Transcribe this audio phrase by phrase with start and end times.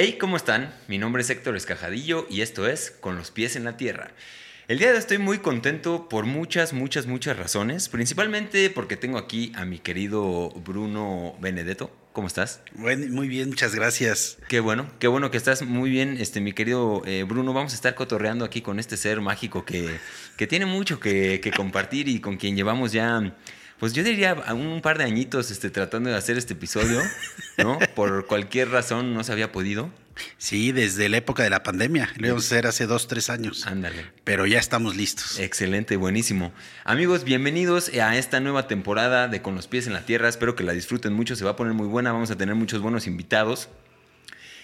[0.00, 0.72] Hey, ¿cómo están?
[0.86, 4.12] Mi nombre es Héctor Escajadillo y esto es Con los pies en la tierra.
[4.68, 9.18] El día de hoy estoy muy contento por muchas, muchas, muchas razones, principalmente porque tengo
[9.18, 11.90] aquí a mi querido Bruno Benedetto.
[12.12, 12.60] ¿Cómo estás?
[12.74, 14.38] Bueno, muy bien, muchas gracias.
[14.46, 17.52] Qué bueno, qué bueno que estás muy bien, este, mi querido eh, Bruno.
[17.52, 19.98] Vamos a estar cotorreando aquí con este ser mágico que,
[20.36, 23.34] que tiene mucho que, que compartir y con quien llevamos ya
[23.78, 27.00] pues yo diría un par de añitos este, tratando de hacer este episodio,
[27.58, 27.78] ¿no?
[27.94, 29.90] Por cualquier razón no se había podido.
[30.36, 32.10] Sí, desde la época de la pandemia.
[32.16, 33.66] Lo íbamos a hacer hace dos, tres años.
[33.66, 34.06] Ándale.
[34.24, 35.38] Pero ya estamos listos.
[35.38, 36.52] Excelente, buenísimo.
[36.84, 40.28] Amigos, bienvenidos a esta nueva temporada de Con los pies en la tierra.
[40.28, 41.36] Espero que la disfruten mucho.
[41.36, 42.12] Se va a poner muy buena.
[42.12, 43.68] Vamos a tener muchos buenos invitados.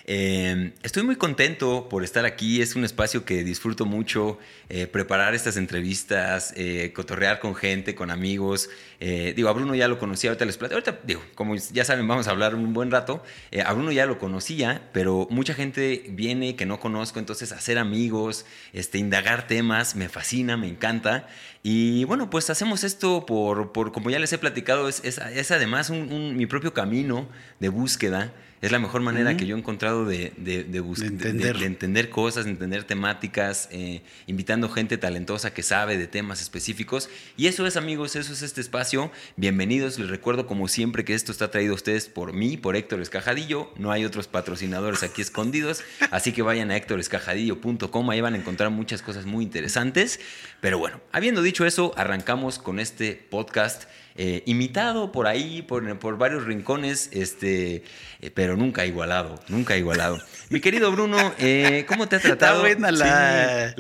[0.07, 5.35] Eh, estoy muy contento por estar aquí, es un espacio que disfruto mucho, eh, preparar
[5.35, 8.69] estas entrevistas, eh, cotorrear con gente, con amigos.
[9.01, 12.27] digo, a Bruno ya lo conocía, ahorita les platico, ahorita digo, como ya saben, vamos
[12.27, 13.23] a hablar un buen rato.
[13.65, 18.47] a Bruno ya lo conocía, pero mucha gente viene que no conozco, entonces hacer amigos,
[18.73, 21.29] este, indagar temas, me fascina, me encanta.
[21.63, 25.91] Y bueno, pues hacemos esto por, por como ya les he platicado, es, es, además
[25.91, 27.29] mi propio camino
[27.61, 28.33] de búsqueda.
[28.65, 31.59] Es la mejor manera que yo he encontrado de, de, de, entender.
[31.59, 32.09] de entender.
[32.09, 37.11] cosas, de entender temáticas, eh, invitando gente talentosa que sabe de temas específicos.
[37.37, 39.13] Y eso es, amigos, eso es este espacio.
[39.37, 39.99] Bienvenidos.
[39.99, 43.71] Les recuerdo, como siempre, que esto está traído a ustedes por mí, por Héctor Escajadillo.
[43.77, 45.83] No hay otros patrocinadores aquí escondidos.
[46.11, 48.09] Así que vayan a héctorescajadillo.com.
[48.09, 50.21] Ahí van a encontrar muchas cosas muy interesantes.
[50.63, 53.85] Pero bueno, habiendo dicho eso, arrancamos con este podcast
[54.17, 57.83] eh, imitado por ahí, por, por, varios rincones, este,
[58.21, 60.21] eh, pero nunca igualado, nunca igualado.
[60.51, 62.65] Mi querido Bruno, eh, ¿cómo te ha tratado?
[62.65, 63.75] Está buena la,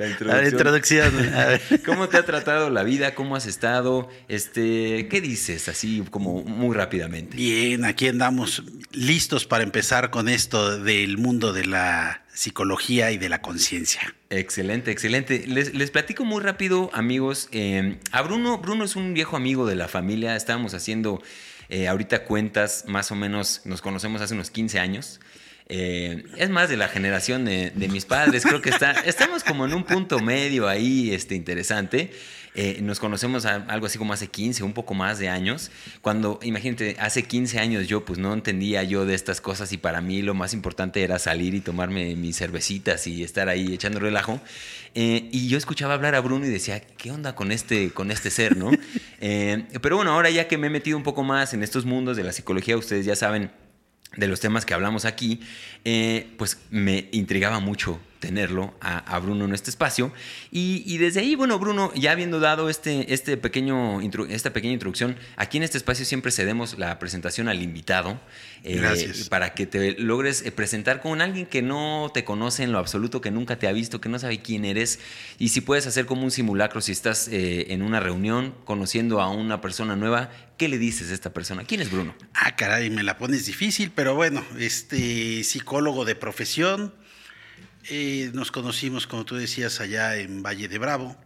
[0.44, 1.12] introducción.
[1.86, 3.14] ¿Cómo te ha tratado la vida?
[3.14, 4.08] ¿Cómo has estado?
[4.26, 7.36] Este, ¿Qué dices así como muy rápidamente?
[7.36, 13.28] Bien, aquí andamos listos para empezar con esto del mundo de la psicología y de
[13.28, 14.14] la conciencia.
[14.28, 15.44] Excelente, excelente.
[15.46, 17.48] Les, platico muy rápido, amigos.
[17.52, 20.36] Eh, a Bruno, Bruno es un viejo amigo de la familia.
[20.36, 21.22] Estábamos haciendo
[21.68, 25.20] eh, ahorita cuentas, más o menos, nos conocemos hace unos 15 años.
[25.68, 28.44] Eh, es más de la generación de, mis padres.
[28.44, 32.10] Creo que está, estamos como en un punto medio ahí este, interesante.
[32.56, 35.72] Eh, nos conocemos algo así como hace 15, un poco más de años.
[36.02, 40.00] Cuando, imagínate, hace 15 años yo pues no entendía yo de estas cosas y para
[40.00, 44.40] mí lo más importante era salir y tomarme mis cervecitas y estar ahí echando relajo.
[44.94, 48.30] Eh, y yo escuchaba hablar a Bruno y decía, ¿qué onda con este, con este
[48.30, 48.70] ser, no?
[49.26, 52.14] Eh, pero bueno, ahora ya que me he metido un poco más en estos mundos
[52.18, 53.50] de la psicología, ustedes ya saben
[54.16, 55.40] de los temas que hablamos aquí,
[56.36, 60.12] pues me intrigaba mucho tenerlo a, Bruno en este espacio.
[60.50, 65.58] Y, desde ahí, bueno, Bruno, ya habiendo dado este, este pequeño, esta pequeña introducción, aquí
[65.58, 68.18] en este espacio siempre cedemos la presentación al invitado.
[68.66, 68.80] Eh,
[69.28, 73.20] para que te logres eh, presentar con alguien que no te conoce en lo absoluto,
[73.20, 75.00] que nunca te ha visto, que no sabe quién eres.
[75.38, 79.28] Y si puedes hacer como un simulacro, si estás eh, en una reunión conociendo a
[79.28, 81.64] una persona nueva, ¿qué le dices a esta persona?
[81.64, 82.14] ¿Quién es Bruno?
[82.32, 86.94] Ah, caray, me la pones difícil, pero bueno, este psicólogo de profesión
[87.88, 91.16] eh, nos conocimos, como tú decías, allá en Valle de Bravo.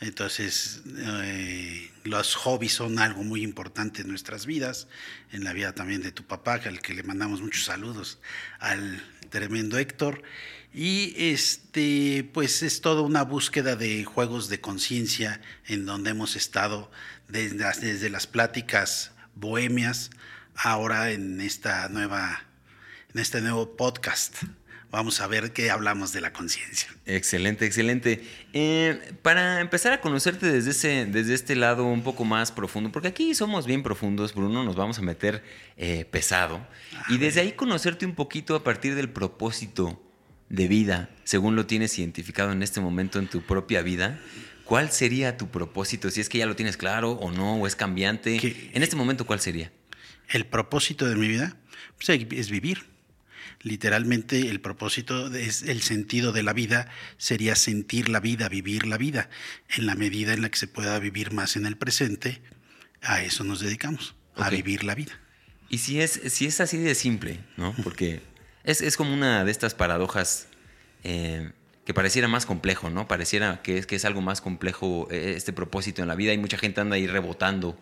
[0.00, 4.86] Entonces, eh, los hobbies son algo muy importante en nuestras vidas,
[5.32, 8.18] en la vida también de tu papá, al que le mandamos muchos saludos
[8.60, 10.22] al tremendo Héctor.
[10.72, 16.90] Y este, pues es toda una búsqueda de juegos de conciencia en donde hemos estado
[17.28, 20.10] desde, desde las pláticas bohemias,
[20.54, 22.44] ahora en esta nueva,
[23.12, 24.34] en este nuevo podcast
[24.90, 26.88] vamos a ver qué hablamos de la conciencia.
[27.06, 28.22] Excelente, excelente.
[28.52, 33.08] Eh, para empezar a conocerte desde, ese, desde este lado un poco más profundo, porque
[33.08, 35.42] aquí somos bien profundos, Bruno, nos vamos a meter
[35.76, 36.66] eh, pesado,
[37.08, 40.02] y desde ahí conocerte un poquito a partir del propósito
[40.48, 44.18] de vida, según lo tienes identificado en este momento en tu propia vida.
[44.64, 46.10] ¿Cuál sería tu propósito?
[46.10, 48.36] Si es que ya lo tienes claro o no, o es cambiante.
[48.74, 49.72] En este momento, ¿cuál sería?
[50.28, 51.56] El propósito de mi vida
[51.96, 52.84] pues, es vivir
[53.62, 58.98] Literalmente el propósito, es el sentido de la vida sería sentir la vida, vivir la
[58.98, 59.30] vida.
[59.76, 62.40] En la medida en la que se pueda vivir más en el presente,
[63.02, 65.18] a eso nos dedicamos, a vivir la vida.
[65.68, 67.74] Y si es, si es así de simple, ¿no?
[67.84, 68.22] Porque
[68.64, 70.46] es, es como una de estas paradojas
[71.04, 71.52] eh,
[71.88, 73.08] que pareciera más complejo, ¿no?
[73.08, 76.36] Pareciera que es, que es algo más complejo eh, este propósito en la vida y
[76.36, 77.80] mucha gente anda ahí rebotando,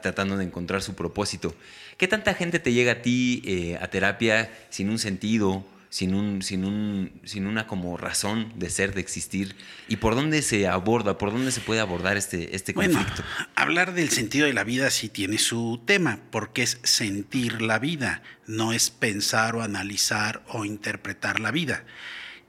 [0.00, 1.54] tratando de encontrar su propósito.
[1.98, 6.40] ¿Qué tanta gente te llega a ti eh, a terapia sin un sentido, sin un,
[6.40, 9.54] sin un, sin una como razón de ser, de existir.
[9.88, 13.22] ¿Y por dónde se aborda, por dónde se puede abordar este, este conflicto?
[13.56, 18.22] hablar del sentido de la vida sí tiene su tema, porque es sentir la vida,
[18.46, 21.84] no es pensar o analizar o interpretar la vida.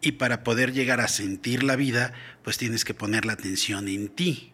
[0.05, 2.13] Y para poder llegar a sentir la vida,
[2.43, 4.53] pues tienes que poner la atención en ti.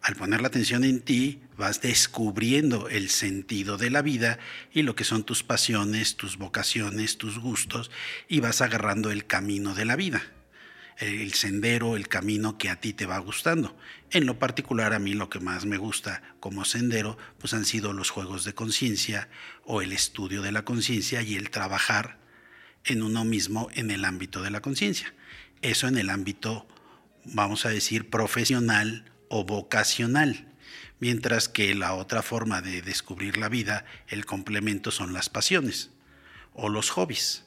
[0.00, 4.38] Al poner la atención en ti, vas descubriendo el sentido de la vida
[4.72, 7.90] y lo que son tus pasiones, tus vocaciones, tus gustos,
[8.26, 10.22] y vas agarrando el camino de la vida,
[10.96, 13.76] el sendero, el camino que a ti te va gustando.
[14.12, 17.92] En lo particular, a mí lo que más me gusta como sendero, pues han sido
[17.92, 19.28] los juegos de conciencia
[19.62, 22.24] o el estudio de la conciencia y el trabajar
[22.86, 25.14] en uno mismo en el ámbito de la conciencia.
[25.62, 26.66] Eso en el ámbito,
[27.24, 30.52] vamos a decir, profesional o vocacional.
[30.98, 35.90] Mientras que la otra forma de descubrir la vida, el complemento son las pasiones
[36.54, 37.44] o los hobbies,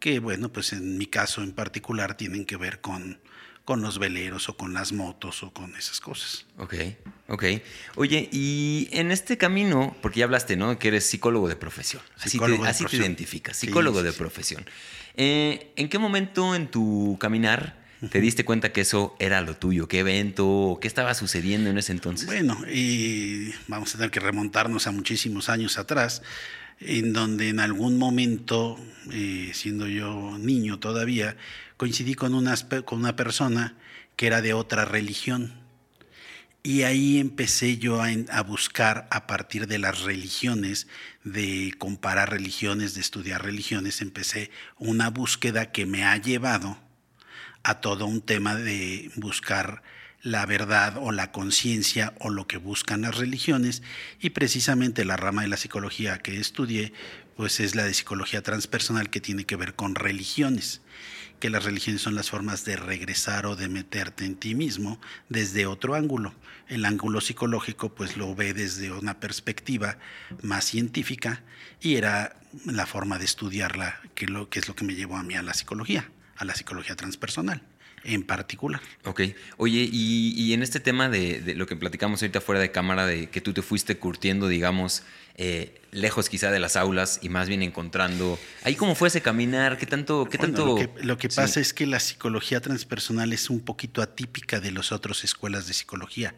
[0.00, 3.20] que bueno, pues en mi caso en particular tienen que ver con,
[3.68, 6.46] con los veleros o con las motos o con esas cosas.
[6.56, 6.74] Ok,
[7.26, 7.44] ok.
[7.96, 10.78] Oye, y en este camino, porque ya hablaste, ¿no?
[10.78, 12.00] Que eres psicólogo de profesión.
[12.16, 14.64] Así, te, identificas, psicólogo de profesión.
[15.18, 17.76] Eh, ¿En qué momento en tu caminar
[18.10, 19.86] te diste cuenta que eso era lo tuyo?
[19.86, 20.78] ¿Qué evento?
[20.80, 22.24] ¿Qué estaba sucediendo en ese entonces?
[22.24, 26.22] Bueno, y vamos a tener que remontarnos a muchísimos años atrás,
[26.80, 28.78] en donde en algún momento,
[29.12, 31.36] eh, siendo yo niño todavía,
[31.78, 32.54] coincidí con una,
[32.84, 33.74] con una persona
[34.16, 35.54] que era de otra religión.
[36.62, 40.88] Y ahí empecé yo a, a, buscar a partir de las religiones,
[41.24, 46.76] de comparar religiones, de estudiar religiones, empecé una búsqueda que me ha llevado
[47.62, 49.82] a todo un tema de buscar
[50.20, 53.82] la verdad o la conciencia o lo que buscan las religiones
[54.20, 56.92] y precisamente la rama de la psicología que estudié
[57.36, 60.82] pues es la de psicología transpersonal que tiene que ver con religiones
[61.38, 65.66] que las religiones son las formas de regresar o de meterte en ti mismo desde
[65.66, 66.34] otro ángulo.
[66.68, 69.98] El ángulo psicológico pues lo ve desde una perspectiva
[70.42, 71.42] más científica
[71.80, 75.22] y era la forma de estudiarla que, lo, que es lo que me llevó a
[75.22, 77.60] mí a la psicología a la psicología transpersonal
[78.04, 78.80] en particular.
[79.04, 79.22] Ok.
[79.56, 83.40] Oye, y, en este tema de, lo que platicamos ahorita fuera de cámara, de que
[83.40, 85.02] tú te fuiste curtiendo, digamos,
[85.34, 88.38] eh, lejos quizá de las aulas y más bien encontrando.
[88.62, 89.78] ¿Ahí cómo fue ese caminar?
[89.78, 90.26] ¿Qué tanto.?
[90.30, 94.72] Qué tanto lo que, pasa es que la psicología transpersonal es un poquito atípica de
[94.72, 96.34] las otras escuelas de psicología.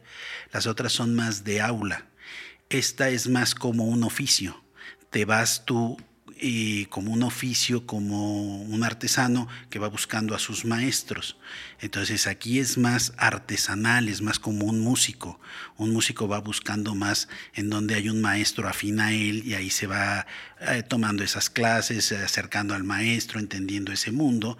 [0.52, 2.06] Las otras son más de aula.
[2.68, 4.62] Esta es más como un oficio.
[5.10, 5.96] Te vas tú
[6.88, 11.36] como un oficio, como un artesano que va buscando a sus maestros.
[11.80, 15.38] Entonces aquí es más artesanal, es más como un músico.
[15.76, 19.70] Un músico va buscando más en donde hay un maestro afín a él y ahí
[19.70, 20.26] se va
[20.60, 24.56] eh, tomando esas clases, acercando al maestro, entendiendo ese mundo.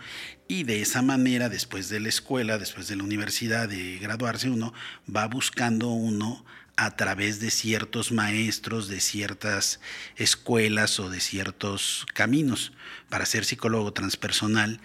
[0.49, 4.75] Y de esa manera, después de la escuela, después de la universidad, de graduarse uno,
[5.15, 6.45] va buscando uno
[6.81, 9.81] a través de ciertos maestros, de ciertas
[10.17, 12.73] escuelas o de ciertos caminos.
[13.11, 14.81] Para ser psicólogo transpersonal,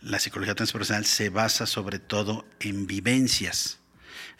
[0.00, 3.78] la psicología transpersonal se basa sobre todo en vivencias.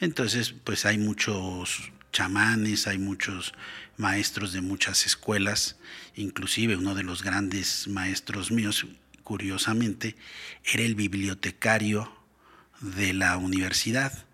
[0.01, 3.53] Entonces, pues hay muchos chamanes, hay muchos
[3.99, 5.77] maestros de muchas escuelas,
[6.15, 8.87] inclusive uno de los grandes maestros míos,
[9.25, 10.17] curiosamente,
[10.65, 12.11] era el bibliotecario
[12.81, 14.25] de la universidad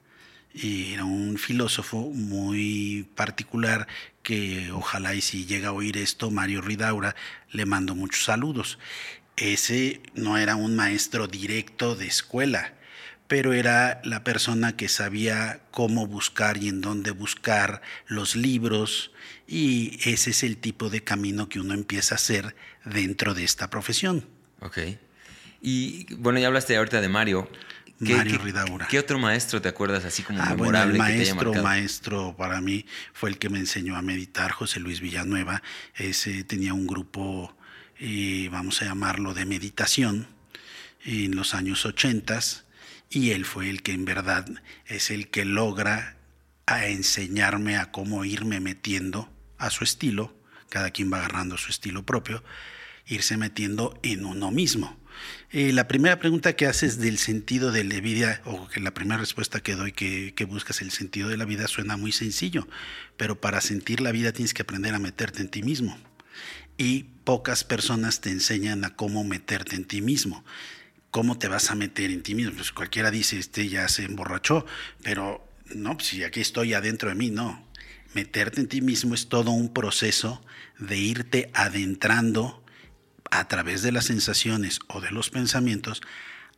[0.55, 3.87] era un filósofo muy particular
[4.23, 7.15] que ojalá y si llega a oír esto, Mario Ridaura,
[7.51, 8.79] le mando muchos saludos.
[9.37, 12.75] Ese no era un maestro directo de escuela,
[13.29, 19.13] pero era la persona que sabía cómo buscar y en dónde buscar los libros,
[19.47, 22.55] y ese es el tipo de camino que uno empieza a hacer
[22.85, 24.27] dentro de esta profesión.
[24.61, 24.79] Ok.
[25.63, 27.49] Y bueno, ya hablaste ahorita de Mario.
[28.01, 28.87] Mario Ridaura.
[28.89, 32.87] ¿Qué otro maestro te acuerdas así como ah, memorable bueno, el maestro, maestro para mí
[33.13, 35.63] fue el que me enseñó a meditar, José Luis Villanueva.
[35.95, 37.55] Ese tenía un grupo,
[37.99, 40.27] eh, vamos a llamarlo, de meditación
[41.05, 42.65] en los años ochentas
[43.11, 44.47] y él fue el que en verdad
[44.87, 46.17] es el que logra
[46.67, 49.29] a enseñarme a cómo irme metiendo
[49.59, 50.35] a su estilo,
[50.69, 52.45] cada quien va agarrando su estilo propio,
[53.07, 55.00] irse metiendo en uno mismo.
[55.53, 59.19] Eh, la primera pregunta que haces del sentido de la vida, o que la primera
[59.19, 62.69] respuesta que doy que, buscas el sentido de la vida, suena muy sencillo,
[63.17, 65.99] pero para sentir la vida tienes que aprender a meterte en ti mismo.
[66.79, 70.45] Y pocas personas te enseñan a cómo meterte en ti mismo.
[71.11, 72.53] ¿Cómo te vas a meter en ti mismo?
[72.55, 74.65] Pues cualquiera dice, este ya se emborrachó,
[75.03, 77.67] pero no, pues si aquí estoy adentro de mí, no.
[78.15, 80.43] Meterte en ti mismo es todo un proceso
[80.79, 82.65] de irte adentrando
[83.31, 86.03] a través de las sensaciones o de los pensamientos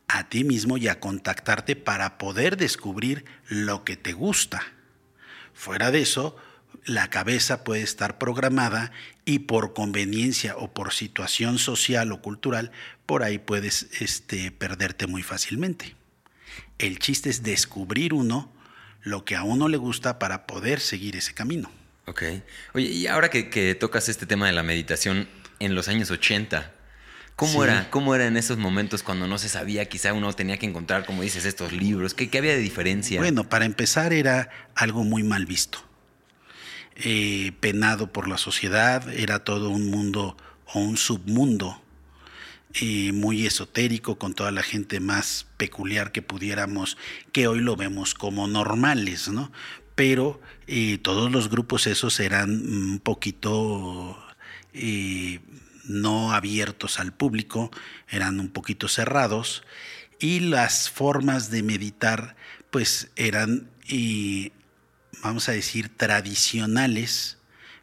[0.07, 4.61] a ti mismo y a contactarte para poder descubrir lo que te gusta.
[5.53, 6.35] Fuera de eso,
[6.85, 8.91] la cabeza puede estar programada
[9.25, 12.71] y por conveniencia o por situación social o cultural,
[13.05, 15.95] por ahí puedes este, perderte muy fácilmente.
[16.77, 18.51] El chiste es descubrir uno
[19.01, 21.71] lo que a uno le gusta para poder seguir ese camino.
[22.05, 22.23] Ok.
[22.73, 25.27] Oye, y ahora que, tocas este tema de la meditación
[25.63, 26.71] en los años 80,
[27.35, 29.85] ¿cómo, era, ¿cómo era en esos momentos cuando no se sabía?
[29.85, 32.13] Quizá uno tenía que encontrar, como dices, estos libros.
[32.13, 33.19] ¿Qué, qué había de diferencia?
[33.19, 35.79] Bueno, para empezar era algo muy mal visto.
[36.95, 40.37] Eh, penado por la sociedad, era todo un mundo
[40.73, 41.81] o un submundo
[42.81, 46.97] eh, muy esotérico, con toda la gente más peculiar que pudiéramos,
[47.31, 49.51] que hoy lo vemos como normales, ¿no?
[49.95, 54.22] Pero eh, todos los grupos esos eran un poquito
[55.85, 57.71] no abiertos al público,
[58.09, 59.63] eran un poquito cerrados
[60.19, 62.35] y las formas de meditar
[62.71, 63.69] pues eran,
[65.21, 67.37] vamos a decir, tradicionales,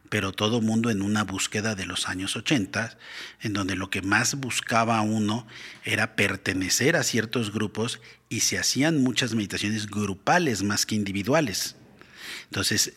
[0.09, 2.99] pero todo mundo en una búsqueda de los años 80,
[3.43, 5.47] en donde lo que más buscaba uno
[5.85, 11.77] era pertenecer a ciertos grupos y se hacían muchas meditaciones grupales más que individuales.
[12.51, 12.95] Entonces,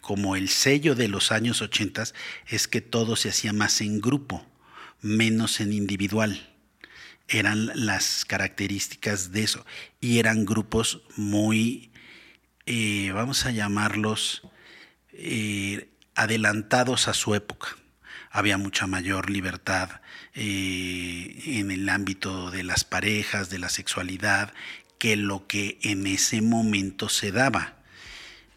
[0.00, 2.04] como el sello de los años 80
[2.46, 4.46] es que todo se hacía más en grupo,
[5.00, 6.48] menos en individual.
[7.26, 9.66] Eran las características de eso.
[10.00, 11.90] Y eran grupos muy,
[12.64, 14.42] eh, vamos a llamarlos,
[15.14, 17.76] eh, adelantados a su época.
[18.30, 20.00] Había mucha mayor libertad
[20.34, 24.54] eh, en el ámbito de las parejas, de la sexualidad,
[24.98, 27.79] que lo que en ese momento se daba.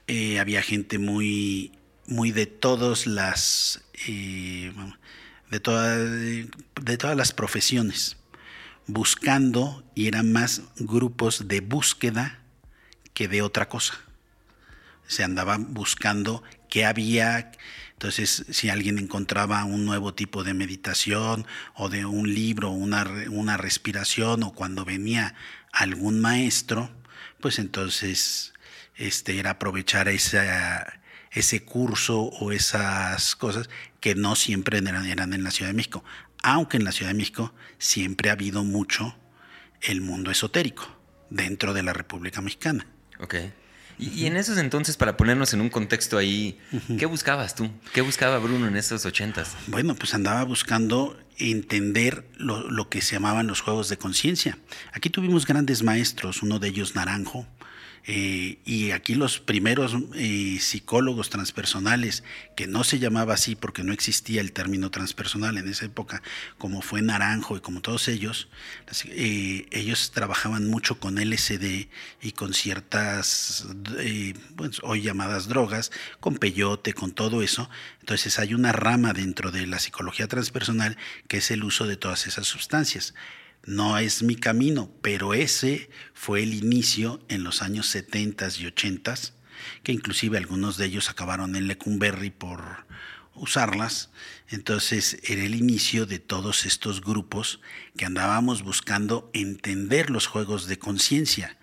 [0.07, 1.71] Eh, había gente muy,
[2.07, 4.73] muy de todas las, eh,
[5.49, 6.49] de,
[6.81, 8.17] de todas las profesiones,
[8.85, 12.39] buscando y eran más grupos de búsqueda
[13.13, 13.93] que de otra cosa.
[15.07, 17.51] Se andaban buscando qué había.
[17.93, 21.45] Entonces, si alguien encontraba un nuevo tipo de meditación
[21.75, 25.35] o de un libro, una, una respiración o cuando venía
[25.71, 26.89] algún maestro,
[27.39, 28.52] pues entonces
[28.95, 33.69] este, era aprovechar esa, ese curso o esas cosas
[33.99, 36.03] que no siempre eran, eran en la Ciudad de México.
[36.41, 39.15] Aunque en la Ciudad de México siempre ha habido mucho
[39.81, 40.85] el mundo esotérico
[41.29, 42.85] dentro de la República Mexicana.
[43.19, 43.53] Okay.
[43.99, 46.59] Y, en esos entonces, para ponernos en un contexto ahí,
[46.97, 47.69] ¿qué buscabas tú?
[47.93, 49.55] ¿Qué buscaba Bruno en esos ochentas?
[49.67, 54.57] Bueno, pues andaba buscando entender lo, lo que se llamaban los juegos de conciencia.
[54.93, 57.47] Aquí tuvimos grandes maestros, uno de ellos Naranjo,
[58.05, 62.23] eh, y aquí los primeros eh, psicólogos transpersonales,
[62.55, 66.21] que no se llamaba así porque no existía el término transpersonal en esa época,
[66.57, 68.49] como fue Naranjo y como todos ellos,
[69.05, 71.87] eh, ellos trabajaban mucho con LSD
[72.21, 73.67] y con ciertas,
[74.55, 77.69] pues, hoy llamadas drogas, con peyote, con todo eso.
[78.01, 80.97] Entonces hay una rama dentro de la psicología transpersonal
[81.29, 83.13] que es el uso de todas esas sustancias.
[83.65, 89.15] No es mi camino, pero ese fue el inicio en los años 70 y 80,
[89.83, 92.85] que inclusive algunos de ellos acabaron en Lecumberri por
[93.35, 94.11] usarlas.
[94.49, 97.61] Entonces era el inicio de todos estos grupos
[97.95, 101.57] que andábamos buscando entender los juegos de conciencia,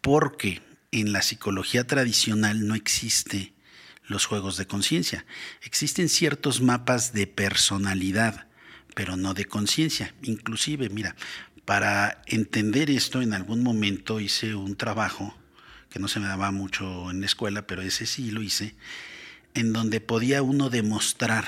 [0.00, 3.54] porque en la psicología tradicional no existe
[4.02, 5.26] los juegos de conciencia.
[5.62, 8.46] Existen ciertos mapas de personalidad
[8.96, 10.14] pero no de conciencia.
[10.22, 11.16] Inclusive, mira,
[11.66, 15.36] para entender esto, en algún momento hice un trabajo
[15.90, 18.74] que no se me daba mucho en la escuela, pero ese sí lo hice,
[19.52, 21.46] en donde podía uno demostrar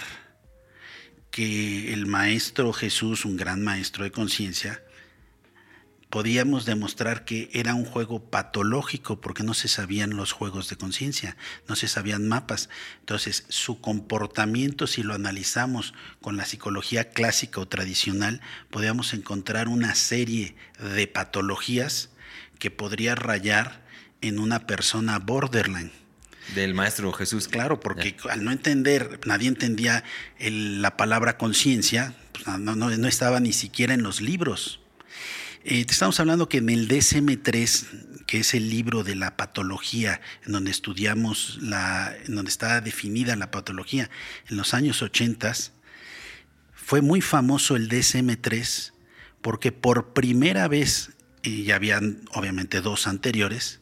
[1.30, 4.82] que el maestro Jesús, un gran maestro de conciencia,
[6.10, 11.36] podíamos demostrar que era un juego patológico porque no se sabían los juegos de conciencia,
[11.68, 12.68] no se sabían mapas.
[13.00, 19.94] Entonces, su comportamiento, si lo analizamos con la psicología clásica o tradicional, podíamos encontrar una
[19.94, 22.10] serie de patologías
[22.58, 23.86] que podría rayar
[24.20, 25.92] en una persona borderline.
[26.54, 27.46] Del maestro Jesús.
[27.46, 30.02] Claro, porque al no entender, nadie entendía
[30.40, 34.80] la palabra conciencia, pues no, no estaba ni siquiera en los libros.
[35.70, 40.22] Eh, te estamos hablando que en el DSM-3, que es el libro de la patología,
[40.46, 44.08] en donde estudiamos, la, en donde está definida la patología,
[44.48, 45.52] en los años 80,
[46.72, 48.92] fue muy famoso el DSM-3
[49.42, 51.10] porque por primera vez,
[51.42, 53.80] y ya habían obviamente dos anteriores,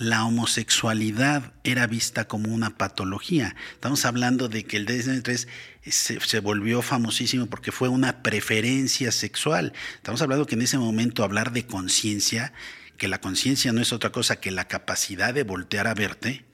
[0.00, 3.54] la homosexualidad era vista como una patología.
[3.74, 5.46] Estamos hablando de que el DSM-3
[5.84, 9.74] se, se, volvió famosísimo porque fue una preferencia sexual.
[9.96, 12.54] Estamos hablando que en ese momento hablar de conciencia,
[12.96, 16.46] que la conciencia no es otra cosa que la capacidad de voltear a verte,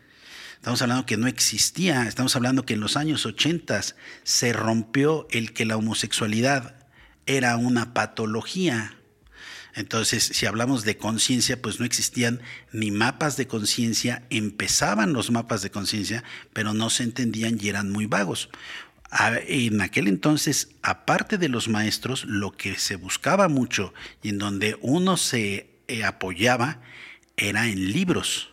[0.56, 3.82] Estamos hablando que no existía, estamos hablando que en los años 80
[4.24, 6.74] se rompió el que la homosexualidad
[7.26, 8.95] era una patología.
[9.76, 12.40] Entonces, si hablamos de conciencia, pues no existían
[12.72, 17.90] ni mapas de conciencia, empezaban los mapas de conciencia, pero no se entendían y eran
[17.92, 18.48] muy vagos.
[19.46, 24.78] En aquel entonces, aparte de los maestros, lo que se buscaba mucho y en donde
[24.80, 26.80] uno se eh, apoyaba
[27.36, 28.50] era en libros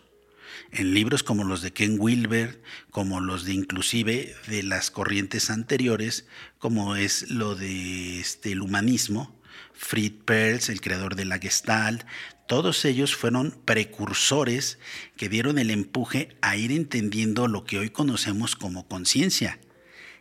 [0.74, 6.25] en libros como los de Ken Wilber, como los de inclusive de las corrientes anteriores,
[6.58, 9.36] como es lo de este, el humanismo,
[9.84, 12.04] Fritz Perls, el creador de la Gestalt,
[12.48, 14.80] todos ellos fueron precursores
[15.18, 19.60] que dieron el empuje a ir entendiendo lo que hoy conocemos como conciencia.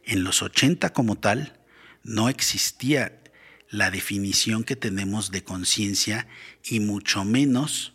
[0.04, 1.58] En los 80 como tal,
[2.02, 3.20] no existía
[3.68, 6.26] la definición que tenemos de conciencia
[6.64, 7.94] y mucho menos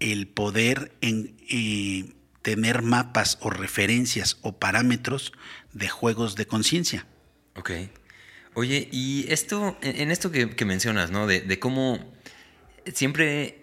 [0.00, 5.32] el poder en, eh, tener mapas o referencias o parámetros
[5.72, 7.06] de juegos de conciencia.
[7.54, 7.70] Ok.
[8.54, 11.26] Oye, y esto, en esto que, mencionas, ¿no?
[11.26, 12.12] De, cómo
[12.92, 13.62] siempre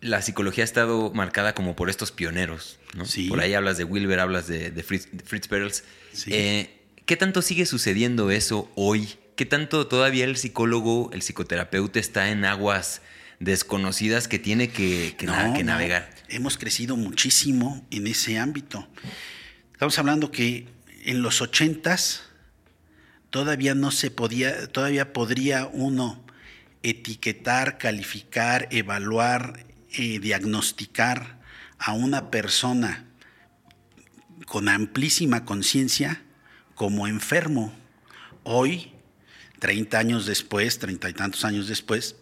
[0.00, 3.04] la psicología ha estado marcada como por estos pioneros, ¿no?
[3.04, 3.28] Sí.
[3.28, 5.84] Por ahí hablas de Wilber, hablas de, Fritz, Fritz, Perls.
[6.12, 6.30] Sí.
[6.32, 6.70] Eh,
[7.06, 9.08] ¿Qué tanto sigue sucediendo eso hoy?
[9.36, 13.02] ¿Qué tanto todavía el psicólogo, el psicoterapeuta está en aguas
[13.40, 15.16] desconocidas que tiene que,
[15.64, 16.14] navegar.
[16.28, 18.86] Hemos crecido muchísimo en ese ámbito.
[19.72, 20.68] Estamos hablando que
[21.04, 22.22] en los ochentas
[23.30, 26.22] todavía no se podía, todavía podría uno
[26.82, 31.40] etiquetar, calificar, evaluar, eh, diagnosticar
[31.78, 33.06] a una persona
[34.46, 36.22] con amplísima conciencia
[36.74, 37.72] como enfermo.
[38.42, 38.92] Hoy,
[39.58, 42.16] 30 años después, treinta y tantos años después,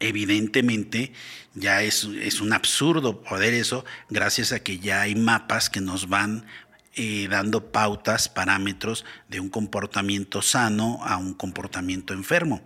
[0.00, 1.12] evidentemente
[1.54, 6.08] ya es, es, un absurdo poder eso gracias a que ya hay mapas que nos
[6.08, 6.44] van
[7.28, 12.62] dando pautas, parámetros de un comportamiento sano a un comportamiento enfermo.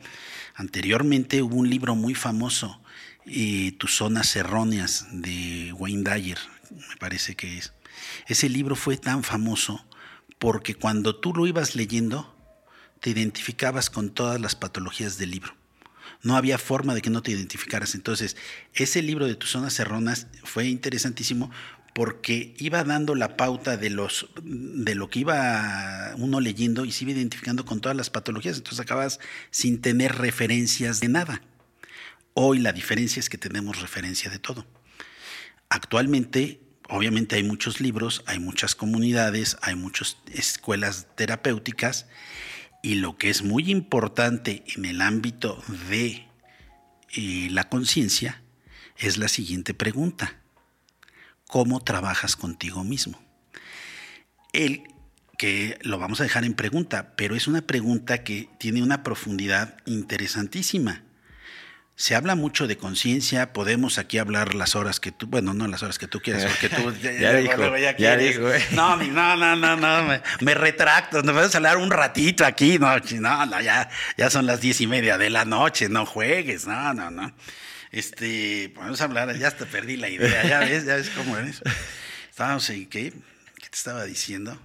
[0.55, 2.81] Anteriormente hubo un libro muy famoso,
[3.27, 6.39] eh, Tus zonas erróneas, de Wayne Dyer,
[6.71, 7.73] me parece que es.
[8.27, 9.85] Ese libro fue tan famoso
[10.39, 12.35] porque cuando tú lo ibas leyendo,
[13.01, 15.61] te identificabas con todas las patologías del libro
[16.23, 17.95] no había forma de que no te identificaras.
[17.95, 18.37] Entonces,
[18.75, 21.51] ese libro de tus zonas erróneas fue interesantísimo
[21.95, 27.05] porque iba dando la pauta de los de lo que iba uno leyendo y se
[27.05, 31.43] iba identificando con todas las patologías, entonces acabas sin tener referencias de nada.
[32.35, 34.67] Hoy la diferencia es que tenemos referencia de todo.
[35.69, 42.07] Actualmente, obviamente hay muchos libros, hay muchas comunidades, hay muchas escuelas terapéuticas
[42.83, 46.27] y lo que es muy importante en el ámbito de
[47.13, 48.43] eh, la conciencia
[48.97, 50.40] es la siguiente pregunta.
[51.51, 53.21] ¿Cómo trabajas contigo mismo?
[54.53, 54.85] El
[55.37, 59.77] que lo vamos a dejar en pregunta, pero es una pregunta que tiene una profundidad
[59.85, 61.03] interesantísima.
[61.97, 65.83] Se habla mucho de conciencia, podemos aquí hablar las horas que tú, bueno, no las
[65.83, 68.65] horas que tú quieras, porque tú ya, dijo, ya, dijo, eh.
[68.71, 72.97] No, no, no, no, no, me, retracto, nos vamos a hablar un ratito aquí, no,
[72.97, 77.11] no, ya, ya son las diez y media de la noche, no juegues, no, no,
[77.11, 77.33] no.
[77.93, 81.61] Este, podemos hablar, ya hasta perdí la idea, ya ves, ya ves cómo eres.
[82.31, 84.57] Estábamos en qué, ¿qué te estaba diciendo?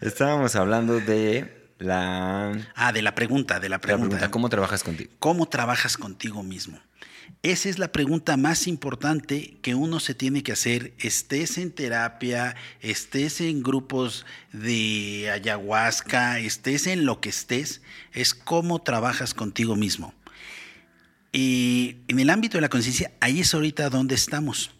[0.00, 2.52] Estábamos hablando de la...
[2.74, 4.30] Ah, de la pregunta, de la pregunta.
[4.30, 5.10] ¿Cómo trabajas contigo?
[5.18, 6.78] ¿Cómo trabajas contigo mismo?
[7.42, 12.54] Esa es la pregunta más importante que uno se tiene que hacer, estés en terapia,
[12.80, 20.14] estés en grupos de ayahuasca, estés en lo que estés, es cómo trabajas contigo mismo.
[21.32, 24.70] Y en el ámbito de la conciencia, ahí es ahorita donde estamos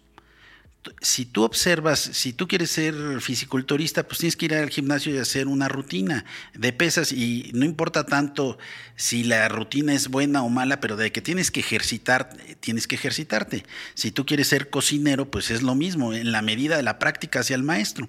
[1.01, 5.19] si tú observas, si tú quieres ser fisiculturista, pues tienes que ir al gimnasio y
[5.19, 8.59] hacer una rutina de pesas y no importa tanto
[8.97, 12.97] si la rutina es buena o mala, pero de que tienes que ejercitar, tienes que
[12.97, 13.65] ejercitarte.
[13.95, 17.41] Si tú quieres ser cocinero, pues es lo mismo, en la medida de la práctica
[17.41, 18.09] hacia el maestro.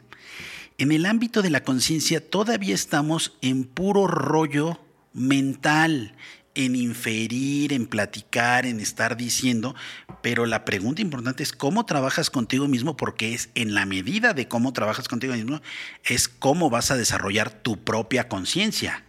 [0.79, 4.79] En el ámbito de la conciencia todavía estamos en puro rollo
[5.13, 6.15] mental,
[6.55, 9.75] en inferir, en platicar, en estar diciendo,
[10.21, 14.47] pero la pregunta importante es cómo trabajas contigo mismo, porque es en la medida de
[14.47, 15.61] cómo trabajas contigo mismo,
[16.03, 19.03] es cómo vas a desarrollar tu propia conciencia.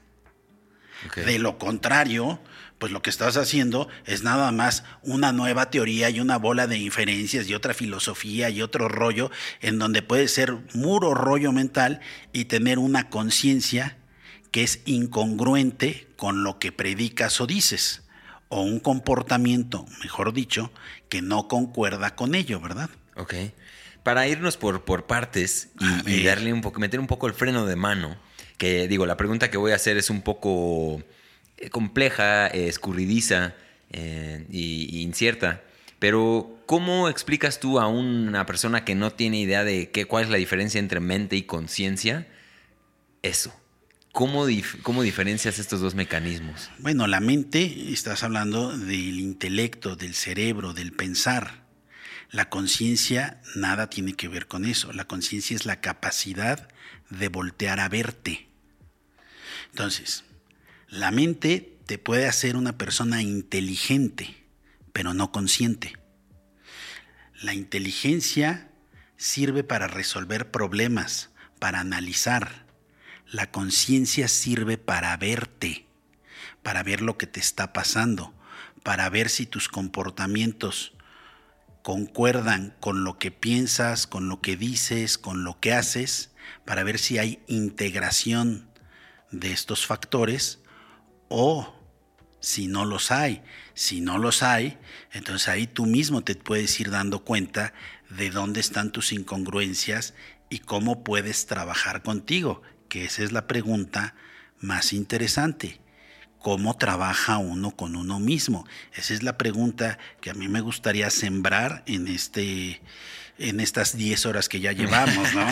[1.16, 2.40] De lo contrario,
[2.78, 6.78] pues lo que estás haciendo es nada más una nueva teoría y una bola de
[6.78, 9.30] inferencias y otra filosofía y otro rollo
[9.60, 12.00] en donde puede ser muro rollo mental
[12.32, 13.98] y tener una conciencia
[14.54, 18.04] que es incongruente con lo que predicas o dices,
[18.48, 20.70] o un comportamiento, mejor dicho,
[21.08, 22.88] que no concuerda con ello, ¿verdad?
[23.16, 23.34] Ok.
[24.04, 25.70] Para irnos por, por partes
[26.06, 28.16] y, darle un poco, meter un poco el freno de mano,
[28.56, 31.02] que digo, la pregunta que voy a hacer es un poco
[31.56, 33.56] eh, compleja, eh, escurridiza
[33.90, 35.64] e incierta.
[35.98, 40.30] Pero, ¿cómo explicas tú a una persona que no tiene idea de qué, cuál es
[40.30, 42.28] la diferencia entre mente y conciencia?
[43.22, 43.52] Eso.
[44.14, 44.46] ¿Cómo,
[44.84, 46.70] ¿Cómo, diferencias estos dos mecanismos?
[46.78, 51.64] Bueno, la mente, estás hablando del intelecto, del cerebro, del pensar.
[52.30, 54.92] La conciencia nada tiene que ver con eso.
[54.92, 56.68] La conciencia es la capacidad
[57.10, 58.46] de voltear a verte.
[59.70, 60.22] Entonces,
[60.88, 64.44] la mente te puede hacer una persona inteligente,
[64.92, 65.92] pero no consciente.
[67.42, 68.70] La inteligencia
[69.16, 72.63] sirve para resolver problemas, para analizar.
[73.34, 75.86] La conciencia sirve para verte,
[76.62, 78.32] para ver lo que te está pasando,
[78.84, 80.92] para ver si tus comportamientos
[81.82, 86.30] concuerdan con lo que piensas, con lo que dices, con lo que haces,
[86.64, 88.70] para ver si hay integración
[89.32, 90.60] de estos factores
[91.28, 91.74] o
[92.38, 93.42] si no los hay.
[93.74, 94.78] Si no los hay,
[95.10, 97.74] entonces ahí tú mismo te puedes ir dando cuenta
[98.10, 100.14] de dónde están tus incongruencias
[100.50, 102.62] y cómo puedes trabajar contigo,
[103.02, 104.14] esa es la pregunta
[104.60, 105.80] más interesante.
[106.38, 108.66] ¿Cómo trabaja uno con uno mismo?
[108.92, 112.82] Esa es la pregunta que a mí me gustaría sembrar en este
[113.38, 115.46] en estas 10 horas que ya llevamos, ¿no?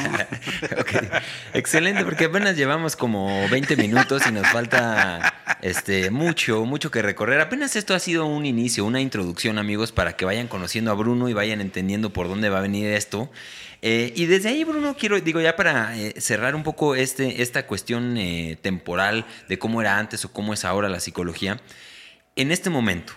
[1.55, 7.41] Excelente, porque apenas llevamos como 20 minutos y nos falta este, mucho, mucho que recorrer.
[7.41, 11.29] Apenas esto ha sido un inicio, una introducción, amigos, para que vayan conociendo a Bruno
[11.29, 13.31] y vayan entendiendo por dónde va a venir esto.
[13.85, 17.67] Eh, y desde ahí, Bruno, quiero, digo, ya para eh, cerrar un poco este, esta
[17.67, 21.61] cuestión eh, temporal de cómo era antes o cómo es ahora la psicología,
[22.37, 23.13] en este momento,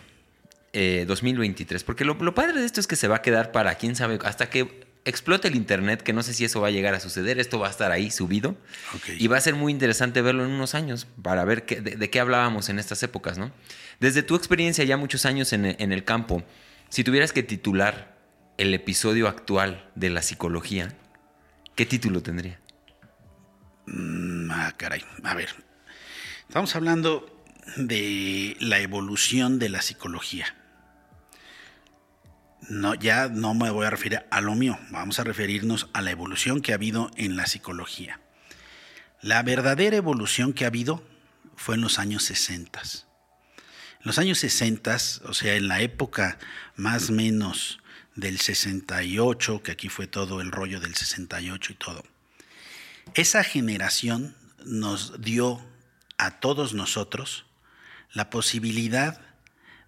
[0.73, 1.81] 2023.
[1.81, 4.19] Eh, Porque lo, padre de esto es que se va a quedar para quién sabe,
[4.23, 7.39] hasta que explote el internet, que no sé si eso va a llegar a suceder,
[7.39, 8.57] esto va a estar ahí subido.
[9.19, 12.69] Y va a ser muy interesante verlo en unos años para ver de, qué hablábamos
[12.69, 13.51] en estas épocas, ¿no?
[13.99, 16.43] Desde tu experiencia ya muchos años en, el campo,
[16.89, 18.14] si tuvieras que titular
[18.57, 20.95] el episodio actual de la psicología,
[21.75, 22.59] ¿qué título tendría?
[23.87, 25.03] Mm, ah, caray.
[25.23, 25.49] A ver.
[26.47, 27.43] Estamos hablando
[27.77, 30.55] de la evolución de la psicología
[32.69, 36.11] no, ya no me voy a referir a lo mío, vamos a referirnos a la
[36.11, 38.19] evolución que ha habido en la psicología.
[39.21, 41.03] La verdadera evolución que ha habido
[41.55, 42.81] fue en los años 60.
[42.81, 46.37] En los años 60, o sea, en la época
[46.75, 47.79] más o menos
[48.15, 52.03] del 68, que aquí fue todo el rollo del 68 y todo,
[53.13, 55.63] esa generación nos dio
[56.17, 57.45] a todos nosotros
[58.13, 59.21] la posibilidad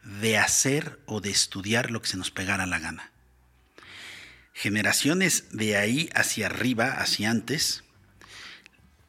[0.03, 3.11] de hacer o de estudiar lo que se nos pegara la gana.
[4.53, 7.83] Generaciones de ahí hacia arriba, hacia antes,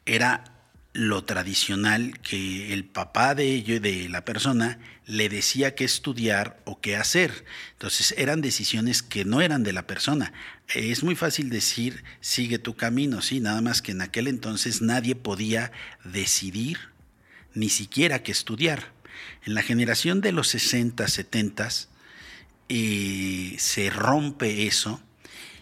[0.05, 0.58] era
[0.99, 6.97] lo tradicional que el papá de de la persona, le decía qué estudiar o qué
[6.97, 7.45] hacer.
[7.71, 10.33] Entonces eran decisiones que no eran de la persona.
[10.67, 15.15] Es muy fácil decir, sigue tu camino, sí, nada más que en aquel entonces nadie
[15.15, 15.71] podía
[16.03, 16.77] decidir
[17.53, 18.91] ni siquiera qué estudiar.
[19.45, 21.69] En la generación de los 60, 70
[22.67, 25.01] eh, se rompe eso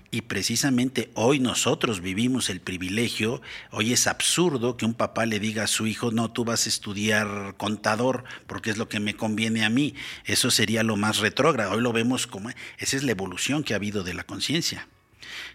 [0.09, 3.41] y precisamente hoy nosotros vivimos el privilegio,
[3.71, 6.69] hoy es absurdo que un papá le diga a su hijo, no, tú vas a
[6.69, 9.95] estudiar contador porque es lo que me conviene a mí.
[10.23, 11.73] Eso sería lo más retrógrado.
[11.73, 14.87] Hoy lo vemos como, esa es la evolución que ha habido de la conciencia.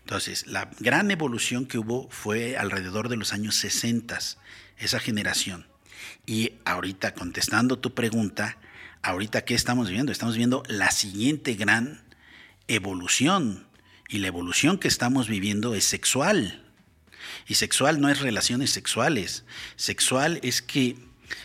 [0.00, 4.18] Entonces, la gran evolución que hubo fue alrededor de los años 60,
[4.78, 5.66] esa generación.
[6.26, 8.58] Y ahorita contestando tu pregunta,
[9.02, 10.12] ahorita qué estamos viendo?
[10.12, 12.02] Estamos viendo la siguiente gran
[12.68, 13.66] evolución.
[14.12, 16.62] Y la evolución que estamos viviendo es sexual.
[17.48, 19.44] Y sexual no es relaciones sexuales.
[19.76, 20.96] Sexual es que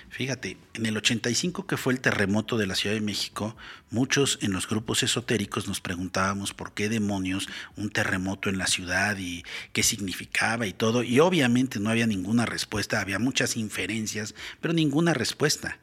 [0.09, 3.55] Fíjate, en el 85 que fue el terremoto de la Ciudad de México,
[3.89, 9.17] muchos en los grupos esotéricos nos preguntábamos por qué demonios un terremoto en la ciudad
[9.17, 14.73] y qué significaba y todo, y obviamente no había ninguna respuesta, había muchas inferencias, pero
[14.73, 15.79] ninguna respuesta.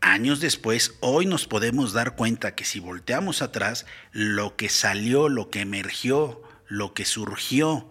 [0.00, 5.50] Años después, hoy nos podemos dar cuenta que si volteamos atrás, lo que salió, lo
[5.50, 7.90] que emergió, lo que surgió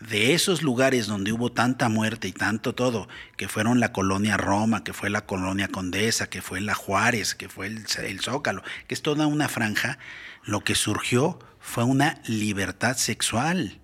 [0.00, 4.84] de esos lugares donde hubo tanta muerte y tanto todo, que fueron la colonia Roma,
[4.84, 8.94] que fue la colonia Condesa, que fue la Juárez, que fue el, el Zócalo, que
[8.94, 9.98] es toda una franja,
[10.44, 13.80] lo que surgió fue una libertad sexual.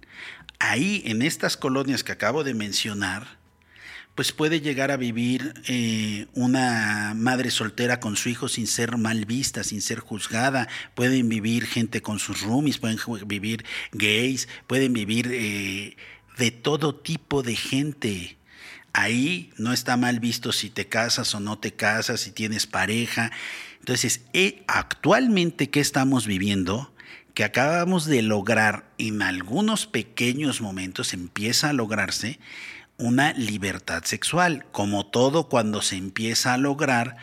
[0.61, 3.27] Ahí, en estas colonias que acabo de mencionar,
[4.15, 9.25] pues puede llegar a vivir eh, una madre soltera con su hijo sin ser mal
[9.25, 10.69] vista, sin ser juzgada.
[10.95, 15.97] Pueden vivir gente con sus roomies, pueden vivir gays, pueden vivir eh,
[16.39, 18.37] de todo tipo de gente.
[18.93, 23.33] Ahí no está mal visto si te casas o no te casas, si tienes pareja.
[23.81, 26.93] Entonces, eh, actualmente, ¿qué estamos viviendo?
[27.35, 32.39] que acabamos de lograr en algunos pequeños momentos, empieza a lograrse,
[32.99, 34.67] una libertad sexual.
[34.73, 37.17] Como todo cuando se empieza a lograr,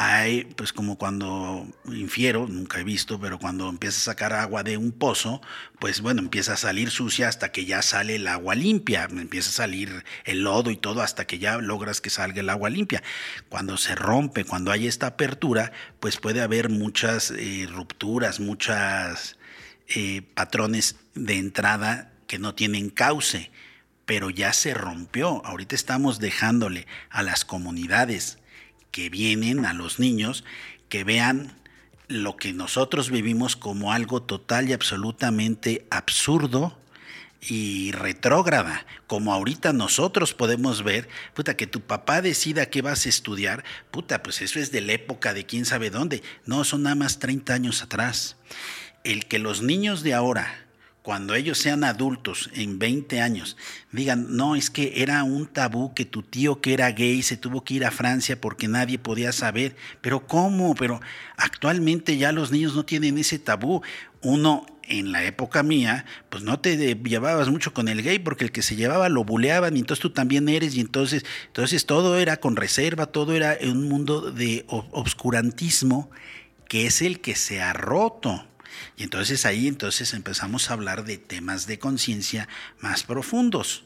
[0.00, 4.76] hay, pues como cuando infiero, nunca he visto, pero cuando empieza a sacar agua de
[4.76, 5.42] un pozo,
[5.80, 9.52] pues bueno, empieza a salir sucia hasta que ya sale el agua limpia, empieza a
[9.54, 13.02] salir el lodo y todo hasta que ya logras que salga el agua limpia.
[13.48, 19.36] Cuando se rompe, cuando hay esta apertura, pues puede haber muchas eh, rupturas, muchas
[19.88, 23.50] eh, patrones de entrada que no tienen cauce
[24.08, 25.44] pero ya se rompió.
[25.44, 28.38] Ahorita estamos dejándole a las comunidades
[28.90, 30.44] que vienen, a los niños,
[30.88, 31.52] que vean
[32.08, 36.78] lo que nosotros vivimos como algo total y absolutamente absurdo
[37.42, 43.10] y retrógrada, como ahorita nosotros podemos ver, puta, que tu papá decida qué vas a
[43.10, 46.96] estudiar, puta, pues eso es de la época de quién sabe dónde, no, son nada
[46.96, 48.36] más 30 años atrás.
[49.04, 50.67] El que los niños de ahora
[51.08, 53.56] cuando ellos sean adultos en 20 años,
[53.92, 57.64] digan, no, es que era un tabú que tu tío que era gay se tuvo
[57.64, 60.74] que ir a Francia porque nadie podía saber, pero ¿cómo?
[60.74, 61.00] Pero
[61.38, 63.80] actualmente ya los niños no tienen ese tabú.
[64.20, 68.52] Uno en la época mía, pues no te llevabas mucho con el gay porque el
[68.52, 72.36] que se llevaba lo buleaban y entonces tú también eres y entonces, entonces todo era
[72.36, 76.10] con reserva, todo era un mundo de obscurantismo
[76.68, 78.44] que es el que se ha roto.
[78.96, 82.48] Y entonces ahí entonces empezamos a hablar de temas de conciencia
[82.80, 83.84] más profundos.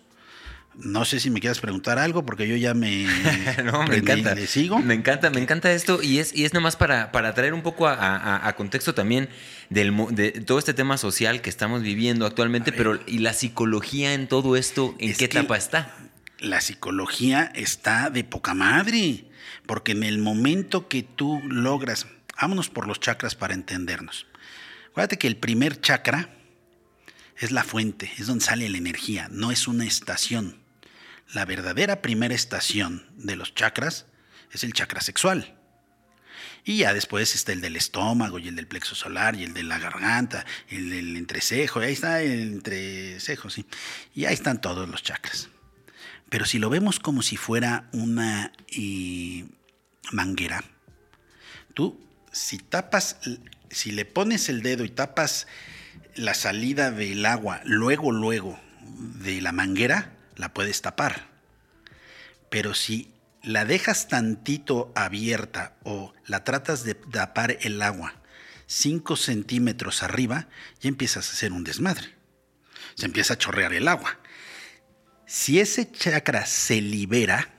[0.75, 3.07] No sé si me quieras preguntar algo, porque yo ya me.
[3.65, 4.35] no, me encanta.
[4.47, 4.79] sigo.
[4.79, 6.03] Me encanta, me encanta esto.
[6.03, 9.29] Y es, y es nomás para, para traer un poco a, contexto también
[9.69, 14.29] del, de todo este tema social que estamos viviendo actualmente, pero ¿y la psicología en
[14.29, 14.95] todo esto?
[14.99, 15.95] ¿En qué etapa está?
[16.39, 19.27] La psicología está de poca madre.
[19.67, 22.07] Porque en el momento que tú logras.
[22.41, 24.27] Vámonos por los chakras para entendernos.
[24.93, 26.29] Acuérdate que el primer chakra
[27.39, 30.63] es la fuente, es donde sale la energía, no es una estación.
[31.33, 34.05] La verdadera primera estación de los chakras
[34.51, 35.59] es el chakra sexual.
[36.63, 39.63] Y ya después está el del estómago y el del plexo solar y el de
[39.63, 43.65] la garganta, el del entrecejo, ahí está el entrecejo, sí.
[44.15, 45.49] Y ahí están todos los chakras.
[46.29, 49.47] Pero si lo vemos como si fuera una eh,
[50.13, 50.63] manguera,
[51.73, 51.99] tú
[52.31, 53.17] si tapas
[53.73, 55.47] si le pones el dedo y tapas
[56.15, 58.59] la salida del agua luego, luego
[59.23, 61.29] de la manguera, la puedes tapar.
[62.51, 68.15] Pero si la dejas tantito abierta o la tratas de tapar el agua
[68.67, 70.49] 5 centímetros arriba,
[70.81, 72.15] ya empiezas a hacer un desmadre.
[72.95, 74.19] Se empieza a chorrear el agua.
[75.27, 77.53] Si ese chakra se libera,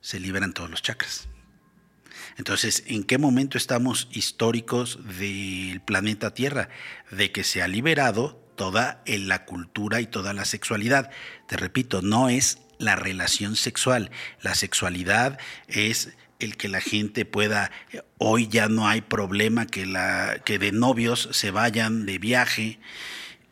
[0.00, 1.28] se liberan todos los chakras.
[2.36, 6.68] Entonces, ¿en qué momento estamos históricos del planeta Tierra?
[7.10, 11.10] De que se ha liberado toda la cultura y toda la sexualidad.
[11.48, 14.10] Te repito, no es la relación sexual.
[14.40, 17.70] La sexualidad es el que la gente pueda,
[18.18, 22.80] hoy ya no hay problema que, la, que de novios se vayan de viaje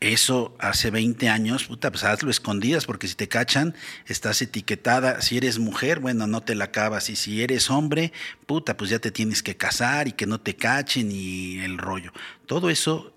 [0.02, 3.74] eso hace 20 años, puta, pues hazlo escondidas, porque si te cachan,
[4.06, 5.20] estás etiquetada.
[5.20, 7.08] Si eres mujer, bueno, no te la acabas.
[7.08, 8.12] Y si eres hombre,
[8.46, 12.12] puta, pues ya te tienes que casar y que no te cachen y el rollo.
[12.46, 13.14] Todo eso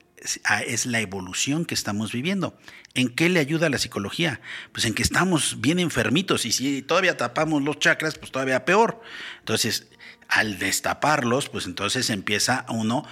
[0.68, 2.58] es, la evolución que estamos viviendo.
[2.94, 4.42] ¿En qué le ayuda la psicología?
[4.72, 9.02] Pues en que estamos bien enfermitos y si todavía tapamos los chakras, pues todavía peor.
[9.40, 9.88] Entonces,
[10.28, 13.06] al destaparlos, pues entonces empieza uno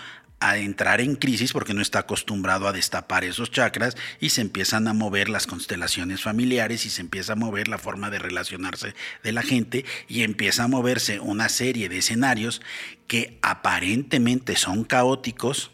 [0.44, 4.90] a entrar en crisis porque no está acostumbrado a destapar esos chakras y se empiezan
[4.90, 9.32] a mover las constelaciones familiares y se empieza a mover la forma de relacionarse de
[9.32, 12.62] la gente y empieza a moverse una serie de escenarios
[13.08, 15.72] que aparentemente son caóticos,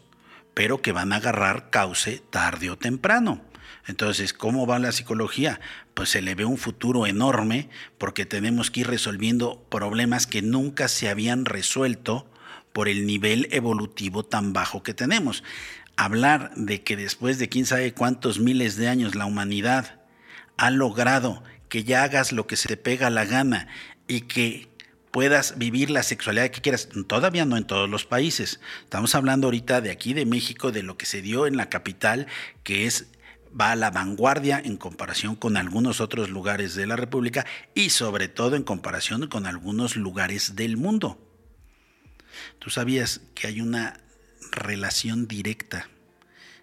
[0.54, 3.42] pero que van a agarrar cauce tarde o temprano.
[3.88, 5.60] Entonces, ¿cómo va la psicología?
[5.94, 10.86] Pues se le ve un futuro enorme porque tenemos que ir resolviendo problemas que nunca
[10.86, 12.30] se habían resuelto
[12.72, 15.42] por el nivel evolutivo tan bajo que tenemos.
[15.96, 20.00] Hablar de que después de quién sabe cuántos miles de años la humanidad
[20.56, 23.68] ha logrado que ya hagas lo que se te pega la gana
[24.08, 24.68] y que
[25.10, 26.88] puedas vivir la sexualidad que quieras.
[27.06, 28.60] Todavía no en todos los países.
[28.82, 32.26] Estamos hablando ahorita de aquí, de México, de lo que se dio en la capital,
[32.62, 33.08] que es
[33.58, 38.28] va a la vanguardia en comparación con algunos otros lugares de la República y sobre
[38.28, 41.18] todo en comparación con algunos lugares del mundo.
[42.58, 44.00] ¿Tú sabías que hay una
[44.52, 45.88] relación directa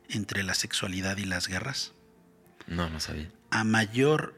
[0.09, 1.93] entre la sexualidad y las guerras?
[2.67, 3.31] No, no sabía.
[3.49, 4.37] A mayor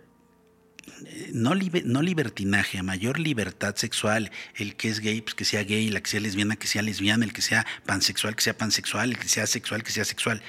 [1.33, 5.89] no, no, libertinaje, a mayor libertad sexual, el que es gay, pues que sea gay,
[5.89, 9.17] la que sea lesbiana, que sea lesbiana, el que sea pansexual, que sea pansexual, el
[9.17, 10.41] que sea sexual, que sea sexual.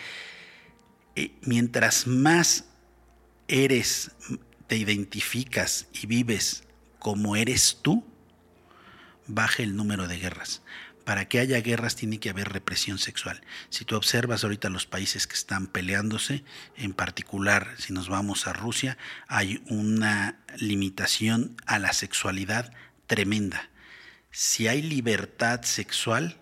[1.17, 2.65] Eh, mientras más
[3.49, 4.13] eres,
[4.67, 6.65] te identificas y vives
[6.99, 8.05] como eres tú,
[9.35, 10.63] baja el número de guerras
[11.05, 13.41] para que haya guerras tiene que haber represión sexual.
[13.69, 16.45] Si tú observas ahorita los países que están peleándose,
[16.77, 22.73] en particular si nos vamos a Rusia, hay una limitación a la sexualidad
[23.07, 23.71] tremenda.
[24.31, 26.39] Si hay libertad sexual,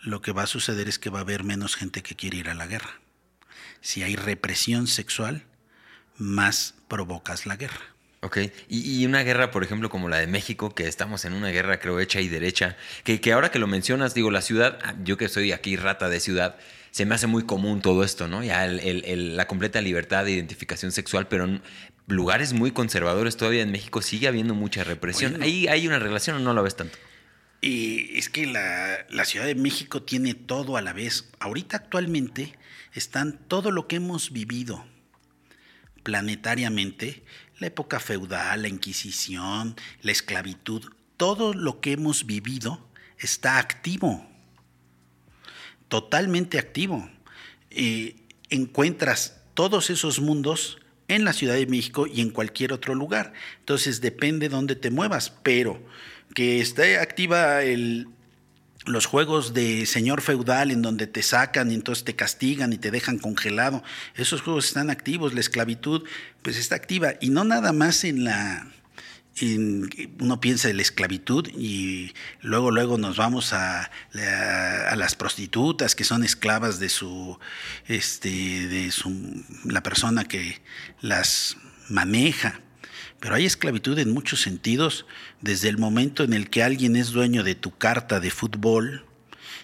[0.00, 2.48] lo que va a suceder es que va a haber menos gente que quiere ir
[2.48, 3.00] a la guerra.
[3.82, 5.44] Si hay represión sexual,
[6.16, 7.95] más provocas la guerra.
[8.20, 11.78] Ok, y, una guerra, por ejemplo, como la de México, que estamos en una guerra,
[11.78, 15.16] creo, hecha y derecha, que, que ahora que lo mencionas, digo, la ciudad, ah, yo
[15.16, 16.56] que soy aquí rata de ciudad,
[16.90, 18.42] se me hace muy común todo esto, ¿no?
[18.42, 21.62] Ya la completa libertad de identificación sexual, pero en
[22.06, 25.42] lugares muy conservadores todavía en México sigue habiendo mucha represión.
[25.42, 26.96] ¿Ahí hay una relación o no la ves tanto?
[27.60, 31.28] Y es que la, la, Ciudad de México tiene todo a la vez.
[31.38, 32.54] Ahorita actualmente
[32.94, 34.86] están todo lo que hemos vivido
[36.02, 37.24] planetariamente
[37.58, 40.84] la época feudal, la Inquisición, la esclavitud,
[41.16, 42.86] todo lo que hemos vivido
[43.18, 44.26] está activo,
[45.88, 47.08] totalmente activo.
[47.70, 48.16] Eh,
[48.50, 53.32] encuentras todos esos mundos en la Ciudad de México y en cualquier otro lugar.
[53.60, 55.82] Entonces depende dónde te muevas, pero
[56.34, 58.08] que esté activa el,
[58.86, 62.90] los juegos de señor feudal en donde te sacan y entonces te castigan y te
[62.90, 63.82] dejan congelado,
[64.14, 66.04] esos juegos están activos, la esclavitud
[66.42, 67.14] pues está activa.
[67.20, 68.66] Y no nada más en la
[70.18, 76.04] uno piensa en la esclavitud y luego luego nos vamos a, a, las prostitutas que
[76.04, 77.38] son esclavas de su
[77.86, 80.62] este de su la persona que
[81.02, 81.58] las
[81.90, 82.60] maneja
[83.26, 85.04] pero hay esclavitud en muchos sentidos,
[85.40, 89.04] desde el momento en el que alguien es dueño de tu carta de fútbol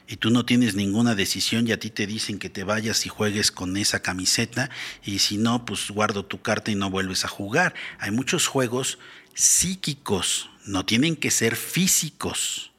[0.08, 3.08] y tú no tienes ninguna decisión y a ti te dicen que te vayas y
[3.08, 4.68] juegues con esa camiseta
[5.04, 7.72] y si no, pues guardo tu carta y no vuelves a jugar.
[8.00, 8.98] Hay muchos juegos
[9.34, 12.71] psíquicos, no tienen que ser físicos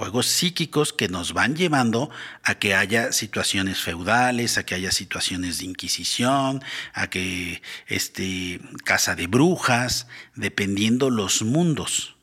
[0.00, 2.08] juegos psíquicos que nos van llevando
[2.42, 9.14] a que haya situaciones feudales, a que haya situaciones de inquisición, a que este casa
[9.14, 12.16] de brujas, dependiendo los mundos.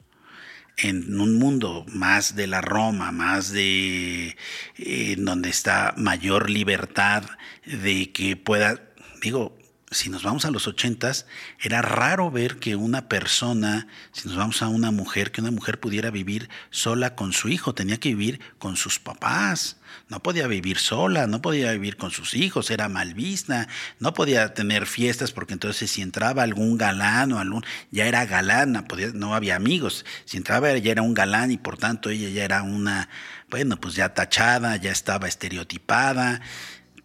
[0.75, 4.35] En un mundo más de la Roma, más de
[4.77, 7.25] en donde está mayor libertad
[7.63, 8.81] de que pueda,
[9.21, 9.55] digo,
[9.89, 11.25] si nos vamos a los ochentas,
[11.61, 15.79] era raro ver que una persona, si nos vamos a una mujer, que una mujer
[15.79, 19.77] pudiera vivir sola con su hijo, tenía que vivir con sus papás,
[20.09, 23.69] no podía vivir sola, no podía vivir con sus hijos, era mal vista,
[23.99, 28.85] no podía tener fiestas porque entonces si entraba algún galán o algún, ya era galán,
[29.13, 32.61] no había amigos, si entraba ya era un galán y por tanto ella ya era
[32.61, 33.07] una,
[33.49, 36.41] bueno, pues ya tachada, ya estaba estereotipada,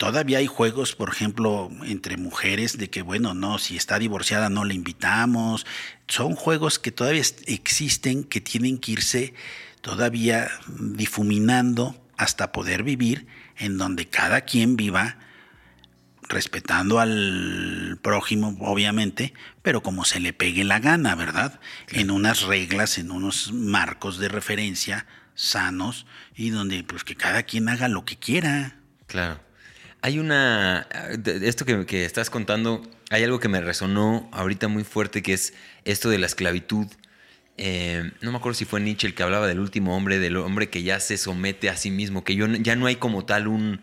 [0.02, 4.64] Todavía hay juegos, por ejemplo, entre mujeres de que, bueno, no, si está divorciada no
[4.64, 5.64] le invitamos.
[6.08, 9.34] Son juegos que todavía existen, que tienen que irse
[9.80, 15.18] todavía difuminando hasta poder vivir en donde cada quien viva
[16.22, 21.60] respetando al prójimo, obviamente, pero como se le pegue la gana, ¿verdad?
[21.92, 27.68] En unas reglas, en unos marcos de referencia sanos y donde pues que cada quien
[27.68, 28.80] haga lo que quiera.
[29.06, 29.51] Claro.
[30.02, 30.88] Hay una.
[31.24, 36.10] Esto que, estás contando, hay algo que me resonó ahorita muy fuerte, que es esto
[36.10, 36.88] de la esclavitud.
[37.56, 40.70] Eh, no me acuerdo si fue Nietzsche el que hablaba del último hombre, del hombre
[40.70, 43.80] que ya se somete a sí mismo, que yo, ya no hay como tal un,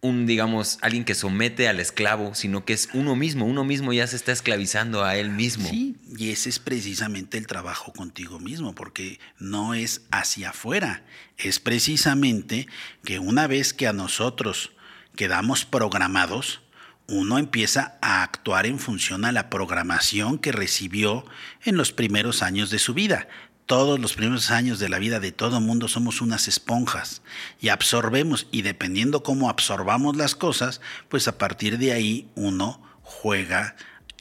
[0.00, 4.06] un, digamos, alguien que somete al esclavo, sino que es uno mismo, uno mismo ya
[4.06, 5.68] se está esclavizando a él mismo.
[5.68, 11.04] Sí, y ese es precisamente el trabajo contigo mismo, porque no es hacia afuera,
[11.36, 12.66] es precisamente
[13.04, 14.72] que una vez que a nosotros
[15.20, 16.62] quedamos programados,
[17.06, 21.26] uno empieza a actuar en función a la programación que recibió
[21.62, 23.28] en los primeros años de su vida.
[23.66, 27.20] Todos los primeros años de la vida de todo mundo somos unas esponjas
[27.60, 33.76] y absorbemos y dependiendo cómo absorbamos las cosas, pues a partir de ahí uno juega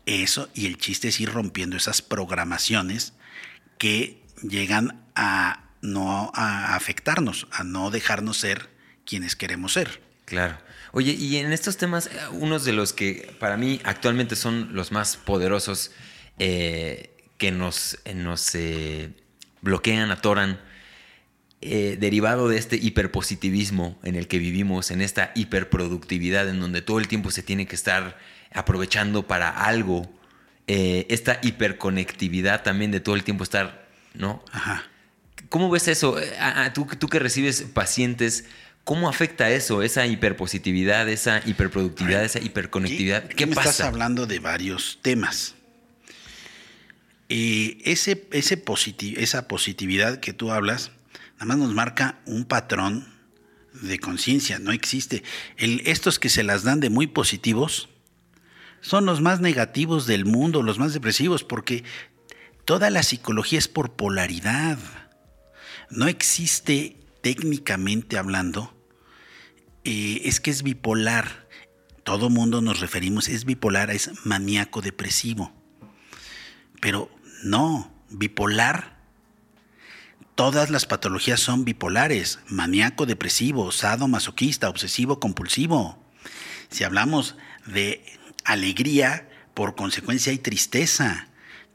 [0.06, 3.14] Eso, y el chiste es ir rompiendo esas programaciones
[3.78, 8.70] que llegan a no afectarnos, a no dejarnos ser
[9.06, 10.02] quienes queremos ser.
[10.26, 10.58] Claro.
[10.92, 14.92] Oye, y en estos temas, eh, unos de los que para mí actualmente son los
[14.92, 15.92] más poderosos
[16.40, 19.12] eh, que nos, nos eh,
[19.62, 20.60] bloquean, atoran,
[21.62, 27.10] derivado de este hiperpositivismo en el que vivimos, en esta hiperproductividad en donde todo el
[27.10, 28.18] tiempo se tiene que estar
[28.54, 30.10] aprovechando para algo,
[30.68, 34.42] esta hiperconectividad también de todo el tiempo estar, ¿no?
[34.54, 34.86] Ajá.
[35.50, 36.16] ¿Cómo ves eso?
[36.74, 38.46] tú, tú que recibes pacientes,
[38.84, 43.28] ¿Cómo afecta eso, esa hiperpositividad, esa hiperproductividad, esa hiperconectividad?
[43.28, 43.70] ¿Qué me pasa?
[43.70, 45.56] Estás hablando de varios temas.
[47.30, 48.64] Eh, ese, ese
[49.18, 50.92] esa positividad que tú hablas,
[51.34, 53.14] nada más nos marca un patrón
[53.74, 55.24] de conciencia, no existe.
[55.58, 57.90] El, estos que se las dan de muy positivos
[58.82, 61.84] son los más negativos del mundo, los más depresivos, porque
[62.66, 64.80] toda la psicología es por polaridad.
[65.90, 68.74] No existe técnicamente hablando
[69.84, 71.48] eh, es que es bipolar.
[72.04, 75.54] Todo mundo nos referimos, es bipolar, es maníaco depresivo.
[76.82, 77.10] Pero
[77.44, 79.00] no, bipolar.
[80.36, 86.02] Todas las patologías son bipolares, maníaco depresivo, sado masoquista, obsesivo compulsivo.
[86.70, 88.06] Si hablamos de
[88.46, 91.28] alegría, por consecuencia hay tristeza.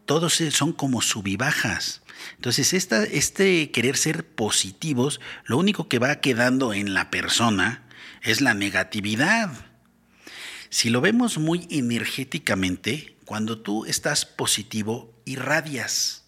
[0.06, 2.03] Todos son como subibajas.
[2.36, 7.86] Entonces, este querer ser positivos, lo único que va quedando en la persona
[8.22, 9.50] es la negatividad.
[10.70, 16.24] Si lo vemos muy energéticamente, cuando tú estás positivo, irradias.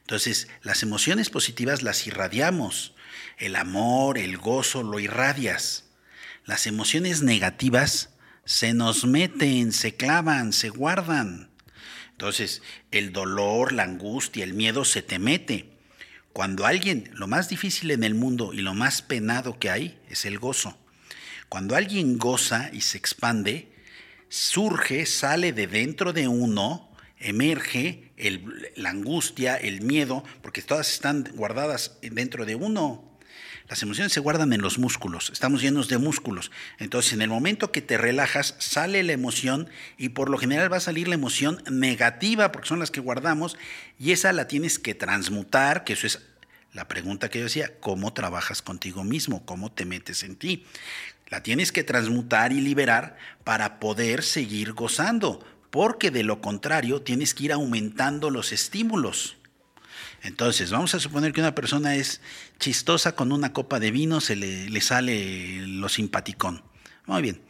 [0.00, 2.94] Entonces, las emociones positivas las irradiamos.
[3.38, 5.84] El amor, el gozo, lo irradias.
[6.44, 8.10] Las emociones negativas
[8.44, 11.51] se nos meten, se clavan, se guardan.
[12.22, 12.62] Entonces,
[12.92, 15.70] el dolor, la angustia, el miedo se te mete.
[16.32, 20.24] Cuando alguien, lo más difícil en el mundo y lo más penado que hay es
[20.24, 20.78] el gozo.
[21.48, 23.72] Cuando alguien goza y se expande,
[24.28, 28.12] surge, sale de dentro de uno, emerge
[28.76, 33.11] la angustia, el miedo, porque todas están guardadas dentro de uno.
[33.72, 36.50] Las emociones se guardan en los músculos, estamos llenos de músculos.
[36.78, 39.66] Entonces, en el momento que te relajas, sale la emoción
[39.96, 43.56] y por lo general va a salir la emoción negativa, porque son las que guardamos,
[43.98, 46.20] y esa la tienes que transmutar, que eso es
[46.74, 49.46] la pregunta que yo decía, ¿cómo trabajas contigo mismo?
[49.46, 50.66] ¿Cómo te metes en ti?
[51.30, 57.32] La tienes que transmutar y liberar para poder seguir gozando, porque de lo contrario tienes
[57.32, 59.36] que ir aumentando los estímulos.
[60.22, 62.20] Entonces, vamos a suponer que una persona es
[62.62, 66.62] chistosa con una copa de vino, se le, le sale lo simpaticón.
[67.06, 67.42] Muy bien.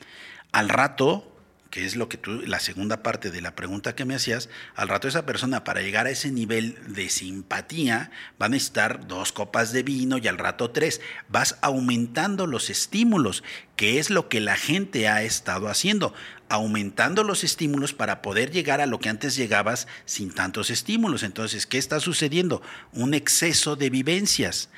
[0.52, 1.31] Al rato
[1.72, 4.88] que es lo que tú, la segunda parte de la pregunta que me hacías, al
[4.88, 8.10] rato esa persona para llegar a ese nivel de simpatía
[8.40, 11.00] va a necesitar dos copas de vino y al rato tres.
[11.30, 13.42] Vas aumentando los estímulos,
[13.74, 16.12] que es lo que la gente ha estado haciendo,
[16.50, 21.22] aumentando los estímulos para poder llegar a lo que antes llegabas sin tantos estímulos.
[21.22, 22.60] Entonces, ¿qué está sucediendo?
[22.92, 24.68] Un exceso de vivencias.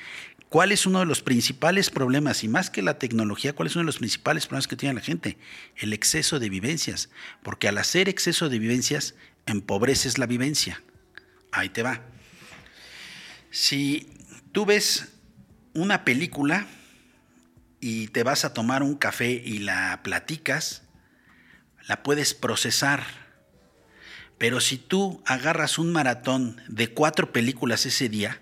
[0.49, 2.43] ¿Cuál es uno de los principales problemas?
[2.43, 5.01] Y más que la tecnología, ¿cuál es uno de los principales problemas que tiene la
[5.01, 5.37] gente?
[5.75, 7.09] El exceso de vivencias.
[7.43, 9.15] Porque al hacer exceso de vivencias,
[9.45, 10.81] empobreces la vivencia.
[11.51, 12.01] Ahí te va.
[13.49, 14.09] Si
[14.51, 15.13] tú ves
[15.73, 16.67] una película
[17.79, 20.83] y te vas a tomar un café y la platicas,
[21.87, 23.03] la puedes procesar.
[24.37, 28.41] Pero si tú agarras un maratón de cuatro películas ese día,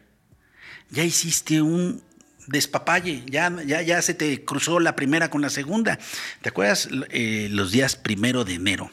[0.93, 2.01] ya hiciste un
[2.47, 5.97] despapalle, ya, ya, ya se te cruzó la primera con la segunda.
[6.41, 8.91] ¿Te acuerdas eh, los días primero de enero?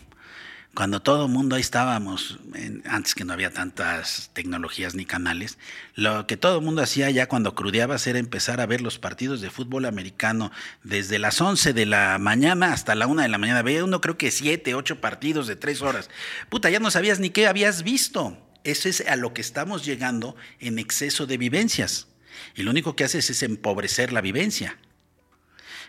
[0.72, 2.38] Cuando todo el mundo ahí estábamos,
[2.84, 5.58] antes que no había tantas tecnologías ni canales,
[5.94, 9.40] lo que todo el mundo hacía ya cuando crudeabas era empezar a ver los partidos
[9.40, 10.52] de fútbol americano
[10.84, 13.62] desde las 11 de la mañana hasta la 1 de la mañana.
[13.62, 16.08] Veía uno creo que 7, 8 partidos de 3 horas.
[16.48, 18.38] Puta, ya no sabías ni qué habías visto.
[18.64, 22.08] Eso es a lo que estamos llegando en exceso de vivencias.
[22.54, 24.78] Y lo único que haces es empobrecer la vivencia.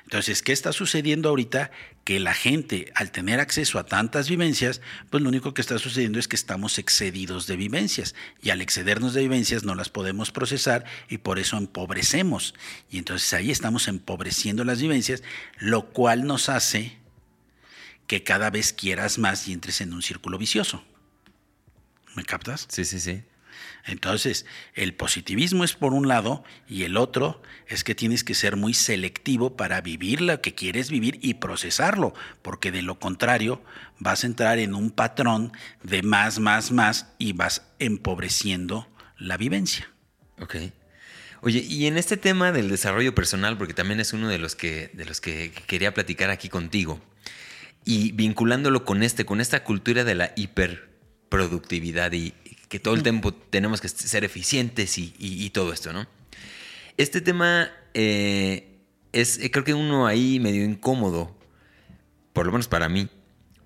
[0.03, 1.71] Entonces, ¿qué está sucediendo ahorita?
[2.03, 6.19] Que la gente, al tener acceso a tantas vivencias, pues lo único que está sucediendo
[6.19, 8.15] es que estamos excedidos de vivencias.
[8.41, 12.55] Y al excedernos de vivencias no las podemos procesar y por eso empobrecemos.
[12.89, 15.23] Y entonces ahí estamos empobreciendo las vivencias,
[15.59, 16.97] lo cual nos hace
[18.07, 20.83] que cada vez quieras más y entres en un círculo vicioso.
[22.15, 22.67] ¿Me captas?
[22.69, 23.23] Sí, sí, sí.
[23.85, 24.45] Entonces,
[24.75, 28.73] el positivismo es por un lado y el otro es que tienes que ser muy
[28.73, 33.61] selectivo para vivir lo que quieres vivir y procesarlo, porque de lo contrario
[33.97, 35.51] vas a entrar en un patrón
[35.83, 38.87] de más, más, más y vas empobreciendo
[39.17, 39.89] la vivencia.
[40.39, 40.55] Ok.
[41.41, 44.91] Oye, y en este tema del desarrollo personal, porque también es uno de los que,
[44.93, 47.01] de los que quería platicar aquí contigo,
[47.83, 50.33] y vinculándolo con este, con esta cultura de la
[51.31, 52.31] hiperproductividad y
[52.67, 56.07] que todo el tiempo tenemos que ser eficientes y, todo esto, ¿no?
[56.97, 58.79] Este tema eh,
[59.11, 61.35] es, eh, creo que uno ahí medio incómodo,
[62.33, 63.09] por lo menos para mí,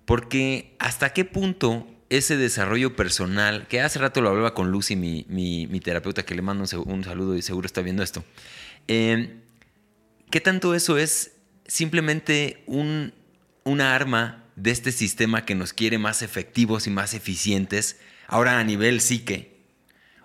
[0.05, 5.81] porque hasta qué punto ese desarrollo personal, que hace rato lo hablaba con Lucy, mi,
[5.83, 8.23] terapeuta, que le mando un, saludo y seguro está viendo esto,
[8.87, 9.39] eh,
[10.29, 11.33] ¿qué tanto eso es
[11.67, 13.13] simplemente un
[13.65, 18.63] una arma de este sistema que nos quiere más efectivos y más eficientes, ahora a
[18.63, 19.55] nivel psique?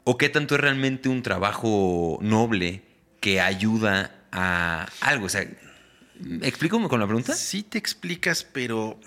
[0.04, 2.82] ¿O qué tanto es realmente un trabajo noble
[3.20, 5.26] que ayuda a algo?
[5.26, 5.30] O
[6.42, 7.34] ¿explícame con la pregunta?
[7.34, 8.98] Sí te explicas, pero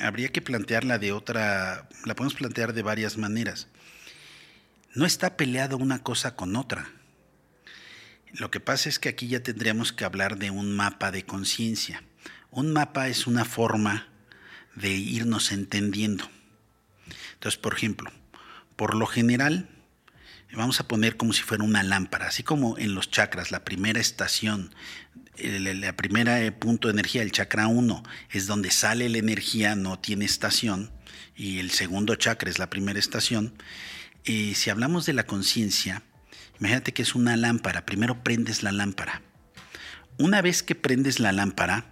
[0.00, 3.68] habría que plantearla de otra, la podemos plantear de varias maneras.
[4.94, 6.88] No está peleado una cosa con otra.
[8.32, 12.02] Lo que pasa es que aquí ya tendríamos que hablar de un mapa de conciencia.
[12.50, 14.08] Un mapa es una forma
[14.76, 16.28] de irnos entendiendo.
[17.34, 18.10] Entonces, por ejemplo,
[18.76, 19.68] por lo general,
[20.56, 24.00] vamos a poner como si fuera una lámpara, así como en los chakras, la primera
[24.00, 24.74] estación,
[25.36, 29.98] la primera eh, punto de energía, el chakra 1, es donde sale la energía, no
[29.98, 30.90] tiene estación,
[31.36, 33.54] y el segundo chakra es la primera estación.
[34.24, 36.02] Y si hablamos de la conciencia,
[36.58, 39.22] imagínate que es una lámpara, primero prendes la lámpara.
[40.18, 41.86] Una vez que prendes la lámpara,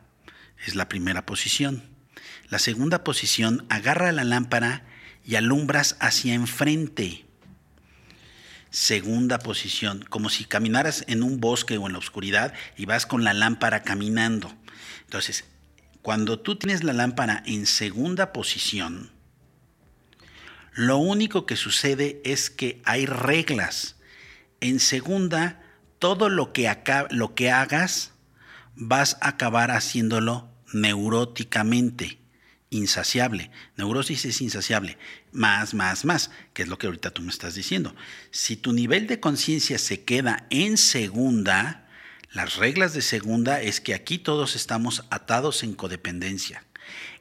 [0.64, 1.91] es la primera posición.
[2.52, 4.84] La segunda posición, agarra la lámpara
[5.24, 7.24] y alumbras hacia enfrente.
[8.68, 13.24] Segunda posición, como si caminaras en un bosque o en la oscuridad y vas con
[13.24, 14.54] la lámpara caminando.
[15.04, 15.46] Entonces,
[16.02, 19.10] cuando tú tienes la lámpara en segunda posición,
[20.74, 23.96] lo único que sucede es que hay reglas.
[24.60, 25.62] En segunda,
[25.98, 26.70] todo lo que,
[27.12, 28.12] lo que hagas,
[28.76, 32.21] vas a acabar haciéndolo neuróticamente
[32.72, 33.50] insaciable.
[33.76, 34.98] Neurosis es insaciable.
[35.30, 37.94] Más, más, más, que es lo que ahorita tú me estás diciendo.
[38.32, 41.86] Si tu nivel de conciencia se queda en segunda,
[42.32, 46.64] las reglas de segunda es que aquí todos estamos atados en codependencia.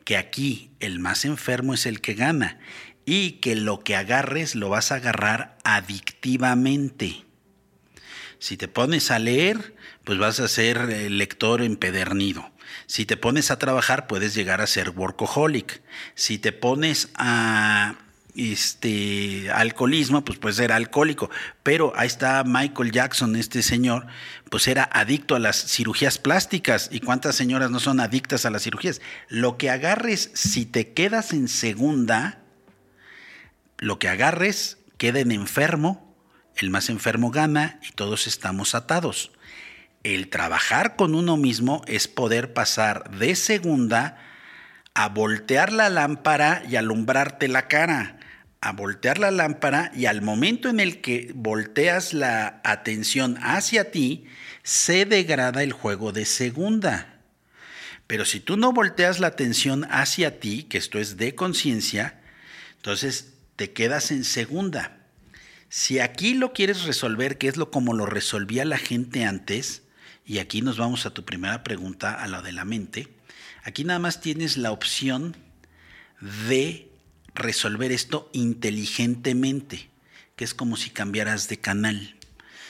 [0.06, 2.60] Que aquí el más enfermo es el que gana
[3.06, 7.26] y que lo que agarres lo vas a agarrar adictivamente.
[8.40, 12.51] Si te pones a leer, pues vas a ser lector empedernido.
[12.92, 15.82] Si te pones a trabajar, puedes llegar a ser workaholic.
[16.14, 17.96] Si te pones a
[18.36, 21.30] este alcoholismo, pues puedes ser alcohólico.
[21.64, 24.08] Pero ahí está Michael Jackson, este señor,
[24.50, 26.90] pues era adicto a las cirugías plásticas.
[26.92, 29.00] ¿Y cuántas señoras no son adictas a las cirugías?
[29.30, 32.40] Lo que agarres, si te quedas en segunda,
[33.78, 36.14] lo que agarres queda en enfermo,
[36.58, 39.32] el más enfermo gana y todos estamos atados.
[40.04, 44.18] El trabajar con uno mismo es poder pasar de segunda
[44.96, 48.20] a voltear la lámpara y alumbrarte la cara,
[48.62, 54.26] a voltear la lámpara y al momento en el que volteas la atención hacia ti,
[54.64, 57.20] se degrada el juego de segunda.
[58.08, 62.20] Pero si tú no volteas la atención hacia ti, que esto es de conciencia,
[62.76, 64.98] entonces te quedas en segunda.
[65.70, 69.84] Si aquí lo quieres resolver, que es lo como lo resolvía la gente antes,
[70.26, 73.08] y aquí nos vamos a tu primera pregunta, a la de la mente.
[73.64, 75.36] Aquí nada más tienes la opción
[76.48, 76.90] de
[77.34, 79.90] resolver esto inteligentemente,
[80.36, 82.16] que es como si cambiaras de canal.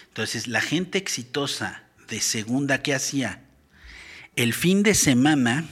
[0.07, 3.41] Entonces, la gente exitosa de segunda, ¿qué hacía?
[4.35, 5.65] El fin de semana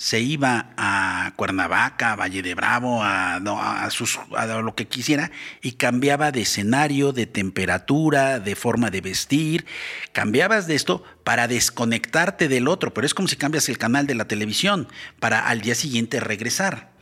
[0.00, 5.30] se iba a Cuernavaca, a Valle de Bravo, a, lo que quisiera,
[5.60, 9.66] y cambiaba de escenario, de temperatura, de forma de vestir,
[10.12, 14.14] cambiabas de esto para desconectarte del otro, pero es como si cambias el canal de
[14.14, 14.88] la televisión
[15.18, 16.92] para al día siguiente regresar.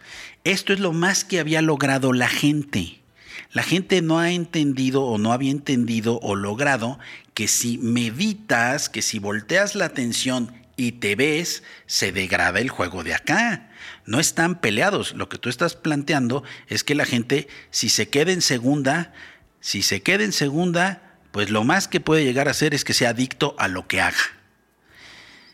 [0.43, 3.01] Esto es lo más que había logrado la gente.
[3.53, 6.99] La gente no ha entendido o no había entendido o logrado
[7.33, 13.03] que si meditas, que si volteas la atención y te ves, se degrada el juego
[13.03, 13.69] de acá.
[14.07, 15.13] No están peleados.
[15.13, 19.13] Lo que tú estás planteando es que la gente, si se queda en segunda,
[19.61, 22.95] si se queda en segunda, pues lo más que puede llegar a hacer es que
[22.95, 24.17] sea adicto a lo que haga.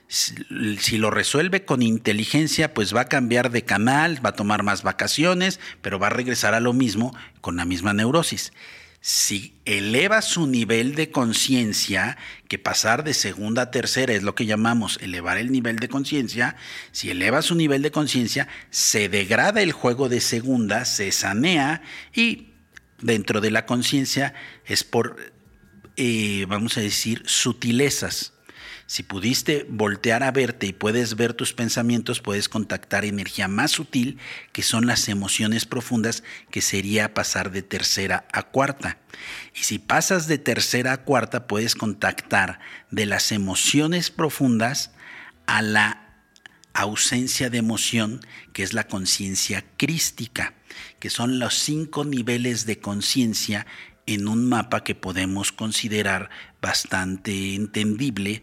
[0.09, 4.83] Si lo resuelve con inteligencia, pues va a cambiar de canal, va a tomar más
[4.83, 8.53] vacaciones, pero va a regresar a lo mismo con la misma neurosis.
[9.07, 12.17] Si eleva su nivel de conciencia,
[12.49, 16.57] que pasar de segunda a tercera es lo que llamamos elevar el nivel de conciencia,
[16.91, 21.83] si eleva su nivel de conciencia, se degrada el juego de segunda, se sanea
[22.15, 22.55] y
[23.03, 24.33] dentro de la conciencia
[24.65, 25.35] es por,
[25.99, 28.33] eh, vamos a decir, sutilezas
[28.87, 34.19] si pudiste voltear a verte y puedes ver tus pensamientos, puedes contactar energía más sutil,
[34.53, 38.99] que son las emociones profundas, que sería pasar de tercera a cuarta.
[39.55, 42.61] Y si pasas de tercera a cuarta, puedes contactar
[42.91, 44.91] de las emociones profundas
[45.47, 46.05] a la
[46.75, 48.21] ausencia de emoción,
[48.53, 50.55] que es la conciencia crística,
[50.99, 53.67] que son los cinco niveles de conciencia
[54.07, 56.29] en un mapa que podemos considerar
[56.61, 58.43] bastante entendible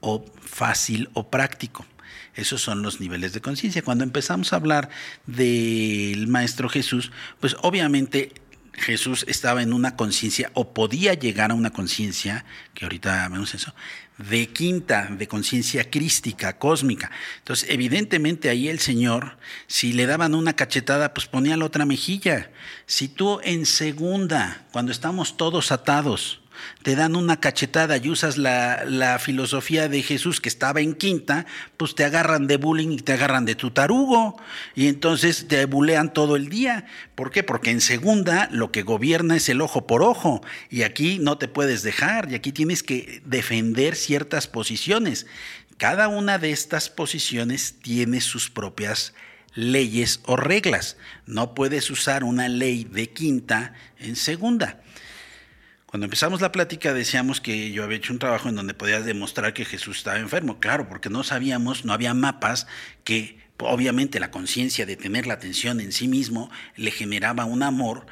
[0.00, 1.86] o fácil o práctico.
[2.34, 3.82] Esos son los niveles de conciencia.
[3.82, 4.90] Cuando empezamos a hablar
[5.26, 8.32] del Maestro Jesús, pues obviamente
[8.74, 12.44] Jesús estaba en una conciencia o podía llegar a una conciencia,
[12.74, 13.74] que ahorita vemos eso,
[14.18, 17.10] de quinta, de conciencia crística, cósmica.
[17.38, 22.50] Entonces, evidentemente ahí el Señor, si le daban una cachetada, pues ponía la otra mejilla.
[22.84, 26.40] Si tú en segunda, cuando estamos todos atados,
[26.82, 31.46] te dan una cachetada y usas la, filosofía de Jesús que estaba en quinta,
[31.76, 34.40] pues te agarran de bullying y te agarran de tu tarugo.
[34.74, 36.86] Y entonces te bulean todo el día.
[37.14, 37.42] ¿Por qué?
[37.42, 40.42] Porque en segunda lo que gobierna es el ojo por ojo.
[40.70, 42.30] Y aquí no te puedes dejar.
[42.30, 45.26] Y aquí tienes que defender ciertas posiciones.
[45.76, 49.12] Cada una de estas posiciones tiene sus propias
[49.56, 50.96] leyes o reglas.
[51.26, 54.80] No puedes usar una ley de quinta en segunda.
[55.96, 59.54] Cuando empezamos la plática decíamos que yo había hecho un trabajo en donde podías demostrar
[59.54, 62.66] que Jesús estaba enfermo, claro, porque no sabíamos, no había mapas
[63.02, 68.04] que obviamente la conciencia de tener la atención en sí mismo le generaba un amor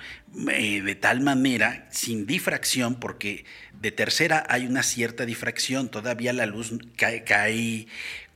[0.50, 3.44] eh, de tal manera, sin difracción, porque
[3.78, 7.86] de tercera hay una cierta difracción, todavía la luz cae, cae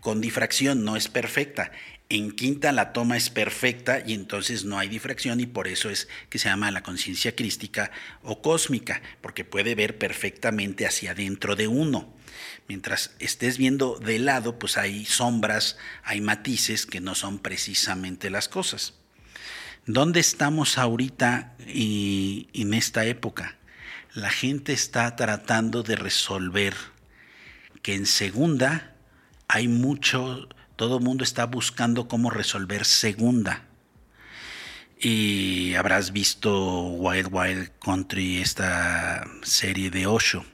[0.00, 1.72] con difracción, no es perfecta.
[2.10, 6.08] En quinta la toma es perfecta y entonces no hay difracción y por eso es
[6.30, 7.90] que se llama la conciencia crística
[8.22, 12.14] o cósmica, porque puede ver perfectamente hacia adentro de uno.
[12.66, 18.48] Mientras estés viendo de lado, pues hay sombras, hay matices que no son precisamente las
[18.48, 18.94] cosas.
[19.84, 23.58] ¿Dónde estamos ahorita y en esta época?
[24.14, 26.74] La gente está tratando de resolver
[27.82, 28.96] que en segunda
[29.46, 30.48] hay mucho
[30.78, 33.64] todo el mundo está buscando cómo resolver segunda.
[35.00, 40.44] Y habrás visto Wild Wild Country, esta serie de Osho.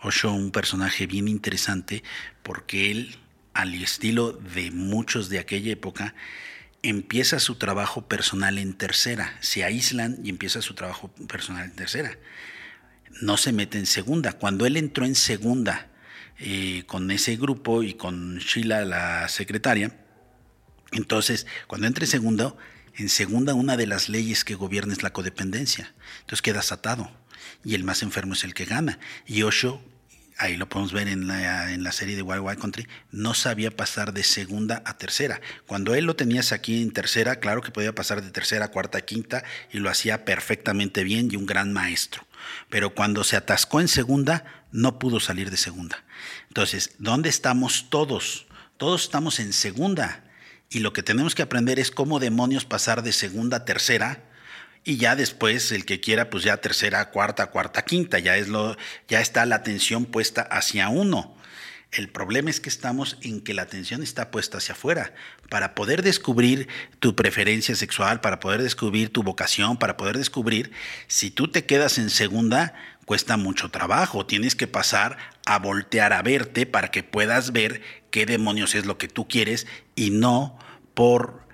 [0.00, 2.04] Osho, un personaje bien interesante,
[2.44, 3.16] porque él,
[3.52, 6.14] al estilo de muchos de aquella época,
[6.84, 9.36] empieza su trabajo personal en tercera.
[9.40, 12.16] Se aíslan y empieza su trabajo personal en tercera.
[13.20, 14.34] No se mete en segunda.
[14.34, 15.87] Cuando él entró en segunda,
[16.38, 19.96] eh, con ese grupo y con Sheila, la secretaria.
[20.92, 22.56] Entonces, cuando entre segundo,
[22.96, 25.94] en segunda una de las leyes que gobierna es la codependencia.
[26.20, 27.10] Entonces quedas atado
[27.64, 28.98] y el más enfermo es el que gana.
[29.26, 29.82] Y Osho,
[30.36, 34.12] ahí lo podemos ver en la, en la serie de Wild Country, no sabía pasar
[34.12, 35.40] de segunda a tercera.
[35.66, 39.00] Cuando él lo tenías aquí en tercera, claro que podía pasar de tercera a cuarta,
[39.00, 42.27] quinta y lo hacía perfectamente bien y un gran maestro.
[42.68, 46.04] Pero cuando se atascó en segunda, no pudo salir de segunda.
[46.48, 48.46] Entonces, ¿dónde estamos todos?
[48.76, 50.24] Todos estamos en segunda.
[50.70, 54.24] Y lo que tenemos que aprender es cómo demonios pasar de segunda a tercera.
[54.84, 58.18] Y ya después, el que quiera, pues ya tercera, cuarta, cuarta, quinta.
[58.18, 58.76] Ya, es lo,
[59.08, 61.37] ya está la atención puesta hacia uno.
[61.90, 65.14] El problema es que estamos en que la atención está puesta hacia afuera.
[65.48, 66.68] Para poder descubrir
[67.00, 70.70] tu preferencia sexual, para poder descubrir tu vocación, para poder descubrir,
[71.06, 72.74] si tú te quedas en segunda,
[73.06, 74.26] cuesta mucho trabajo.
[74.26, 75.16] Tienes que pasar
[75.46, 77.80] a voltear a verte para que puedas ver
[78.10, 79.66] qué demonios es lo que tú quieres
[79.96, 80.58] y no
[80.92, 81.48] por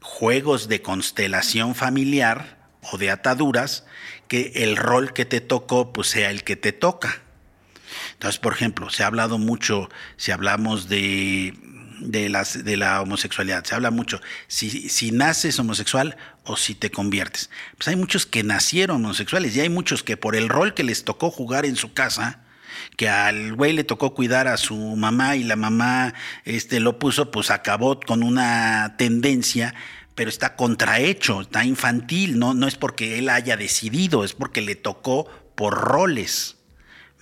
[0.00, 2.58] juegos de constelación familiar
[2.92, 3.84] o de ataduras
[4.28, 7.22] que el rol que te tocó pues sea el que te toca.
[8.22, 11.54] Entonces, por ejemplo, se ha hablado mucho, si hablamos de,
[11.98, 17.50] de, la homosexualidad, se habla mucho, si, si naces homosexual o si te conviertes.
[17.76, 21.02] Pues hay muchos que nacieron homosexuales y hay muchos que por el rol que les
[21.02, 22.44] tocó jugar en su casa,
[22.96, 26.14] que al güey le tocó cuidar a su mamá y la mamá
[26.44, 29.74] este, lo puso, pues acabó con una tendencia,
[30.14, 34.76] pero está contrahecho, está infantil, no, no es porque él haya decidido, es porque le
[34.76, 36.61] tocó por roles.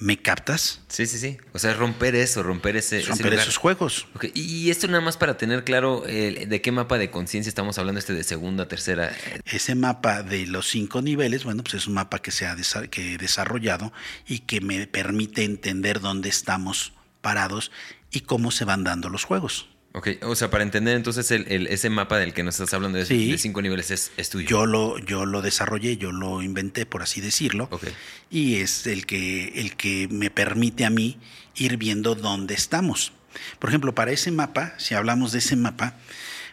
[0.00, 0.80] ¿Me captas?
[0.88, 1.36] Sí, sí, sí.
[1.52, 3.02] O sea, romper eso, romper ese.
[3.02, 4.06] romper esos juegos.
[4.14, 4.32] Okay.
[4.34, 7.98] Y esto nada más para tener claro eh, de qué mapa de conciencia estamos hablando,
[7.98, 9.14] este de segunda, tercera.
[9.44, 12.56] Ese mapa de los cinco niveles, bueno, pues es un mapa que se ha
[12.90, 13.92] que he desarrollado
[14.26, 17.70] y que me permite entender dónde estamos parados
[18.10, 19.69] y cómo se van dando los juegos.
[19.92, 23.38] Ok, o sea, para entender entonces el, ese mapa del que nos estás hablando de,
[23.38, 24.48] cinco niveles es, tuyo.
[24.48, 27.68] Yo lo, yo lo desarrollé, yo lo inventé, por así decirlo.
[27.72, 27.92] Okay.
[28.30, 31.18] Y es el que, el que me permite a mí
[31.56, 33.12] ir viendo dónde estamos.
[33.58, 35.96] Por ejemplo, para ese mapa, si hablamos de ese mapa,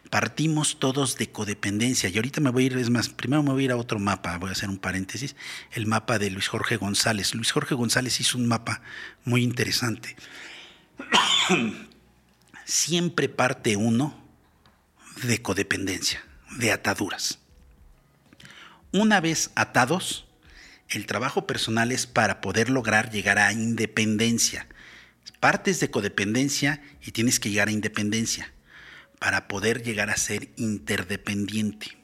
[0.10, 2.10] partimos todos de codependencia.
[2.10, 4.00] Y ahorita me voy a ir, es más, primero me voy a ir a otro
[4.00, 5.36] mapa, voy a hacer un paréntesis,
[5.74, 7.36] el mapa de Luis Jorge González.
[7.36, 8.82] Luis Jorge González hizo un mapa
[9.26, 10.16] muy interesante
[12.68, 14.14] siempre parte uno
[15.24, 16.22] de codependencia,
[16.60, 17.40] de ataduras.
[18.92, 20.28] Una vez atados,
[20.90, 24.68] el trabajo personal es para poder lograr llegar a independencia.
[25.40, 28.54] Partes de codependencia y tienes que llegar a independencia
[29.18, 31.98] para poder llegar a ser interdependiente.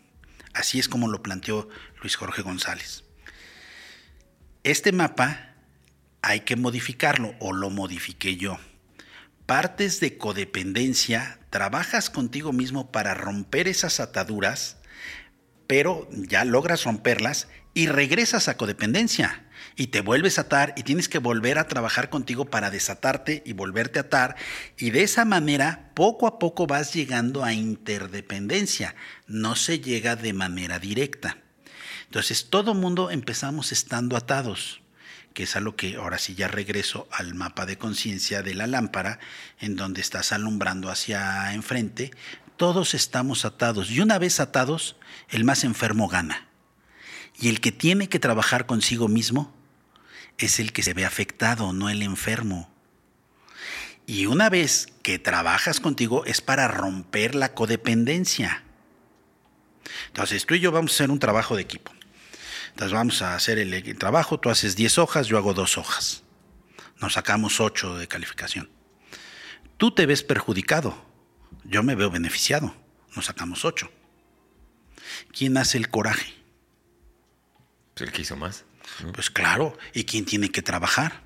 [0.54, 1.68] Así es como lo planteó
[2.02, 3.04] Luis Jorge González.
[4.64, 5.56] Este mapa
[6.22, 8.58] hay que modificarlo o lo modifiqué yo
[9.54, 14.78] partes de codependencia, trabajas contigo mismo para romper esas ataduras,
[15.68, 19.46] pero ya logras romperlas y regresas a codependencia.
[19.76, 23.54] Y te vuelves a atar y tienes que volver a trabajar contigo para desatarte y
[23.54, 24.36] volverte a atar.
[24.76, 28.96] Y de esa manera poco a poco vas llegando a interdependencia,
[29.28, 31.38] no se llega de manera directa.
[32.06, 34.83] Entonces todo mundo empezamos estando atados
[35.34, 38.68] que es a lo que ahora sí ya regreso al mapa de conciencia de la
[38.68, 39.20] lámpara,
[39.60, 42.12] en donde estás alumbrando hacia enfrente,
[42.58, 44.96] todos estamos atados y una vez atados,
[45.30, 46.48] el más enfermo gana.
[47.40, 49.54] Y el que tiene que trabajar consigo mismo
[50.38, 52.72] es el que se ve afectado, no el enfermo.
[54.06, 58.64] Y una vez que trabajas contigo es para romper la codependencia.
[60.08, 61.92] Entonces tú y yo vamos a hacer un trabajo de equipo.
[62.74, 66.24] Entonces vamos a hacer el, trabajo, tú haces 10 hojas, yo hago 2 hojas.
[67.00, 68.68] Nos sacamos 8 de calificación.
[69.78, 71.06] Tú te ves perjudicado,
[71.66, 72.76] yo me veo beneficiado,
[73.16, 73.92] nos sacamos 8.
[75.32, 76.34] ¿Quién hace el coraje?
[77.94, 78.66] Pues el que hizo más.
[79.14, 81.22] Pues claro, ¿y quién tiene que trabajar?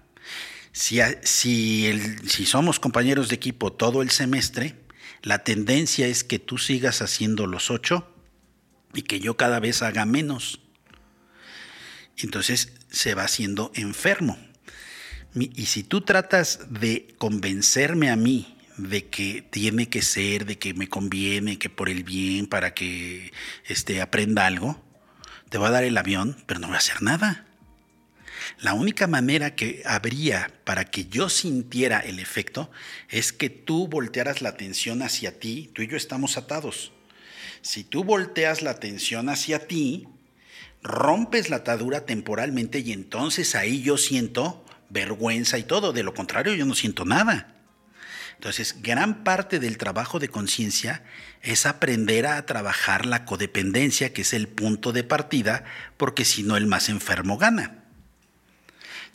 [0.73, 1.93] Si, si,
[2.27, 4.75] si somos compañeros de equipo todo el semestre,
[5.21, 8.05] la tendencia es que tú sigas haciendo los 8
[8.93, 10.66] y que yo cada vez haga menos
[12.17, 14.37] entonces se va haciendo enfermo.
[15.35, 20.73] Y si tú tratas de convencerme a mí de que tiene que ser, de que
[20.73, 23.31] me conviene, que por el bien, para que
[23.65, 24.83] este, aprenda algo,
[25.49, 27.45] te va a dar el avión, pero no voy a hacer nada.
[28.59, 32.71] La única manera que habría para que yo sintiera el efecto
[33.09, 36.91] es que tú voltearas la atención hacia ti, tú y yo estamos atados.
[37.61, 40.07] Si tú volteas la atención hacia ti,
[40.87, 45.93] rompes la atadura temporalmente y entonces ahí yo siento vergüenza y todo.
[45.93, 47.53] De lo contrario, yo no siento nada.
[48.35, 51.03] Entonces, gran parte del trabajo de conciencia
[51.41, 55.63] es aprender a trabajar la codependencia, que es el punto de partida,
[55.97, 57.76] porque si no el más enfermo gana.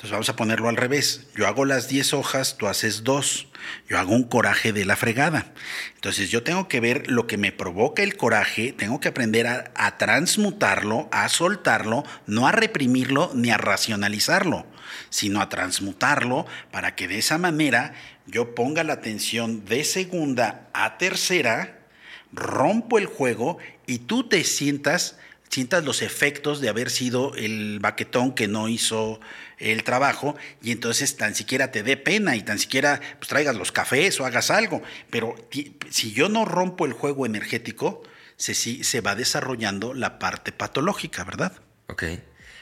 [0.03, 1.29] Entonces vamos a ponerlo al revés.
[1.37, 3.47] Yo hago las 10 hojas, tú haces dos.
[3.89, 5.53] Yo hago un coraje de la fregada.
[5.95, 9.71] Entonces yo tengo que ver lo que me provoca el coraje, tengo que aprender a,
[9.77, 14.67] a transmutarlo, a soltarlo, no a reprimirlo ni a racionalizarlo,
[15.09, 17.95] sino a transmutarlo para que de esa manera
[18.27, 21.79] yo ponga la atención de segunda a tercera,
[22.33, 25.15] rompo el juego y tú te sientas
[25.53, 29.21] sientas los efectos de haber sido el baquetón que no hizo
[29.63, 33.73] el trabajo y entonces tan siquiera te dé pena y tan siquiera pues, traigas los
[33.73, 34.83] cafés o hagas algo.
[35.11, 35.35] Pero
[35.91, 38.03] si yo no rompo el juego energético,
[38.37, 41.53] se, se va desarrollando la parte patológica, ¿verdad?
[41.89, 42.05] Ok.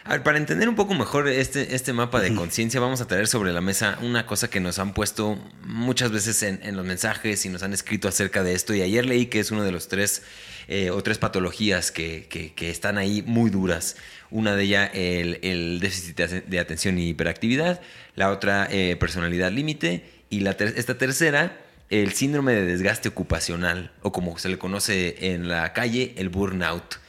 [0.05, 3.27] A ver, para entender un poco mejor este, este mapa de conciencia, vamos a traer
[3.29, 7.51] sobre la mesa una cosa que nos han puesto muchas veces en, los mensajes y
[7.51, 8.75] nos han escrito acerca de esto.
[8.75, 10.23] Y ayer leí que es uno de los tres
[10.69, 13.97] eh, o tres patologías que, que, están ahí muy duras.
[14.31, 17.81] Una de ellas, el, el, déficit de atención y hiperactividad.
[18.15, 20.05] La otra, eh, personalidad límite.
[20.31, 21.59] Y la esta tercera,
[21.89, 27.01] el síndrome de desgaste ocupacional, o como se le conoce en la calle, el burnout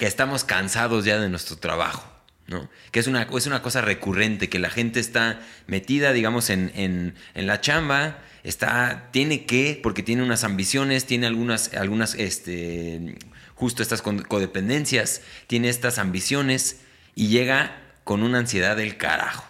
[0.00, 2.10] que estamos cansados ya de nuestro trabajo.
[2.46, 2.70] ¿no?
[2.90, 7.46] Que es una, es una cosa recurrente, que la gente está metida, digamos, en, en,
[7.46, 13.14] la chamba, está, tiene que, porque tiene unas ambiciones, tiene algunas, algunas este,
[13.60, 16.80] justo estas codependencias, tiene estas ambiciones
[17.14, 19.44] y llega con una ansiedad del carajo.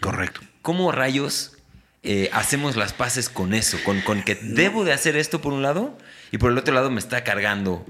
[0.00, 0.40] Correcto.
[0.62, 1.56] ¿Cómo rayos
[2.04, 3.82] eh, hacemos las paces con eso?
[3.82, 5.98] Con, con que debo de hacer esto por un lado
[6.30, 7.84] y por el otro lado me está cargando.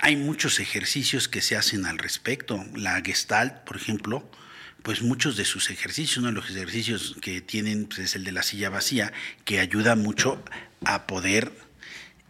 [0.00, 2.64] Hay muchos ejercicios que se hacen al respecto.
[2.74, 4.26] La Gestalt, por ejemplo,
[4.82, 8.32] pues muchos de sus ejercicios, uno de los ejercicios que tienen pues, es el de
[8.32, 9.12] la silla vacía,
[9.44, 10.42] que ayuda mucho
[10.82, 11.52] a poder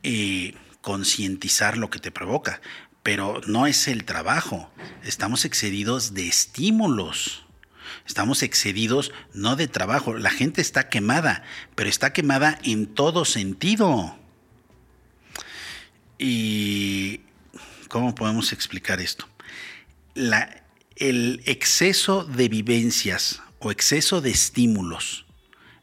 [0.02, 2.60] eh, concientizar lo que te provoca.
[3.02, 4.70] Pero no es el trabajo,
[5.02, 7.44] estamos excedidos de estímulos.
[8.06, 10.14] Estamos excedidos no de trabajo.
[10.14, 14.16] La gente está quemada, pero está quemada en todo sentido.
[16.18, 17.20] ¿Y
[17.88, 19.28] cómo podemos explicar esto?
[20.14, 20.62] La,
[20.96, 25.26] el exceso de vivencias o exceso de estímulos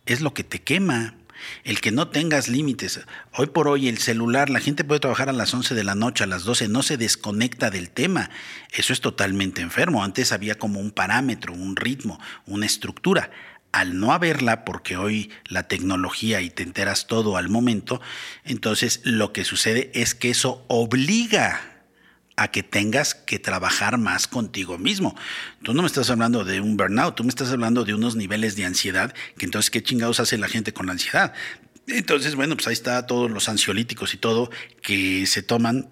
[0.05, 1.15] es lo que te quema.
[1.63, 2.99] El que no tengas límites.
[3.33, 6.23] Hoy por hoy el celular, la gente puede trabajar a las 11 de la noche,
[6.23, 8.29] a las 12, no se desconecta del tema.
[8.71, 10.03] Eso es totalmente enfermo.
[10.03, 13.31] Antes había como un parámetro, un ritmo, una estructura.
[13.71, 18.01] Al no haberla, porque hoy la tecnología y te enteras todo al momento,
[18.43, 21.78] entonces lo que sucede es que eso obliga
[22.39, 25.13] a que tengas que trabajar más contigo mismo.
[25.61, 28.55] Tú no me estás hablando de un burnout, tú me estás hablando de unos niveles
[28.55, 31.33] de ansiedad, que entonces, ¿qué chingados hace la gente con la ansiedad?
[31.87, 34.49] Entonces, bueno, pues ahí está todos los ansiolíticos y todo
[34.81, 35.89] que se toman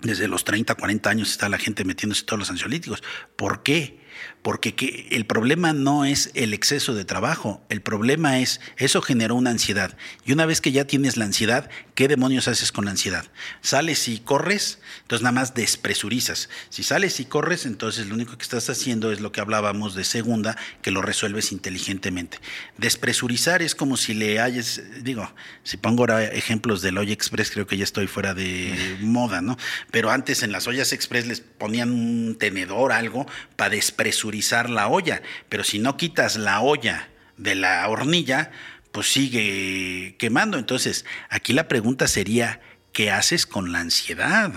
[0.00, 3.02] desde los 30, 40 años está la gente metiéndose todos los ansiolíticos.
[3.36, 4.00] ¿Por qué?
[4.44, 9.48] Porque el problema no es el exceso de trabajo, el problema es, eso generó una
[9.48, 9.96] ansiedad.
[10.26, 13.24] Y una vez que ya tienes la ansiedad, ¿qué demonios haces con la ansiedad?
[13.62, 16.50] Sales y corres, entonces nada más despresurizas.
[16.68, 20.04] Si sales y corres, entonces lo único que estás haciendo es lo que hablábamos de
[20.04, 22.38] segunda, que lo resuelves inteligentemente.
[22.76, 25.26] Despresurizar es como si le hayas, digo,
[25.62, 29.56] si pongo ahora ejemplos del Olla Express, creo que ya estoy fuera de moda, ¿no?
[29.90, 33.26] Pero antes en las ollas Express les ponían un tenedor, algo,
[33.56, 34.33] para despresurizar
[34.70, 38.50] la olla, pero si no quitas la olla de la hornilla,
[38.92, 40.58] pues sigue quemando.
[40.58, 42.60] Entonces, aquí la pregunta sería,
[42.92, 44.52] ¿qué haces con la ansiedad?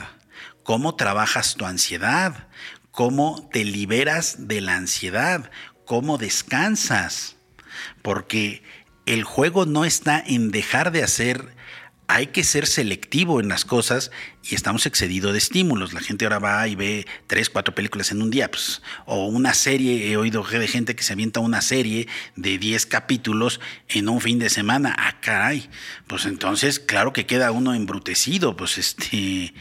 [0.64, 2.48] ¿Cómo trabajas tu ansiedad?
[2.92, 5.50] ¿Cómo te liberas de la ansiedad?
[5.86, 7.38] ¿Cómo descansas?
[8.02, 8.64] Porque
[9.06, 11.57] el juego no está en dejar de hacer
[12.10, 15.92] hay que ser selectivo en las cosas y estamos excedidos de estímulos.
[15.92, 19.54] La gente ahora va y ve tres, cuatro películas en un día, pues, o una
[19.54, 24.22] serie, he oído de gente que se avienta una serie de 10 capítulos en un
[24.22, 24.96] fin de semana.
[24.98, 25.70] Ah, caray.
[26.08, 29.54] Pues entonces, claro que queda uno embrutecido, pues este,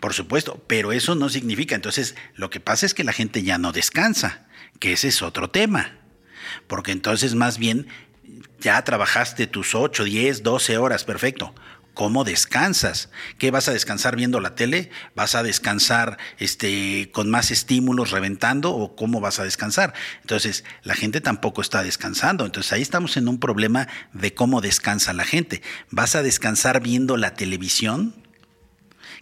[0.00, 1.76] por supuesto, pero eso no significa.
[1.76, 4.48] Entonces, lo que pasa es que la gente ya no descansa,
[4.80, 5.98] que ese es otro tema.
[6.66, 7.86] Porque entonces, más bien,
[8.60, 11.54] ya trabajaste tus 8, 10, 12 horas, perfecto
[11.94, 13.10] ¿Cómo descansas?
[13.36, 14.90] ¿Qué vas a descansar viendo la tele?
[15.14, 19.92] ¿Vas a descansar este, con más estímulos reventando o cómo vas a descansar?
[20.22, 22.46] Entonces, la gente tampoco está descansando.
[22.46, 25.60] Entonces, ahí estamos en un problema de cómo descansa la gente.
[25.90, 28.14] ¿Vas a descansar viendo la televisión?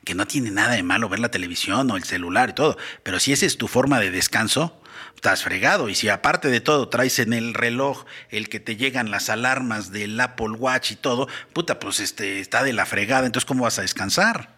[0.05, 2.79] Que no tiene nada de malo ver la televisión o el celular y todo.
[3.03, 4.80] Pero si esa es tu forma de descanso,
[5.21, 5.91] estás fregado.
[5.91, 9.93] Y si aparte de todo traes en el reloj el que te llegan las alarmas
[9.93, 13.27] del Apple Watch y todo, puta, pues este, está de la fregada.
[13.27, 14.49] Entonces, ¿cómo vas a descansar?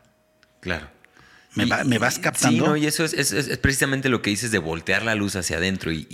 [0.61, 0.89] Claro.
[1.55, 1.67] ¿Me,
[1.99, 2.65] vas captando?
[2.65, 5.93] Sí, no, y eso es, precisamente lo que dices de voltear la luz hacia adentro
[5.93, 6.07] y,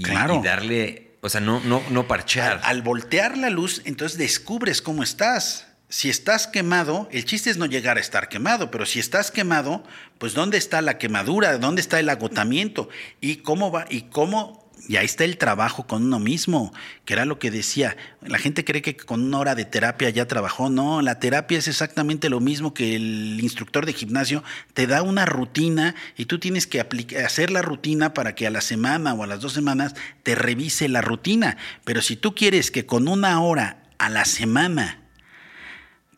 [0.42, 2.60] darle, o sea, no, no, no parchear.
[2.64, 7.64] al voltear la luz, entonces descubres cómo estás si estás quemado, el chiste es no
[7.64, 9.82] llegar a estar quemado, pero si estás quemado,
[10.18, 11.56] pues ¿dónde está la quemadura?
[11.56, 12.90] ¿Dónde está el agotamiento?
[13.22, 13.86] ¿Y cómo va?
[13.88, 14.68] ¿Y cómo?
[14.86, 16.74] Y ahí está el trabajo con uno mismo,
[17.06, 17.96] que era lo que decía.
[18.20, 20.68] La gente cree que con una hora de terapia ya trabajó.
[20.68, 25.24] No, la terapia es exactamente lo mismo que el instructor de gimnasio te da una
[25.24, 26.80] rutina y tú tienes que
[27.24, 30.86] hacer la rutina para que a la semana o a las dos semanas te revise
[30.88, 31.56] la rutina.
[31.84, 35.07] Pero si tú quieres que con una hora a la semana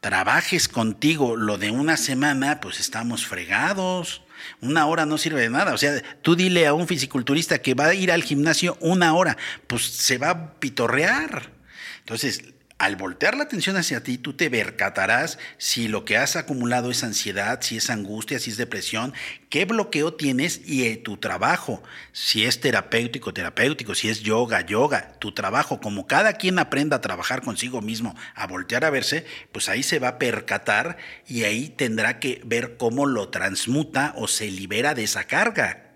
[0.01, 4.23] trabajes contigo lo de una semana, pues estamos fregados.
[4.63, 5.75] Una hora no sirve de nada.
[5.75, 9.37] O sea, tú dile a un fisiculturista que va a ir al gimnasio una hora,
[9.67, 11.53] pues se va a pitorrear.
[11.99, 12.43] Entonces,
[12.81, 17.05] al voltear la atención hacia ti, tú te percatarás si lo que has acumulado es
[17.05, 19.13] ansiedad, si es angustia, si es depresión,
[19.51, 25.13] qué bloqueo tienes y eh, tu trabajo, si es terapéutico, terapéutico, si es yoga, yoga,
[25.19, 29.69] tu trabajo, como cada quien aprenda a trabajar consigo mismo, a voltear a verse, pues
[29.69, 30.97] ahí se va a percatar
[31.29, 35.91] y ahí tendrá que ver cómo lo transmuta o se libera de esa carga.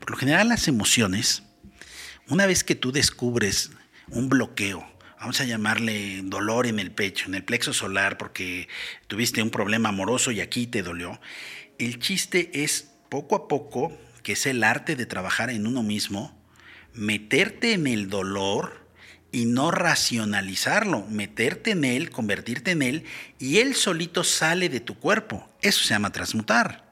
[0.00, 1.44] Por lo general las emociones,
[2.28, 3.70] una vez que tú descubres
[4.08, 4.89] un bloqueo,
[5.20, 8.68] vamos a llamarle dolor en el pecho, en el plexo solar, porque
[9.06, 11.20] tuviste un problema amoroso y aquí te dolió.
[11.78, 16.42] El chiste es poco a poco, que es el arte de trabajar en uno mismo,
[16.94, 18.88] meterte en el dolor
[19.30, 23.04] y no racionalizarlo, meterte en él, convertirte en él
[23.38, 25.48] y él solito sale de tu cuerpo.
[25.60, 26.89] Eso se llama transmutar.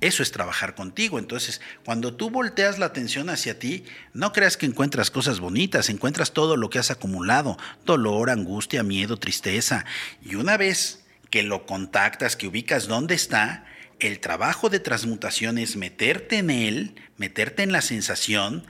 [0.00, 1.18] Eso es trabajar contigo.
[1.18, 6.32] Entonces, cuando tú volteas la atención hacia ti, no creas que encuentras cosas bonitas, encuentras
[6.32, 9.86] todo lo que has acumulado, dolor, angustia, miedo, tristeza.
[10.22, 13.64] Y una vez que lo contactas, que ubicas dónde está,
[13.98, 18.66] el trabajo de transmutación es meterte en él, meterte en la sensación,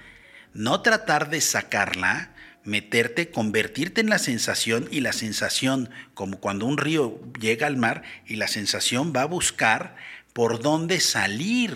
[0.55, 2.31] no tratar de sacarla,
[2.63, 8.03] meterte, convertirte en la sensación y la sensación, como cuando un río llega al mar
[8.27, 9.97] y la sensación va a buscar
[10.37, 11.75] por dónde salir.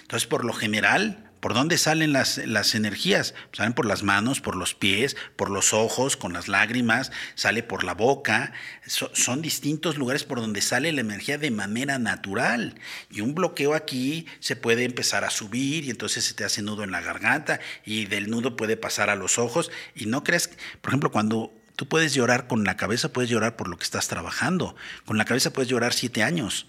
[0.00, 3.34] Entonces, por lo general, ¿Por dónde salen las, las, energías?
[3.52, 7.84] Salen por las manos, por los pies, por los ojos, con las lágrimas, sale por
[7.84, 8.54] la boca.
[8.86, 12.80] son distintos lugares por donde sale la energía de manera natural.
[13.10, 16.82] Y un bloqueo aquí se puede empezar a subir y entonces se te hace nudo
[16.82, 19.70] en la garganta y del nudo puede pasar a los ojos.
[19.94, 20.48] Y no crees,
[20.80, 24.06] por ejemplo, cuando Tú puedes llorar con la cabeza, puedes llorar por lo que estás
[24.06, 24.76] trabajando.
[25.04, 26.68] Con la cabeza puedes llorar siete años,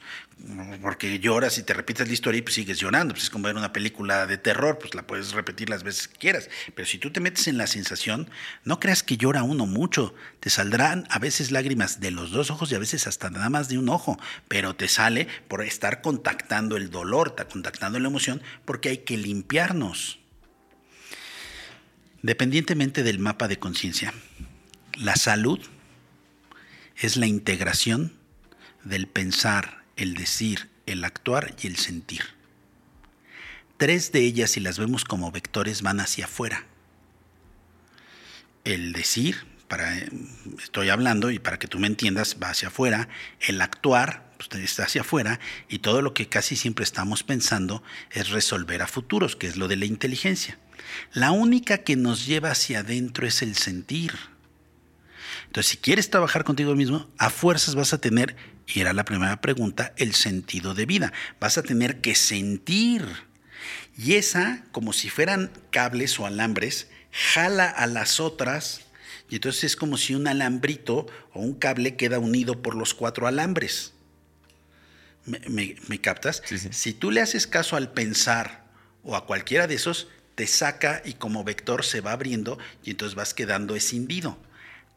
[0.81, 3.13] porque lloras y te repites la historia y pues sigues llorando.
[3.13, 6.17] Pues es como ver una película de terror, pues la puedes repetir las veces que
[6.17, 6.49] quieras.
[6.75, 8.29] Pero si tú te metes en la sensación,
[8.63, 10.13] no creas que llora uno mucho.
[10.39, 13.69] Te saldrán a veces lágrimas de los dos ojos y a veces hasta nada más
[13.69, 18.41] de un ojo, pero te sale por estar contactando el dolor, está contactando la emoción,
[18.65, 20.19] porque hay que limpiarnos.
[22.21, 24.13] Dependientemente del mapa de conciencia,
[24.97, 25.59] la salud
[26.97, 28.13] es la integración
[28.83, 32.21] del pensar, el decir, el actuar y el sentir.
[33.77, 36.65] Tres de ellas, si las vemos como vectores, van hacia afuera.
[38.63, 39.97] El decir, para,
[40.61, 43.09] estoy hablando y para que tú me entiendas, va hacia afuera.
[43.41, 45.39] El actuar, pues, está hacia afuera.
[45.67, 49.67] Y todo lo que casi siempre estamos pensando es resolver a futuros, que es lo
[49.67, 50.57] de la inteligencia.
[51.13, 54.13] La única que nos lleva hacia adentro es el sentir
[55.55, 58.35] entonces, si quieres trabajar contigo mismo, a fuerzas vas a tener,
[58.67, 61.13] y era la primera pregunta, el sentido de vida.
[61.39, 63.05] Vas a tener que sentir.
[63.97, 68.81] Y esa, como si fueran cables o alambres, jala a las otras.
[69.29, 73.27] Y entonces es como si un alambrito o un cable queda unido por los cuatro
[73.27, 73.93] alambres.
[75.25, 76.43] ¿Me, captas?
[76.71, 78.65] Si tú le haces caso al pensar
[79.03, 83.15] o a cualquiera de esos, te saca y como vector se va abriendo y entonces
[83.15, 84.37] vas quedando escindido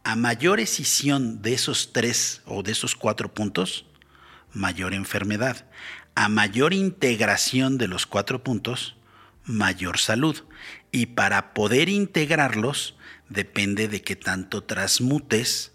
[0.09, 3.85] a mayor escisión de esos tres o de esos cuatro puntos,
[4.55, 5.67] mayor enfermedad.
[6.15, 8.97] A mayor integración de los cuatro puntos,
[9.45, 10.45] mayor salud.
[10.93, 12.97] Y para poder integrarlos,
[13.29, 15.73] depende de que tanto transmutes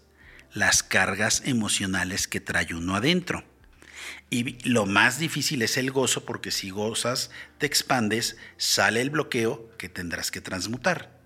[0.52, 3.44] las cargas emocionales que trae uno adentro.
[4.30, 9.70] Y lo más difícil es el gozo, porque si gozas, te expandes, sale el bloqueo
[9.78, 11.20] que tendrás que transmutar.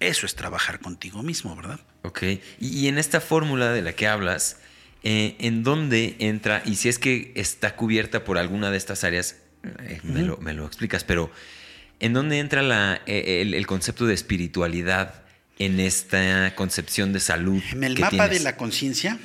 [0.00, 1.78] Eso es trabajar contigo mismo, ¿verdad?
[2.02, 2.22] Ok.
[2.60, 4.58] Y, en esta fórmula de la que hablas,
[5.02, 6.62] eh, ¿en dónde entra?
[6.64, 9.36] Y si es que está cubierta por alguna de estas áreas,
[9.80, 10.22] eh, me,
[10.54, 11.30] lo, explicas, pero
[11.98, 15.22] ¿en dónde entra la, eh, el, concepto de espiritualidad
[15.58, 17.62] en esta concepción de salud?
[17.72, 19.18] En el mapa de la conciencia,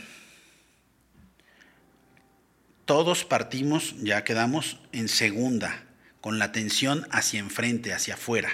[2.86, 5.86] todos partimos, ya quedamos en segunda,
[6.19, 8.49] con la atención hacia enfrente, hacia afuera.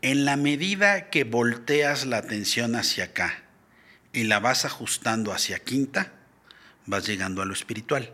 [0.00, 3.42] En la medida que volteas la atención hacia acá
[4.12, 6.12] y la vas ajustando hacia quinta,
[6.86, 8.12] vas llegando a lo espiritual.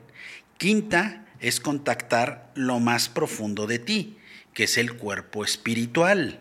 [0.56, 4.16] Quinta es contactar lo más profundo de ti,
[4.54, 6.40] que es el cuerpo espiritual.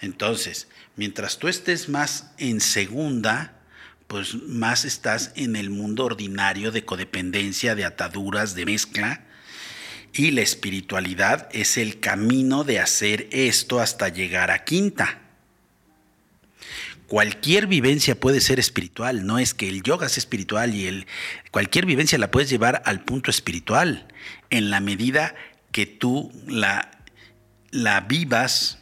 [0.00, 0.66] Entonces,
[0.96, 3.60] mientras tú estés más en segunda,
[4.08, 9.24] pues más estás en el mundo ordinario de codependencia, de ataduras, de mezcla,
[10.12, 15.20] y la espiritualidad es el camino de hacer esto hasta llegar a quinta.
[17.06, 21.06] Cualquier vivencia puede ser espiritual, no es que el yoga sea espiritual y el,
[21.50, 24.06] cualquier vivencia la puedes llevar al punto espiritual
[24.50, 25.34] en la medida
[25.72, 26.90] que tú la,
[27.70, 28.78] la vivas.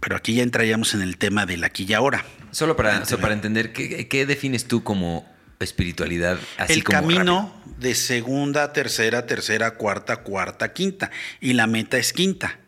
[0.00, 2.24] Pero aquí ya entraríamos en el tema del aquí y ahora.
[2.50, 5.30] Solo para, para entender, ¿qué, ¿qué defines tú como
[5.60, 11.10] espiritualidad así el camino de segunda, tercera, tercera, cuarta, cuarta, quinta.
[11.40, 12.58] Y la meta es quinta.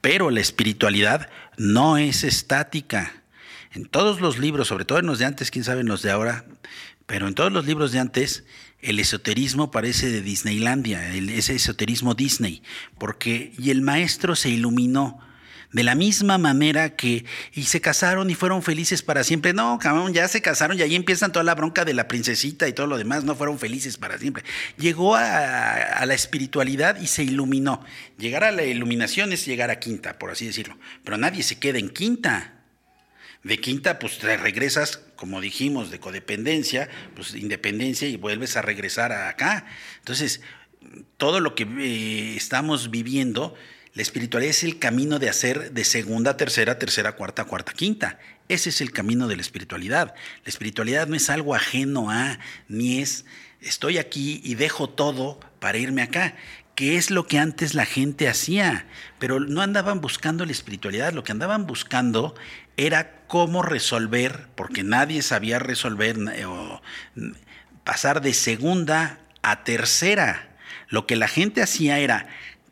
[0.00, 3.22] Pero la espiritualidad no es estática.
[3.72, 6.10] En todos los libros, sobre todo en los de antes, quién sabe en los de
[6.10, 6.44] ahora,
[7.06, 8.44] pero en todos los libros de antes,
[8.80, 12.62] el esoterismo parece de Disneylandia, ese esoterismo Disney,
[12.98, 15.18] porque y el maestro se iluminó
[15.70, 19.52] De la misma manera que, y se casaron y fueron felices para siempre.
[19.52, 22.72] No, cabrón, ya se casaron y ahí empiezan toda la bronca de la princesita y
[22.72, 23.24] todo lo demás.
[23.24, 24.44] No fueron felices para siempre.
[24.78, 27.84] Llegó a, la espiritualidad y se iluminó.
[28.16, 30.78] Llegar a la iluminación es llegar a quinta, por así decirlo.
[31.04, 32.54] Pero nadie se queda en quinta.
[33.42, 39.12] De quinta, pues te regresas, como dijimos, de codependencia, pues independencia y vuelves a regresar
[39.12, 39.66] a acá.
[39.98, 40.40] Entonces,
[41.18, 43.54] todo lo que eh, estamos viviendo
[43.94, 48.18] la espiritualidad es el camino de hacer de segunda, tercera, tercera, cuarta, cuarta, quinta.
[48.48, 50.14] Ese es el camino de la espiritualidad.
[50.44, 53.24] La espiritualidad no es algo ajeno a, ni es
[53.60, 56.36] estoy aquí y dejo todo para irme acá,
[56.74, 58.86] que es lo que antes la gente hacía,
[59.18, 62.36] pero no andaban buscando la espiritualidad, lo que andaban buscando
[62.76, 66.16] era cómo resolver, porque nadie sabía resolver
[66.46, 66.80] o
[67.82, 70.56] pasar de segunda a tercera.
[70.88, 72.28] Lo que la gente hacía era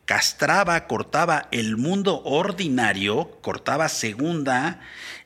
[0.07, 4.79] castraba, cortaba el mundo ordinario, cortaba segunda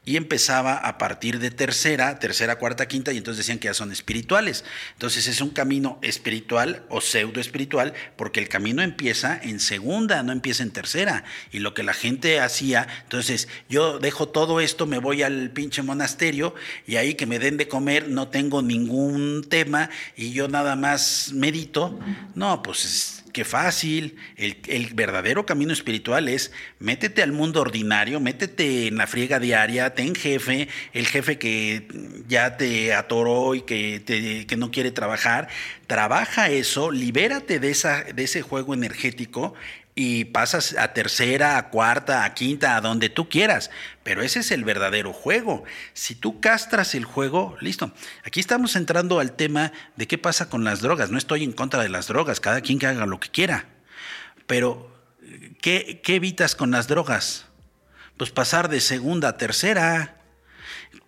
[0.03, 3.91] y empezaba a partir de tercera, tercera, cuarta, quinta, y entonces decían que ya son
[3.91, 4.65] espirituales.
[4.93, 10.31] Entonces es un camino espiritual o pseudo espiritual, porque el camino empieza en segunda, no
[10.31, 11.25] empieza en tercera.
[11.51, 15.83] Y lo que la gente hacía, entonces yo dejo todo esto, me voy al pinche
[15.83, 16.55] monasterio
[16.87, 21.33] y ahí que me den de comer, no tengo ningún tema y yo nada más
[21.35, 21.99] medito.
[22.33, 24.17] No, pues Qué fácil.
[24.35, 30.15] El, verdadero camino espiritual es métete al mundo ordinario, métete en la friega diaria, ten
[30.15, 31.87] jefe, el jefe que
[32.27, 35.47] ya te atoró y que, te, que no quiere trabajar.
[35.87, 39.53] Trabaja eso, libérate de, esa, de ese juego energético
[40.03, 43.69] y pasas a tercera, a cuarta, a quinta, a donde tú quieras.
[44.01, 45.63] Pero ese es el verdadero juego.
[45.93, 47.93] Si tú castras el juego, listo.
[48.25, 51.11] Aquí estamos entrando al tema de qué pasa con las drogas.
[51.11, 53.67] No estoy en contra de las drogas, cada quien que haga lo que quiera.
[54.47, 54.91] Pero,
[55.61, 57.45] ¿qué, qué evitas con las drogas?
[58.17, 60.17] Pues pasar de segunda a tercera.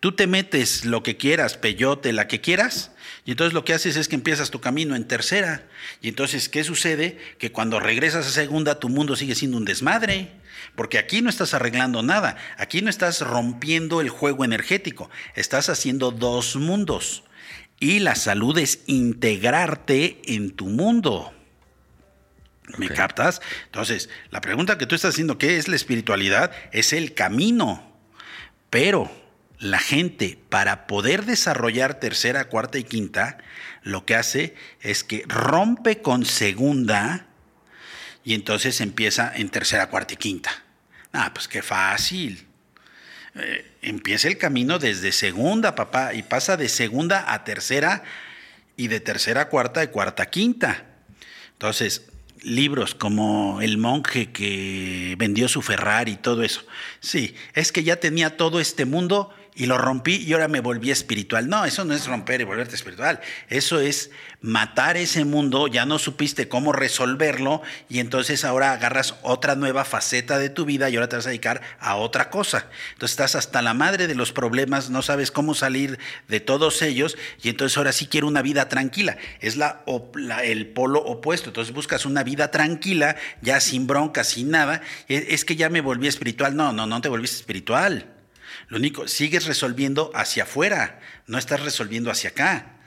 [0.01, 2.91] Tú te metes lo que quieras, peyote, la que quieras,
[3.25, 5.63] y entonces lo que haces es que empiezas tu camino en tercera.
[6.01, 7.17] Y entonces, ¿qué sucede?
[7.37, 10.31] Que cuando regresas a segunda, tu mundo sigue siendo un desmadre.
[10.75, 12.35] Porque aquí no estás arreglando nada.
[12.57, 15.09] Aquí no estás rompiendo el juego energético.
[15.35, 17.23] Estás haciendo dos mundos.
[17.79, 21.33] Y la salud es integrarte en tu mundo.
[22.77, 23.41] ¿Me captas?
[23.65, 26.51] Entonces, la pregunta que tú estás haciendo, ¿qué es la espiritualidad?
[26.71, 27.93] Es el camino.
[28.69, 29.11] Pero
[29.63, 33.37] la gente para poder desarrollar tercera, cuarta y quinta,
[33.81, 37.27] lo que hace es que rompe con segunda
[38.23, 40.63] y entonces empieza en tercera, cuarta y quinta.
[41.11, 42.45] Ah, pues qué fácil.
[43.35, 48.03] Eh, empieza el camino desde segunda, papá, y pasa de segunda a tercera
[48.77, 50.85] y de tercera a cuarta y cuarta a quinta.
[51.53, 52.07] Entonces,
[52.41, 56.65] libros como El monje que vendió su Ferrari y todo eso.
[56.99, 60.91] Sí, es que ya tenía todo este mundo y lo rompí y ahora me volví
[60.91, 61.47] espiritual.
[61.47, 63.19] No, eso no es romper y volverte espiritual.
[63.49, 69.55] Eso es matar ese mundo, ya no supiste cómo resolverlo y entonces ahora agarras otra
[69.55, 72.67] nueva faceta de tu vida y ahora te vas a dedicar a otra cosa.
[72.93, 75.97] Entonces estás hasta la madre de los problemas, no sabes cómo salir
[76.27, 79.17] de todos ellos y entonces ahora sí quiero una vida tranquila.
[79.39, 79.83] Es la,
[80.43, 81.49] el polo opuesto.
[81.49, 84.81] Entonces buscas una vida tranquila, ya sin bronca, sin nada.
[85.07, 86.55] Es que ya me volví espiritual.
[86.55, 88.12] No, no, no te volviste espiritual.
[88.73, 92.77] Lo único, sigues resolviendo hacia afuera, no estás resolviendo hacia acá.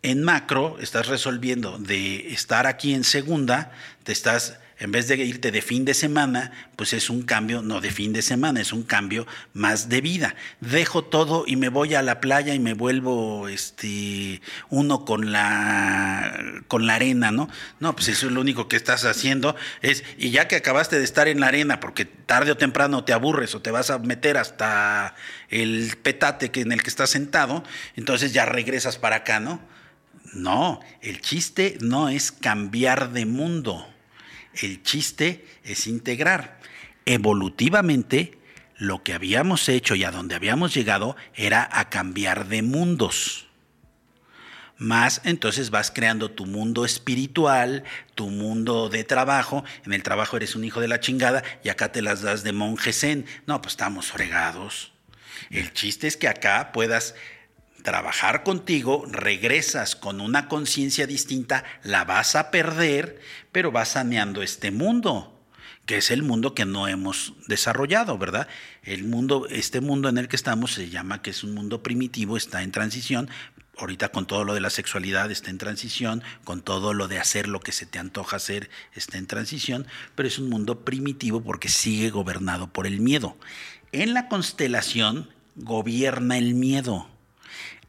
[0.00, 3.72] En macro, estás resolviendo de estar aquí en segunda,
[4.04, 7.80] te estás en vez de irte de fin de semana, pues es un cambio no
[7.80, 10.36] de fin de semana, es un cambio más de vida.
[10.60, 16.62] Dejo todo y me voy a la playa y me vuelvo este uno con la
[16.68, 17.48] con la arena, ¿no?
[17.80, 21.04] No, pues eso es lo único que estás haciendo es y ya que acabaste de
[21.04, 24.36] estar en la arena porque tarde o temprano te aburres o te vas a meter
[24.36, 25.16] hasta
[25.48, 27.64] el petate que en el que estás sentado,
[27.96, 29.60] entonces ya regresas para acá, ¿no?
[30.34, 33.88] No, el chiste no es cambiar de mundo.
[34.54, 36.60] El chiste es integrar.
[37.04, 38.38] Evolutivamente,
[38.76, 43.48] lo que habíamos hecho y a donde habíamos llegado era a cambiar de mundos.
[44.78, 47.82] Más entonces vas creando tu mundo espiritual,
[48.14, 49.64] tu mundo de trabajo.
[49.84, 52.52] En el trabajo eres un hijo de la chingada y acá te las das de
[52.52, 53.26] monje zen.
[53.46, 54.92] No, pues estamos fregados.
[55.50, 57.16] El chiste es que acá puedas
[57.82, 63.20] trabajar contigo, regresas con una conciencia distinta, la vas a perder,
[63.52, 65.40] pero vas saneando este mundo,
[65.86, 68.48] que es el mundo que no hemos desarrollado, ¿verdad?
[68.82, 72.36] El mundo, este mundo en el que estamos se llama que es un mundo primitivo,
[72.36, 73.30] está en transición,
[73.78, 77.46] Ahorita con todo lo de la sexualidad está en transición, con todo lo de hacer
[77.46, 79.86] lo que se te antoja hacer está en transición,
[80.16, 83.36] pero es un mundo primitivo porque sigue gobernado por el miedo.
[83.92, 87.08] En la constelación gobierna el miedo.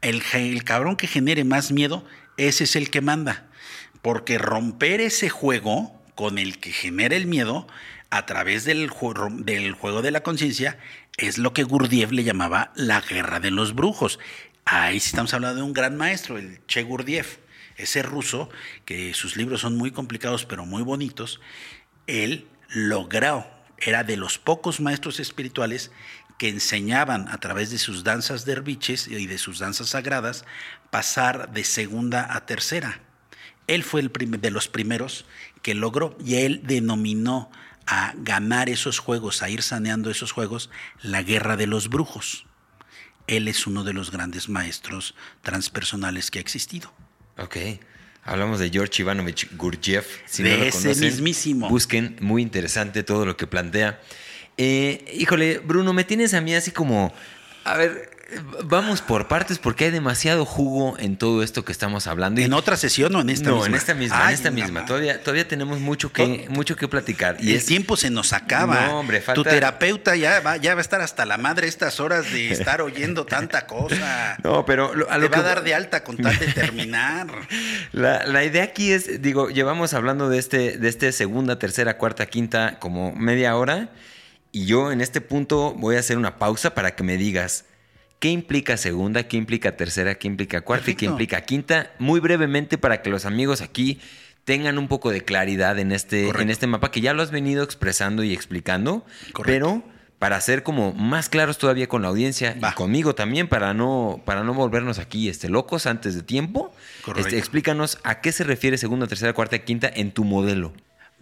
[0.02, 2.04] El, cabrón que genere más miedo,
[2.36, 3.48] ese es el que manda.
[4.02, 7.66] Porque romper ese juego con el que genera el miedo
[8.10, 8.90] a través del,
[9.38, 10.78] del juego de la conciencia
[11.16, 14.18] es lo que Gurdjieff le llamaba la guerra de los brujos.
[14.64, 17.38] Ahí sí estamos hablando de un gran maestro, el Che Gurdjieff,
[17.76, 18.48] ese ruso,
[18.84, 21.40] que sus libros son muy complicados pero muy bonitos,
[22.06, 23.46] él logró,
[23.78, 25.90] era de los pocos maestros espirituales
[26.40, 30.46] que enseñaban a través de sus danzas derviches y de sus danzas sagradas
[30.88, 33.02] pasar de segunda a tercera.
[33.66, 35.26] Él fue el de los primeros
[35.60, 37.50] que logró y él denominó
[37.86, 40.70] a ganar esos juegos, a ir saneando esos juegos,
[41.02, 42.46] la guerra de los brujos.
[43.26, 46.90] Él es uno de los grandes maestros transpersonales que ha existido.
[47.36, 47.58] Ok.
[48.24, 50.20] Hablamos de George Ivanovich Gurdjieff.
[50.24, 51.68] Si de no lo ese mismísimo.
[51.68, 54.00] Busquen, muy interesante todo lo que plantea.
[54.56, 57.12] Eh, híjole, Bruno, me tienes a mí así como,
[57.64, 58.10] a ver,
[58.64, 62.40] Vamos por partes porque hay demasiado jugo en todo esto que estamos hablando.
[62.40, 63.58] ¿En otra sesión o en esta misma?
[63.58, 64.86] No, en esta misma, en esta misma.
[64.86, 67.38] Todavía, todavía tenemos mucho que, mucho que platicar.
[67.40, 68.86] Y el tiempo se nos acaba.
[68.86, 69.42] No, hombre, falta...
[69.42, 72.82] Tu terapeuta ya va, ya va a estar hasta la madre estas horas de estar
[72.82, 74.36] oyendo tanta cosa.
[74.44, 77.26] No, pero a lo Te va a dar de alta con tal de terminar.
[77.92, 82.26] La, la, idea aquí es, digo, llevamos hablando de este, de este segunda, tercera, cuarta,
[82.26, 83.90] quinta, como media hora.
[84.52, 87.64] Y yo en este punto voy a hacer una pausa para que me digas
[88.20, 89.22] ¿Qué implica segunda?
[89.22, 90.14] ¿Qué implica tercera?
[90.14, 90.90] ¿Qué implica cuarta?
[90.90, 91.90] ¿Y qué implica quinta?
[91.98, 93.98] Muy brevemente para que los amigos aquí
[94.44, 97.64] tengan un poco de claridad en este, en este mapa que ya lo has venido
[97.64, 99.06] expresando y explicando,
[99.42, 99.82] pero
[100.18, 104.44] para ser como más claros todavía con la audiencia y conmigo también para no, para
[104.44, 106.74] no volvernos aquí este, locos antes de tiempo.
[107.16, 110.74] Este, explícanos a qué se refiere segunda, tercera, cuarta y quinta en tu modelo.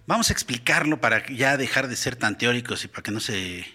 [0.09, 3.67] Vamos a explicarlo para ya dejar de ser tan teóricos y para que no se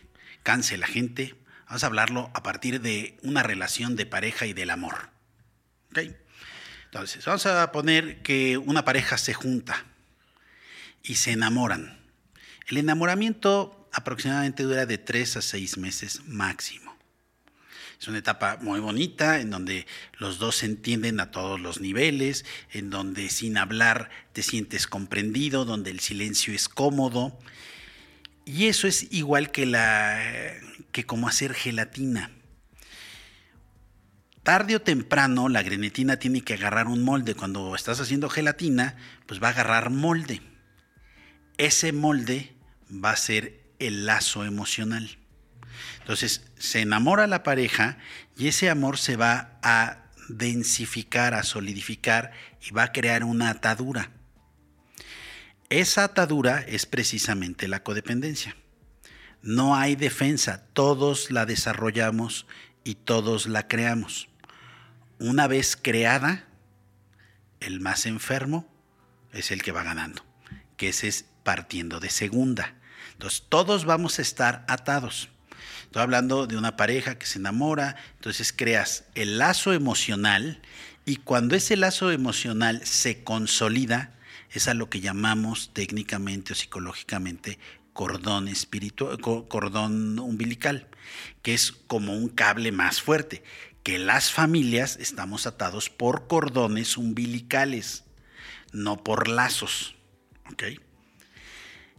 [0.41, 1.35] canse la gente.
[1.67, 5.11] Vamos a hablarlo a partir de una relación de pareja y del amor.
[6.85, 9.85] Entonces, vamos a poner que una pareja se junta
[11.03, 11.99] y se enamoran.
[12.65, 16.82] El enamoramiento aproximadamente dura de tres a seis meses máximo.
[18.03, 22.43] Es una etapa muy bonita en donde los dos se entienden a todos los niveles,
[22.73, 27.39] en donde sin hablar te sientes comprendido, donde el silencio es cómodo.
[28.43, 30.21] Y eso es igual que la
[30.91, 32.31] que como hacer gelatina.
[34.43, 37.35] Tarde o temprano la grenetina tiene que agarrar un molde.
[37.35, 38.97] Cuando estás haciendo gelatina,
[39.27, 40.41] pues va a agarrar molde.
[41.57, 42.53] Ese molde
[42.91, 45.22] va a ser el lazo emocional.
[46.03, 47.97] Entonces se enamora la pareja
[48.37, 52.31] y ese amor se va a densificar, a solidificar
[52.61, 54.11] y va a crear una atadura.
[55.69, 58.57] Esa atadura es precisamente la codependencia.
[59.41, 62.47] No hay defensa, todos la desarrollamos
[62.83, 64.27] y todos la creamos.
[65.19, 66.47] Una vez creada,
[67.61, 68.69] el más enfermo
[69.31, 70.21] es el que va ganando,
[70.75, 72.75] que ese es partiendo de segunda.
[73.13, 75.29] Entonces, todos vamos a estar atados.
[75.83, 80.61] Estoy hablando de una pareja que se enamora, entonces creas el lazo emocional
[81.05, 84.13] y cuando ese lazo emocional se consolida,
[84.51, 87.59] es a lo que llamamos técnicamente o psicológicamente
[87.91, 90.87] cordón espiritual, cordón umbilical,
[91.41, 93.43] que es como un cable más fuerte,
[93.83, 98.05] que las familias estamos atados por cordones umbilicales,
[98.71, 99.95] no por lazos.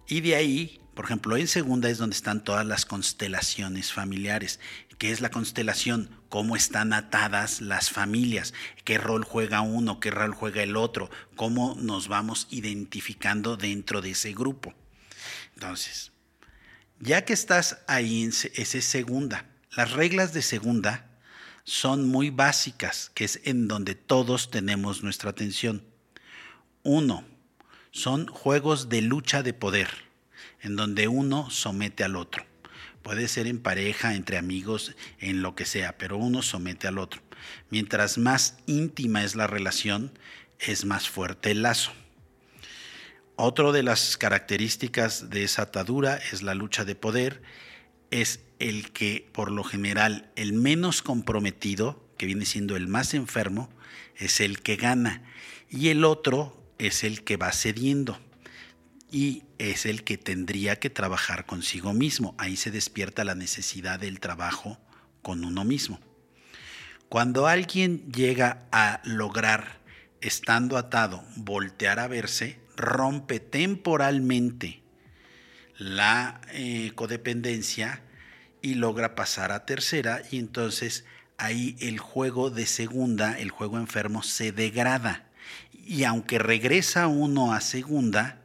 [0.08, 4.60] Y de ahí, por ejemplo, en segunda es donde están todas las constelaciones familiares.
[4.98, 6.08] ¿Qué es la constelación?
[6.28, 8.54] ¿Cómo están atadas las familias?
[8.84, 10.00] ¿Qué rol juega uno?
[10.00, 11.10] ¿Qué rol juega el otro?
[11.36, 14.72] ¿Cómo nos vamos identificando dentro de ese grupo?
[15.54, 16.12] Entonces,
[17.00, 18.48] ya que estás ahí, esa
[18.78, 19.46] es segunda.
[19.76, 21.10] Las reglas de segunda
[21.64, 25.84] son muy básicas, que es en donde todos tenemos nuestra atención.
[26.82, 27.24] Uno,
[27.90, 29.88] son juegos de lucha de poder,
[30.64, 32.44] en donde uno somete al otro.
[33.02, 37.20] Puede ser en pareja, entre amigos, en lo que sea, pero uno somete al otro.
[37.68, 40.18] Mientras más íntima es la relación,
[40.58, 41.92] es más fuerte el lazo.
[43.36, 47.42] Otra de las características de esa atadura es la lucha de poder,
[48.10, 53.68] es el que por lo general el menos comprometido, que viene siendo el más enfermo,
[54.16, 55.22] es el que gana
[55.68, 58.18] y el otro es el que va cediendo
[59.10, 62.34] y es el que tendría que trabajar consigo mismo.
[62.38, 64.78] Ahí se despierta la necesidad del trabajo
[65.22, 66.00] con uno mismo.
[67.08, 69.80] Cuando alguien llega a lograr,
[70.20, 74.82] estando atado, voltear a verse, rompe temporalmente
[75.76, 78.02] la eh, codependencia
[78.62, 81.04] y logra pasar a tercera y entonces
[81.36, 85.28] ahí el juego de segunda, el juego enfermo, se degrada.
[85.72, 88.43] Y aunque regresa uno a segunda,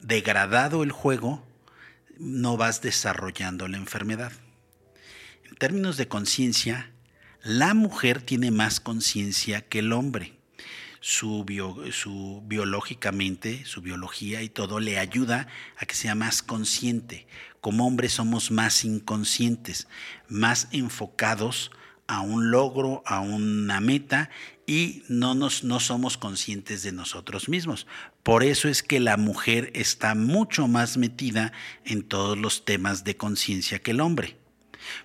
[0.00, 1.44] degradado el juego,
[2.18, 4.32] no vas desarrollando la enfermedad.
[5.48, 6.90] En términos de conciencia,
[7.42, 10.38] la mujer tiene más conciencia que el hombre.
[11.02, 11.46] Su,
[11.92, 15.48] su, biológicamente, su biología y todo le ayuda
[15.78, 17.26] a que sea más consciente.
[17.62, 19.88] Como hombres somos más inconscientes,
[20.28, 21.70] más enfocados
[22.06, 24.28] a un logro, a una meta
[24.70, 27.88] y no, nos, no somos conscientes de nosotros mismos.
[28.22, 31.52] Por eso es que la mujer está mucho más metida
[31.84, 34.36] en todos los temas de conciencia que el hombre.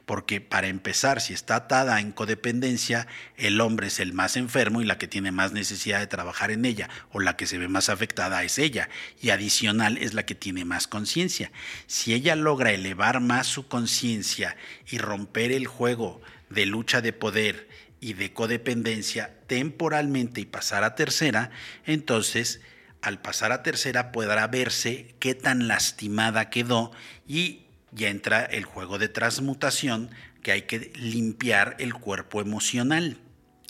[0.05, 4.85] Porque para empezar, si está atada en codependencia, el hombre es el más enfermo y
[4.85, 7.89] la que tiene más necesidad de trabajar en ella, o la que se ve más
[7.89, 8.89] afectada es ella,
[9.19, 11.51] y adicional es la que tiene más conciencia.
[11.87, 16.21] Si ella logra elevar más su conciencia y romper el juego
[16.51, 17.67] de lucha de poder
[17.99, 21.51] y de codependencia temporalmente y pasar a tercera,
[21.85, 22.61] entonces
[23.01, 26.91] al pasar a tercera podrá verse qué tan lastimada quedó
[27.27, 30.09] y ya entra el juego de transmutación
[30.41, 33.17] que hay que limpiar el cuerpo emocional.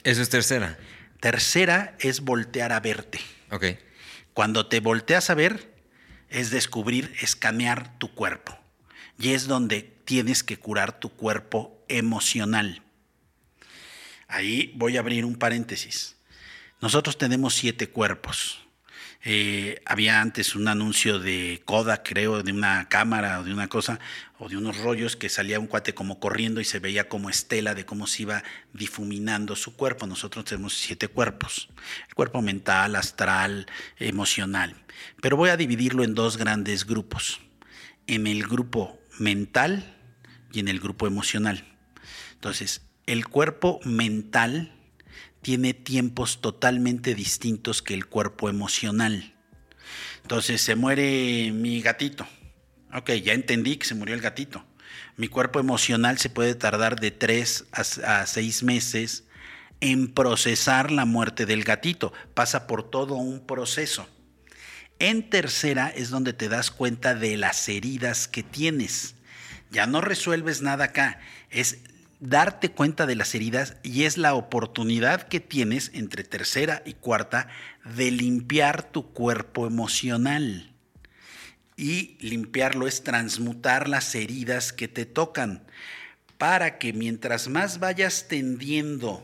[0.04, 0.78] Eso es tercera.
[1.20, 3.20] Tercera es voltear a verte.
[3.52, 3.66] Ok.
[4.34, 5.74] Cuando te volteas a ver,
[6.30, 8.58] es descubrir, escanear tu cuerpo.
[9.18, 12.85] Y es donde tienes que curar tu cuerpo emocional.
[14.28, 16.16] Ahí voy a abrir un paréntesis.
[16.82, 18.66] Nosotros tenemos siete cuerpos.
[19.28, 24.00] Eh, había antes un anuncio de Kodak, creo, de una cámara o de una cosa,
[24.38, 27.74] o de unos rollos que salía un cuate como corriendo y se veía como estela
[27.74, 28.44] de cómo se iba
[28.74, 30.06] difuminando su cuerpo.
[30.06, 31.70] Nosotros tenemos siete cuerpos,
[32.08, 33.66] el cuerpo mental, astral,
[33.98, 34.76] emocional.
[35.22, 37.42] Pero voy a dividirlo en dos grandes grupos,
[38.06, 39.98] en el grupo mental
[40.52, 41.66] y en el grupo emocional.
[42.34, 44.72] Entonces, el cuerpo mental
[45.42, 49.34] tiene tiempos totalmente distintos que el cuerpo emocional.
[50.24, 52.28] Entonces se muere mi gatito.
[52.94, 54.66] Ok, ya entendí que se murió el gatito.
[55.18, 59.26] Mi cuerpo emocional se puede tardar de tres a, seis meses
[59.82, 62.12] en procesar la muerte del gatito.
[62.34, 64.10] Pasa por todo un proceso.
[64.98, 69.16] En tercera es donde te das cuenta de las heridas que tienes.
[69.70, 71.20] Ya no resuelves nada acá.
[71.52, 71.80] Es
[72.28, 77.48] darte cuenta de las heridas y es la oportunidad que tienes entre tercera y cuarta
[77.84, 80.74] de limpiar tu cuerpo emocional.
[81.78, 85.66] Y limpiarlo es transmutar las heridas que te tocan
[86.38, 89.24] para que mientras más vayas tendiendo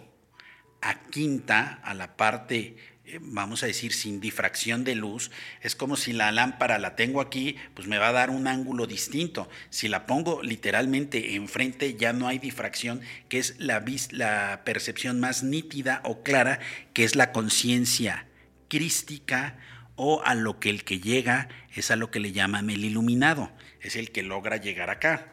[0.82, 2.76] a quinta, a la parte
[3.19, 5.31] vamos a decir, sin difracción de luz,
[5.61, 8.88] es como si la lámpara la tengo aquí, pues me va a dar un ángulo
[8.88, 9.49] distinto.
[9.69, 15.43] Si la pongo literalmente enfrente, ya no hay difracción, que es la, la percepción más
[15.43, 16.59] nítida o clara,
[16.93, 18.27] que es la conciencia
[18.67, 19.57] crística
[19.95, 23.51] o a lo que el que llega es a lo que le llaman el iluminado,
[23.81, 25.30] es el que logra llegar acá.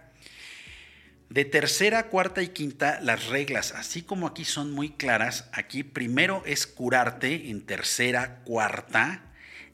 [1.30, 6.42] De tercera, cuarta y quinta, las reglas, así como aquí son muy claras, aquí primero
[6.46, 9.24] es curarte en tercera, cuarta,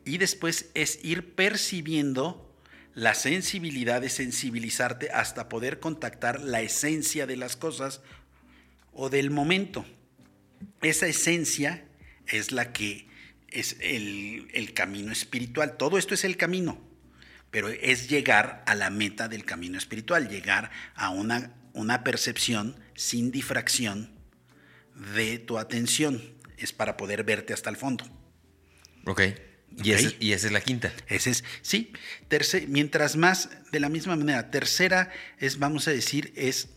[0.05, 2.52] y después es ir percibiendo
[2.94, 8.02] la sensibilidad de sensibilizarte hasta poder contactar la esencia de las cosas
[8.93, 9.85] o del momento.
[10.82, 11.85] Esa esencia
[12.26, 13.09] es la que
[13.48, 15.76] es el, camino espiritual.
[15.76, 16.78] Todo esto es el camino
[17.55, 23.31] pero es llegar a la meta del camino espiritual, llegar a una, una percepción sin
[23.31, 24.10] difracción
[25.14, 26.20] de tu atención.
[26.56, 28.06] Es para poder verte hasta el fondo.
[29.06, 29.22] Ok.
[29.85, 30.93] Y, Esa, y esa es la quinta.
[31.06, 31.93] Ese es, sí.
[32.66, 36.70] mientras más, de la misma manera, tercera es, vamos a decir, es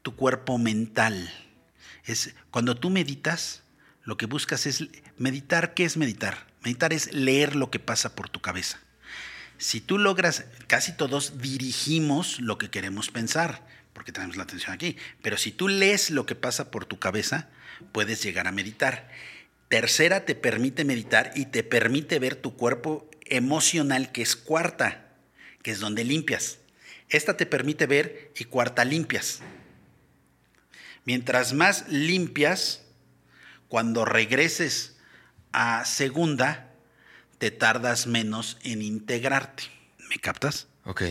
[0.00, 1.30] tu cuerpo mental.
[2.06, 3.62] Es cuando tú meditas,
[4.04, 4.86] lo que buscas es
[5.18, 5.74] meditar.
[5.74, 6.46] ¿Qué es meditar?
[6.62, 8.80] Meditar es leer lo que pasa por tu cabeza.
[9.58, 14.96] Si tú logras, casi todos dirigimos lo que queremos pensar, porque tenemos la atención aquí,
[15.22, 17.48] pero si tú lees lo que pasa por tu cabeza,
[17.92, 19.08] puedes llegar a meditar.
[19.68, 25.08] Tercera, te permite meditar y te permite ver tu cuerpo emocional, que es cuarta,
[25.62, 26.58] que es donde limpias.
[27.08, 29.40] Esta te permite ver y cuarta limpias.
[31.04, 32.82] Mientras más limpias,
[33.68, 34.96] cuando regreses
[35.52, 36.65] a segunda,
[37.38, 39.64] te tardas menos en integrarte.
[40.08, 40.68] ¿Me captas?
[40.84, 41.02] Ok.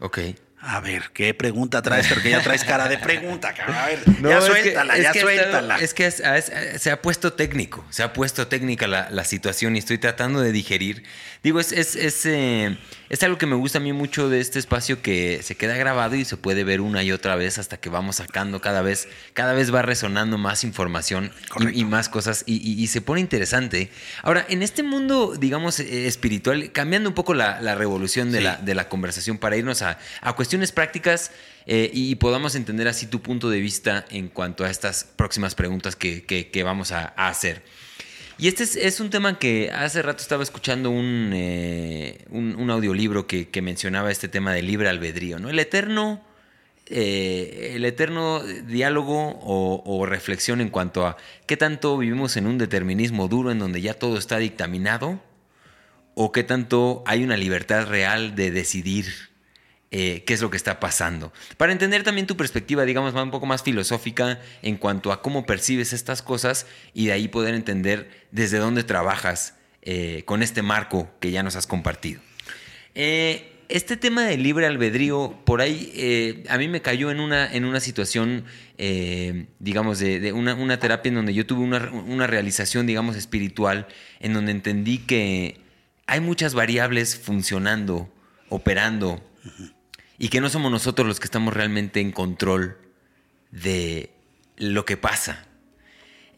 [0.00, 0.18] Ok.
[0.66, 2.06] A ver, ¿qué pregunta traes?
[2.06, 3.76] Porque ya traes cara de pregunta, cabrón.
[3.76, 5.76] A ver, ya suéltala, ya suéltala.
[5.78, 10.40] es que se ha puesto técnico, se ha puesto técnica la, situación y estoy tratando
[10.40, 11.02] de digerir.
[11.42, 12.78] Digo, es, es, es, eh,
[13.10, 16.14] es, algo que me gusta a mí mucho de este espacio que se queda grabado
[16.14, 19.52] y se puede ver una y otra vez hasta que vamos sacando cada vez, cada
[19.52, 21.30] vez va resonando más información
[21.72, 23.90] y, más cosas y, se pone interesante.
[24.22, 28.74] Ahora, en este mundo, digamos, eh, espiritual, cambiando un poco la, revolución de, la, de
[28.74, 31.30] la conversación para irnos a, a cuestiones prácticas
[31.66, 35.96] eh, y podamos entender así tu punto de vista en cuanto a estas próximas preguntas
[35.96, 37.62] que, vamos a, hacer.
[38.36, 43.48] Y este es, un tema que hace rato estaba escuchando un, eh, un, audiolibro que,
[43.62, 45.48] mencionaba este tema del libre albedrío, ¿no?
[45.48, 46.22] El eterno,
[46.86, 51.16] eh, el eterno diálogo o, o, reflexión en cuanto a
[51.46, 55.20] qué tanto vivimos en un determinismo duro en donde ya todo está dictaminado
[56.14, 59.33] o qué tanto hay una libertad real de decidir
[59.96, 61.32] eh, qué es lo que está pasando.
[61.56, 65.92] Para entender también tu perspectiva, digamos, un poco más filosófica en cuanto a cómo percibes
[65.92, 71.30] estas cosas y de ahí poder entender desde dónde trabajas eh, con este marco que
[71.30, 72.20] ya nos has compartido.
[72.96, 77.64] Eh, este tema del libre albedrío, por ahí a mí me cayó en una, en
[77.64, 78.46] una situación,
[79.60, 83.86] digamos, de, una, terapia en donde yo tuve una, realización, digamos, espiritual,
[84.18, 85.60] en donde entendí que
[86.06, 88.12] hay muchas variables funcionando,
[88.48, 89.22] operando
[90.18, 92.78] y que no somos nosotros los que estamos realmente en control
[93.50, 94.10] de
[94.56, 95.46] lo que pasa.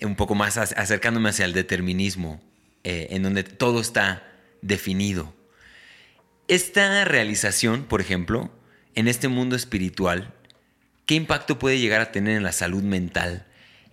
[0.01, 2.41] Un poco más acercándome hacia el determinismo,
[2.85, 4.31] eh, en donde todo está
[4.63, 5.35] definido.
[6.49, 8.51] Esta realización, por ejemplo,
[8.95, 10.35] en este mundo espiritual,
[11.07, 13.47] ¿qué impacto puede llegar a tener en la salud mental?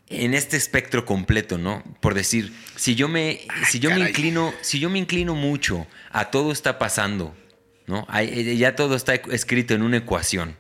[0.07, 1.83] En este espectro completo, ¿no?
[2.01, 3.39] Por decir, si yo me,
[3.69, 7.35] si yo me inclino, si yo me inclino mucho a todo está pasando,
[7.87, 8.07] ¿no?
[8.13, 10.57] Eh, ya todo está escrito en una ecuación.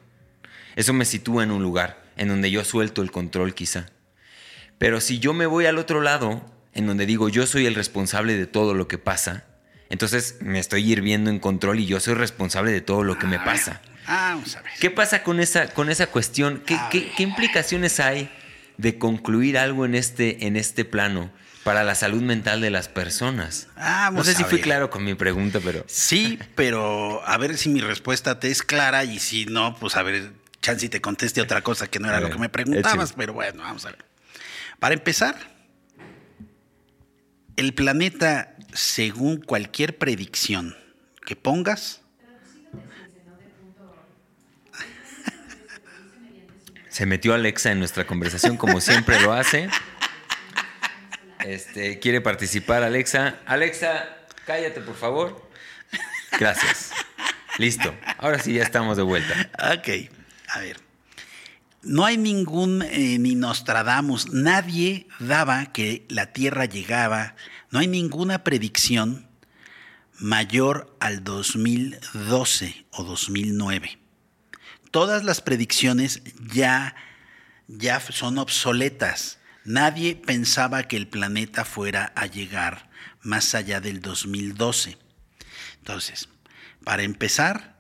[0.75, 3.87] Eso me sitúa en un lugar en donde yo suelto el control quizá.
[4.77, 8.35] Pero si yo me voy al otro lado, en donde digo yo soy el responsable
[8.35, 9.45] de todo lo que pasa,
[9.89, 13.39] entonces me estoy hirviendo en control y yo soy responsable de todo lo que me
[13.39, 13.81] pasa.
[14.07, 14.71] Vamos a ver.
[14.79, 16.63] ¿Qué pasa con esa, con esa cuestión?
[16.65, 18.29] ¿Qué, qué, implicaciones hay
[18.77, 21.31] de concluir algo en este, en este plano?
[21.63, 23.67] Para la salud mental de las personas.
[24.11, 25.83] no sé si fui claro con mi pregunta, pero.
[25.87, 30.03] Sí, pero a ver si mi respuesta te es clara y si no, pues a
[30.03, 33.63] ver, chance te conteste otra cosa que no era lo que me preguntabas, pero bueno,
[33.63, 34.05] vamos a ver.
[34.79, 35.35] Para empezar,
[37.55, 40.75] el planeta, según cualquier predicción
[41.25, 42.01] que pongas,
[46.93, 49.67] Se metió Alexa en nuestra conversación como siempre lo hace.
[51.43, 53.39] Este, quiere participar Alexa.
[53.45, 55.49] Alexa, cállate, por favor.
[56.39, 56.91] Gracias.
[57.57, 57.93] Listo.
[58.17, 59.33] Ahora sí ya estamos de vuelta.
[59.77, 60.09] Ok.
[60.49, 60.79] A ver.
[61.83, 67.35] No hay ningún eh, ni Nostradamus, nadie daba que la Tierra llegaba,
[67.71, 69.27] no hay ninguna predicción
[70.17, 73.99] mayor al 2012 o 2009.
[74.91, 76.21] Todas las predicciones
[76.53, 76.95] ya,
[77.67, 79.39] ya son obsoletas.
[79.65, 82.89] Nadie pensaba que el planeta fuera a llegar
[83.21, 84.97] más allá del 2012.
[85.77, 86.27] Entonces,
[86.83, 87.77] para empezar,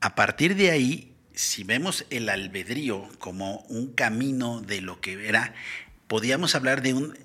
[0.00, 5.54] a partir de ahí, si vemos el albedrío como un camino de lo que era,
[6.06, 7.18] podíamos hablar de, un,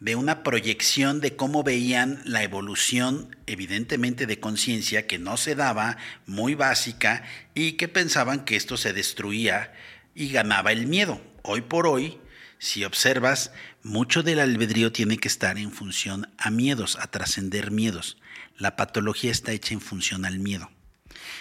[0.00, 5.98] de una proyección de cómo veían la evolución, evidentemente de conciencia, que no se daba,
[6.24, 7.22] muy básica,
[7.54, 9.74] y que pensaban que esto se destruía
[10.14, 11.20] y ganaba el miedo.
[11.42, 12.18] Hoy por hoy,
[12.62, 13.50] si observas,
[13.82, 18.18] mucho del albedrío tiene que estar en función a miedos, a trascender miedos.
[18.56, 20.70] La patología está hecha en función al miedo.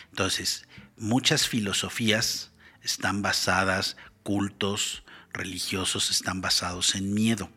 [0.09, 0.65] Entonces,
[0.97, 2.49] muchas filosofías
[2.81, 7.51] están basadas, cultos religiosos están basados en miedo,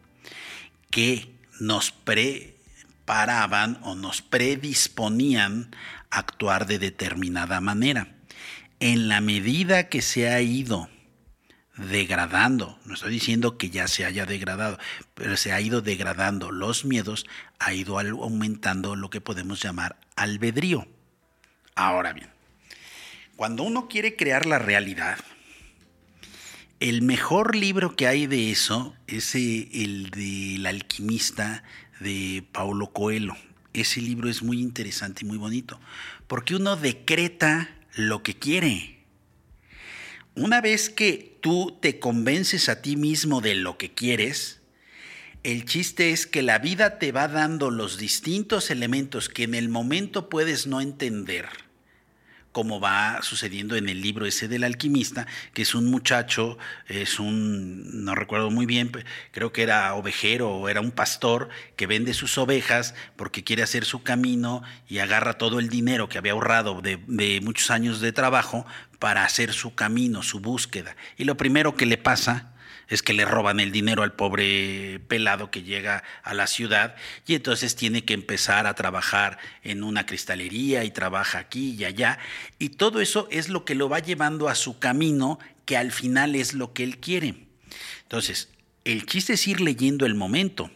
[0.91, 5.74] que nos preparaban o nos predisponían
[6.11, 8.15] a actuar de determinada manera.
[8.78, 10.91] En la medida que se ha ido
[11.76, 14.78] degradando, no estoy diciendo que ya se haya degradado,
[15.14, 17.26] pero se ha ido degradando los miedos,
[17.59, 20.86] ha ido aumentando lo que podemos llamar albedrío.
[21.74, 22.28] Ahora bien,
[23.36, 25.18] cuando uno quiere crear la realidad,
[26.78, 31.64] el mejor libro que hay de eso es eh, el del alquimista
[31.98, 33.36] de Paulo Coelho.
[33.72, 35.80] Ese libro es muy interesante y muy bonito,
[36.28, 38.98] porque uno decreta lo que quiere.
[40.36, 44.62] Una vez que tú te convences a ti mismo de lo que quieres,
[45.42, 49.68] el chiste es que la vida te va dando los distintos elementos que en el
[49.68, 51.50] momento puedes no entender,
[52.50, 56.56] como va sucediendo en el libro ese del alquimista, que es un muchacho,
[56.86, 58.90] es un, no recuerdo muy bien,
[59.30, 63.84] creo que era ovejero o era un pastor que vende sus ovejas porque quiere hacer
[63.84, 68.12] su camino y agarra todo el dinero que había ahorrado de, de muchos años de
[68.12, 68.64] trabajo
[69.05, 70.97] para hacer su camino, su búsqueda.
[71.18, 72.55] Y lo primero que le pasa
[72.89, 77.35] es que le roban el dinero al pobre pelado que llega a la ciudad y
[77.35, 82.18] entonces tiene que empezar a trabajar en una cristalería y trabaja aquí y allá
[82.59, 86.35] y todo eso es lo que lo va llevando a su camino que al final
[86.35, 87.35] es lo que él quiere.
[88.05, 88.48] Entonces,
[88.85, 90.70] el chiste es ir leyendo el momento.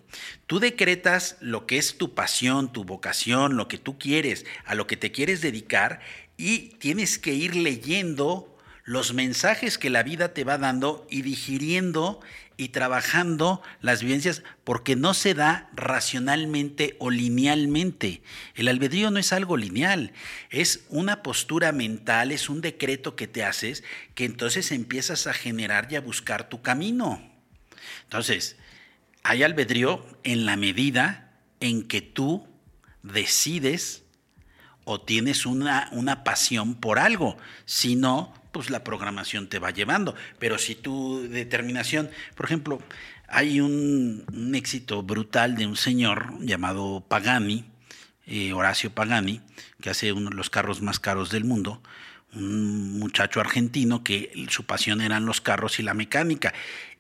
[0.46, 4.86] Tú decretas lo que es tu pasión, tu vocación, lo que tú quieres, a lo
[4.86, 6.00] que te quieres dedicar
[6.38, 12.20] y tienes que ir leyendo los mensajes que la vida te va dando y digiriendo
[12.56, 18.22] y trabajando las vivencias porque no se da racionalmente o linealmente.
[18.54, 20.12] El albedrío no es algo lineal,
[20.48, 23.84] es una postura mental, es un decreto que te haces
[24.14, 27.20] que entonces empiezas a generar y a buscar tu camino.
[28.04, 28.56] Entonces,
[29.22, 32.48] hay albedrío en la medida en que tú
[33.02, 34.04] decides
[34.90, 37.36] o tienes una, una pasión por algo.
[37.66, 40.14] Si no, pues la programación te va llevando.
[40.38, 42.80] Pero si tu determinación, por ejemplo,
[43.28, 44.24] hay un,
[44.54, 47.66] éxito brutal de un señor llamado Pagani,
[48.26, 49.42] eh, Horacio Pagani,
[49.82, 51.82] que hace uno de los carros más caros del mundo,
[52.32, 56.54] un muchacho argentino que su pasión eran los carros y la mecánica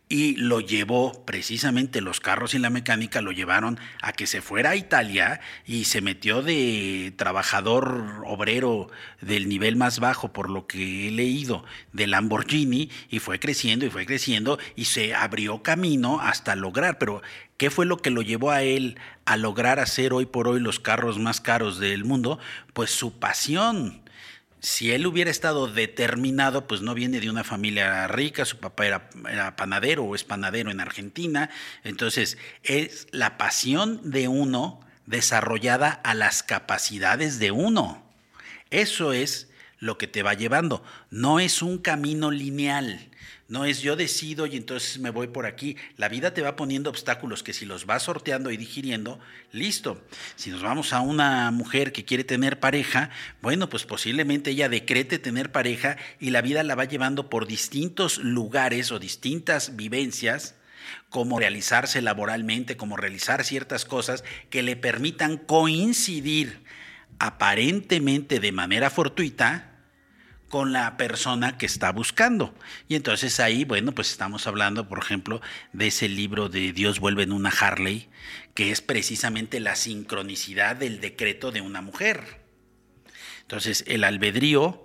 [0.08, 4.70] y lo llevó, precisamente los carros y la mecánica lo llevaron a que se fuera
[4.70, 8.90] a Italia y se metió de trabajador obrero
[9.20, 13.90] del nivel más bajo, por lo que he leído, de Lamborghini, y fue creciendo y
[13.90, 17.20] fue creciendo y se abrió camino hasta lograr, pero
[17.58, 20.80] ¿qué fue lo que lo llevó a él a lograr hacer hoy por hoy los
[20.80, 22.38] carros más caros del mundo?
[22.72, 24.07] Pues su pasión
[24.60, 29.56] si él hubiera estado determinado, pues no viene de una familia rica, su papá era,
[29.56, 31.50] panadero o es panadero en Argentina,
[31.84, 38.02] entonces es la pasión de uno desarrollada a las capacidades de uno.
[38.70, 39.48] Eso es
[39.78, 43.08] lo que te va llevando, no es un camino lineal.
[43.48, 45.78] No es yo decido y entonces me voy por aquí.
[45.96, 49.18] La vida te va poniendo obstáculos que si los vas sorteando y digiriendo,
[49.52, 50.06] listo.
[50.36, 53.08] Si nos vamos a una mujer que quiere tener pareja,
[53.40, 58.18] bueno, pues posiblemente ella decrete tener pareja y la vida la va llevando por distintos
[58.18, 60.54] lugares o distintas vivencias
[61.08, 66.62] como realizarse laboralmente, como realizar ciertas cosas que le permitan coincidir
[67.18, 69.67] aparentemente de manera fortuita
[70.48, 72.54] con la persona que está buscando.
[72.88, 75.40] Y entonces ahí, bueno, pues estamos hablando, por ejemplo,
[75.72, 78.08] de ese libro de Dios vuelve en una Harley,
[78.54, 82.40] que es precisamente la sincronicidad del decreto de una mujer.
[83.42, 84.84] Entonces, el albedrío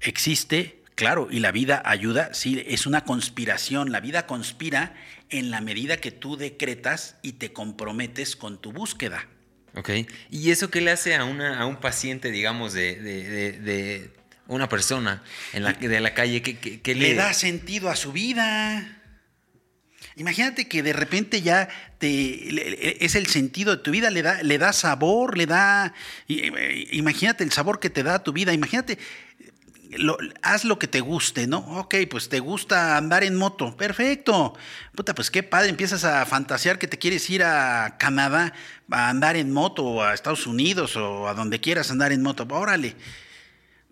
[0.00, 4.94] existe, claro, y la vida ayuda, sí, es una conspiración, la vida conspira
[5.28, 9.28] en la medida que tú decretas y te comprometes con tu búsqueda.
[9.76, 9.90] Ok,
[10.30, 14.10] ¿y eso qué le hace a, una, a un paciente, digamos, de
[14.50, 15.22] una persona
[15.52, 17.14] en la, de la calle que, le...
[17.14, 18.98] da sentido a su vida.
[20.16, 21.68] Imagínate que de repente ya
[21.98, 25.94] te, es el sentido de tu vida, le da, le da sabor, le da...
[26.26, 28.98] Imagínate el sabor que te da a tu vida, imagínate,
[30.42, 31.58] haz lo que te guste, ¿no?
[31.78, 34.54] Ok, pues te gusta andar en moto, perfecto.
[34.96, 38.52] Puta, pues qué padre, empiezas a fantasear que te quieres ir a Canadá
[38.90, 42.48] a andar en moto, o a Estados Unidos, o a donde quieras andar en moto,
[42.50, 42.96] órale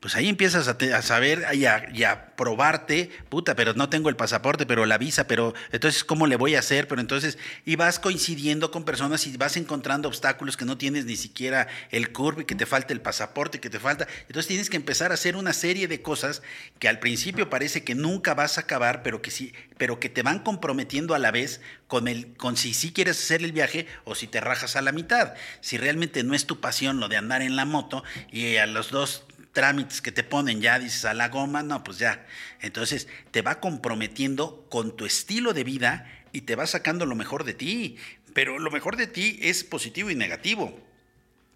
[0.01, 4.87] pues ahí empiezas a, saber y a, probarte, puta, pero no tengo el pasaporte, pero
[4.87, 6.87] la visa, pero entonces, ¿cómo le voy a hacer?
[6.87, 11.16] Pero entonces, y vas coincidiendo con personas y vas encontrando obstáculos que no tienes ni
[11.16, 14.07] siquiera el curve, que te falta el pasaporte, que te falta.
[14.29, 16.43] Entonces tienes que empezar a hacer una serie de cosas
[16.79, 20.23] que al principio parece que nunca vas a acabar, pero que sí, pero que te
[20.23, 24.15] van comprometiendo a la vez con el, con si sí quieres hacer el viaje o
[24.15, 25.35] si te rajas a la mitad.
[25.61, 28.91] Si realmente no es tu pasión lo de andar en la moto y a los
[28.91, 29.25] dos
[29.59, 32.25] trámites que te ponen, ya dices a la goma, no, pues ya.
[32.61, 37.43] Entonces te va comprometiendo con tu estilo de vida y te va sacando lo mejor
[37.43, 37.97] de ti.
[38.35, 40.81] Pero lo mejor de ti es positivo y negativo.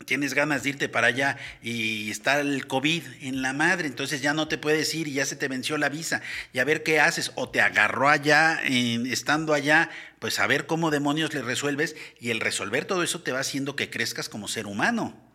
[0.05, 4.35] Tienes ganas de irte para allá y está el COVID en la madre, entonces ya
[4.35, 6.23] no te puedes ir y ya se te venció la visa.
[6.53, 7.31] Y a ver qué haces.
[7.37, 11.95] O te agarró allá, estando allá, pues a ver cómo demonios le resuelves.
[12.19, 15.32] Y el resolver todo eso te va haciendo que crezcas como ser humano.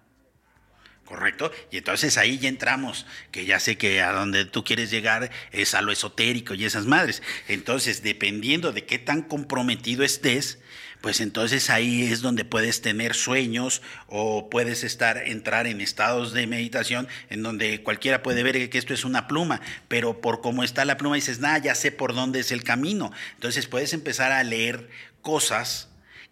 [1.08, 1.52] ¿Correcto?
[1.72, 5.74] Y entonces ahí ya entramos, que ya sé que a donde tú quieres llegar es
[5.74, 7.24] a lo esotérico y esas madres.
[7.48, 10.60] Entonces, dependiendo de qué tan comprometido estés,
[11.02, 16.48] pues entonces ahí es donde puedes tener sueños o puedes estar entrar en estados de
[16.48, 20.86] meditación en donde cualquiera puede ver que esto es una pluma, pero por cómo está
[20.86, 24.44] la pluma dices, "Nah, ya sé por dónde es el camino." Entonces puedes empezar a
[24.44, 24.90] leer
[25.22, 25.87] cosas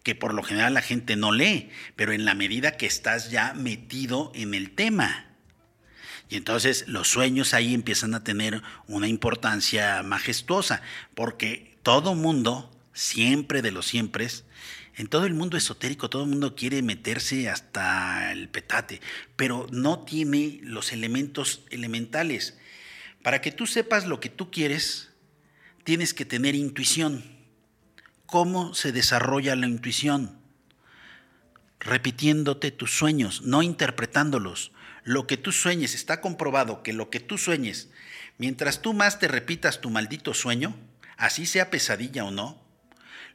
[0.06, 3.56] que por lo general la gente no lee, pero en la medida que estás ya
[3.56, 5.26] metido en el tema.
[6.30, 10.84] Y entonces los sueños ahí empiezan a tener una importancia majestuosa,
[11.16, 14.28] porque todo mundo, siempre de los siempre,
[14.96, 19.02] en todo el mundo esotérico, todo el mundo quiere meterse hasta el petate,
[19.36, 22.60] pero no tiene los elementos elementales.
[23.24, 25.10] Para que tú sepas lo que tú quieres,
[25.84, 27.35] tienes que tener intuición.
[28.36, 30.38] ¿Cómo se desarrolla la intuición?
[31.80, 34.74] Repitiéndote tus sueños, no interpretándolos
[35.06, 37.92] lo que tú sueñes, está comprobado que lo que tú sueñes,
[38.38, 40.76] mientras tú más te repitas tu maldito sueño,
[41.16, 42.62] así sea pesadilla o no,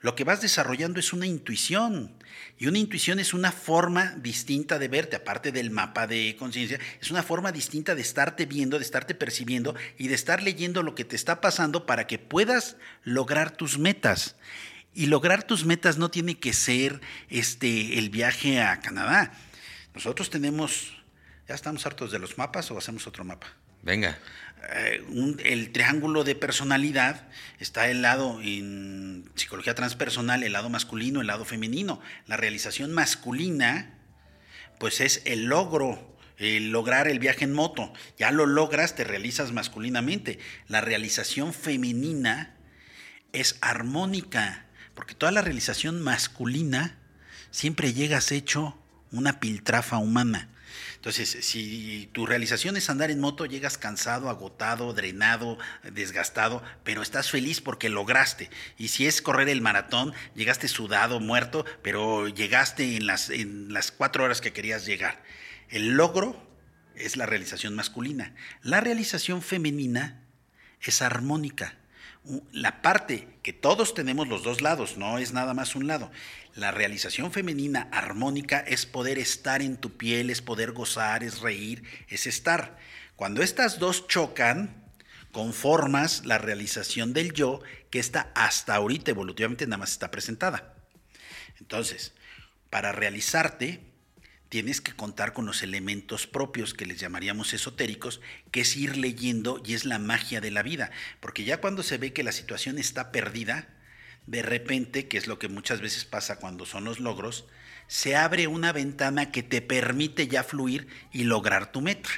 [0.03, 2.15] lo que vas desarrollando es una intuición.
[2.59, 7.11] Y una intuición es una forma distinta de verte, aparte del mapa de conciencia, es
[7.11, 11.05] una forma distinta de estarte viendo, de estarte percibiendo y de estar leyendo lo que
[11.07, 14.37] te está pasando para que puedas lograr tus metas.
[14.95, 19.33] Y lograr tus metas no tiene que ser este, el viaje a Canadá.
[19.95, 20.93] Nosotros tenemos
[21.51, 23.49] ¿Ya estamos hartos de los mapas o hacemos otro mapa?
[23.83, 24.17] Venga.
[24.73, 25.05] Eh,
[25.47, 27.27] el triángulo de personalidad
[27.59, 32.01] está el lado en psicología transpersonal, el lado masculino, el lado femenino.
[32.29, 33.99] La realización masculina,
[34.79, 37.93] pues es el logro, el lograr el viaje en moto.
[38.17, 40.39] Ya lo logras, te realizas masculinamente.
[40.69, 42.55] La realización femenina
[43.33, 44.67] es armónica,
[45.01, 46.95] porque toda la realización masculina
[47.51, 48.79] siempre llegas hecho
[49.13, 50.51] una piltrafa humana.
[50.97, 55.57] Entonces, si tu realización es andar en moto, llegas cansado, agotado, drenado,
[55.91, 58.51] desgastado, pero estás feliz porque lograste.
[58.77, 63.93] Y si es correr el maratón, llegaste sudado, muerto, pero llegaste en las, en las
[63.93, 65.25] cuatro horas que querías llegar.
[65.71, 66.47] El logro
[66.95, 68.35] es la realización masculina.
[68.63, 70.21] La realización femenina
[70.83, 71.80] es armónica
[72.53, 76.11] la parte que todos tenemos los dos lados, no es nada más un lado.
[76.55, 81.83] La realización femenina armónica es poder estar en tu piel, es poder gozar, es reír,
[82.09, 82.79] es estar.
[83.17, 84.85] Cuando estas dos chocan,
[85.33, 87.61] conformas la realización del yo
[87.91, 90.75] que está hasta ahorita evolutivamente nada más está presentada.
[91.59, 92.15] Entonces,
[92.69, 93.90] para realizarte,
[94.51, 98.21] tienes que contar con los elementos propios que les llamaríamos esotéricos,
[98.51, 100.91] que es ir leyendo y es la magia de la vida,
[101.21, 103.69] porque ya cuando se ve que la situación está perdida,
[104.27, 107.47] de repente, que es lo que muchas veces pasa cuando son los logros,
[107.87, 112.11] se abre una ventana que te permite ya fluir y lograr tu meta.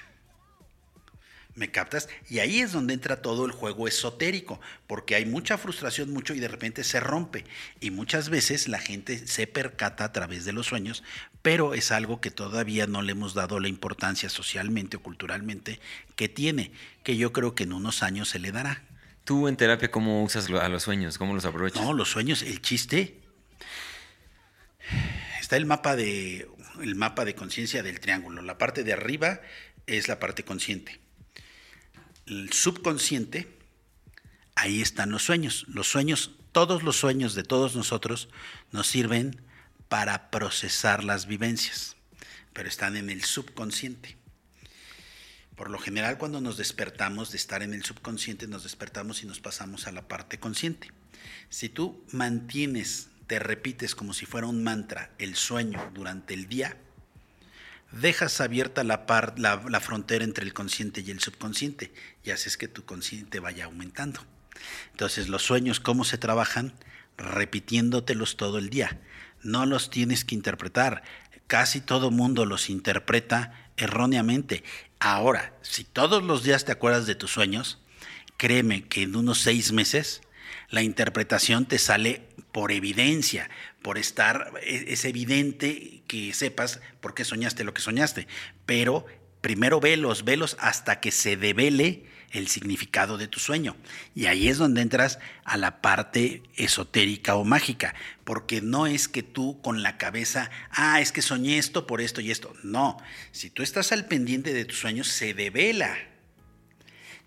[1.62, 2.08] ¿Me captas?
[2.28, 6.40] Y ahí es donde entra todo el juego esotérico, porque hay mucha frustración, mucho y
[6.40, 7.44] de repente se rompe.
[7.80, 11.04] Y muchas veces la gente se percata a través de los sueños,
[11.40, 15.78] pero es algo que todavía no le hemos dado la importancia socialmente o culturalmente
[16.16, 16.72] que tiene,
[17.04, 18.82] que yo creo que en unos años se le dará.
[19.22, 21.16] ¿Tú en terapia cómo usas a los sueños?
[21.16, 21.80] ¿Cómo los aprovechas?
[21.80, 23.20] No, los sueños, el chiste.
[25.40, 26.48] Está el mapa de
[26.82, 28.42] el mapa de conciencia del triángulo.
[28.42, 29.40] La parte de arriba
[29.86, 30.98] es la parte consciente
[32.26, 33.48] el subconsciente,
[34.54, 35.64] ahí están los sueños.
[35.68, 38.28] Los sueños, todos los sueños de todos nosotros
[38.70, 39.40] nos sirven
[39.88, 41.96] para procesar las vivencias,
[42.52, 44.16] pero están en el subconsciente.
[45.56, 49.40] Por lo general, cuando nos despertamos de estar en el subconsciente, nos despertamos y nos
[49.40, 50.90] pasamos a la parte consciente.
[51.50, 56.76] Si tú mantienes, te repites como si fuera un mantra el sueño durante el día,
[57.92, 59.04] dejas abierta la,
[59.36, 61.92] la, frontera entre el consciente y el subconsciente
[62.24, 64.20] y haces que tu consciente vaya aumentando.
[64.92, 66.72] Entonces los sueños, ¿cómo se trabajan?
[67.16, 69.00] Repitiéndotelos todo el día.
[69.42, 71.02] No los tienes que interpretar.
[71.46, 74.64] Casi todo mundo los interpreta erróneamente.
[74.98, 77.80] Ahora, si todos los días te acuerdas de tus sueños,
[78.36, 80.22] créeme que en unos seis meses
[80.70, 83.50] la interpretación te sale por evidencia,
[83.82, 88.28] por estar, e, es evidente que sepas por qué soñaste lo que soñaste,
[88.66, 89.06] pero
[89.40, 93.78] primero velos, velos hasta que se devele el significado de tu sueño.
[94.14, 97.94] Y ahí es donde entras a la parte esotérica o mágica,
[98.24, 102.20] porque no es que tú con la cabeza, ah, es que soñé esto por esto
[102.20, 102.52] y esto.
[102.62, 102.98] No,
[103.30, 105.96] si tú estás al pendiente de tus sueños, se devela.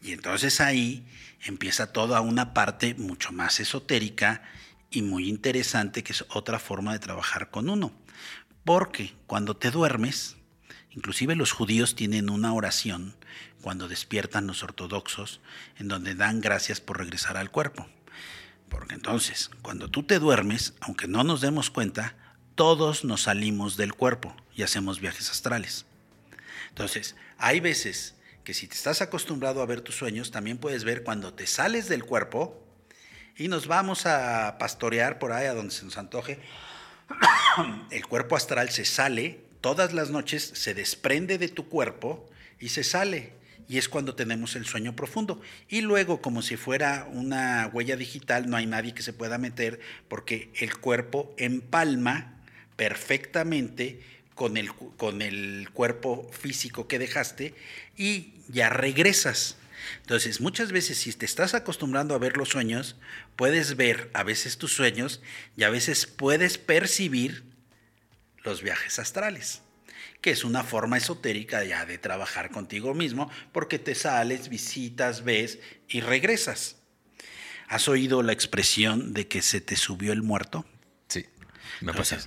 [0.04, 1.08] Y entonces ahí
[1.44, 4.44] empieza toda una parte mucho más esotérica
[4.92, 8.05] y muy interesante, que es otra forma de trabajar con uno.
[8.66, 10.38] Porque cuando te duermes,
[10.90, 13.16] inclusive los judíos tienen una oración
[13.62, 15.40] cuando despiertan los ortodoxos,
[15.78, 17.88] en donde dan gracias por regresar al cuerpo.
[18.68, 22.16] Porque entonces, cuando tú te duermes, aunque no nos demos cuenta,
[22.56, 25.86] todos nos salimos del cuerpo y hacemos viajes astrales.
[26.70, 31.04] Entonces, hay veces que si te estás acostumbrado a ver tus sueños, también puedes ver
[31.04, 32.64] cuando te sales del cuerpo
[33.38, 36.40] y nos vamos a pastorear por ahí a donde se nos antoje.
[37.92, 42.30] El cuerpo astral se sale, todas las noches se desprende de tu cuerpo
[42.60, 43.34] y se sale.
[43.68, 45.42] Y es cuando tenemos el sueño profundo.
[45.70, 49.80] Y luego, como si fuera una huella digital, no hay nadie que se pueda meter
[50.08, 52.44] porque el cuerpo empalma
[52.76, 54.02] perfectamente
[54.36, 57.56] con el, con el cuerpo físico que dejaste
[57.98, 59.58] y ya regresas.
[60.02, 62.96] Entonces, muchas veces si te estás acostumbrando a ver los sueños,
[63.36, 65.22] puedes ver a veces tus sueños
[65.56, 67.44] y a veces puedes percibir
[68.44, 69.62] los viajes astrales,
[70.22, 75.60] que es una forma esotérica ya de trabajar contigo mismo, porque te sales, visitas, ves
[75.88, 76.78] y regresas.
[77.68, 80.66] ¿Has oído la expresión de que se te subió el muerto?
[81.08, 81.26] Sí,
[81.82, 82.20] me pasa.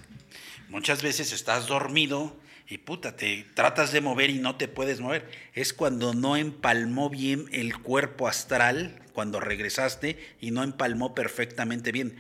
[0.68, 2.36] Muchas veces estás dormido
[2.70, 5.30] y puta, te tratas de mover y no te puedes mover.
[5.54, 12.16] Es cuando no empalmó bien el cuerpo astral, cuando regresaste y no empalmó perfectamente bien.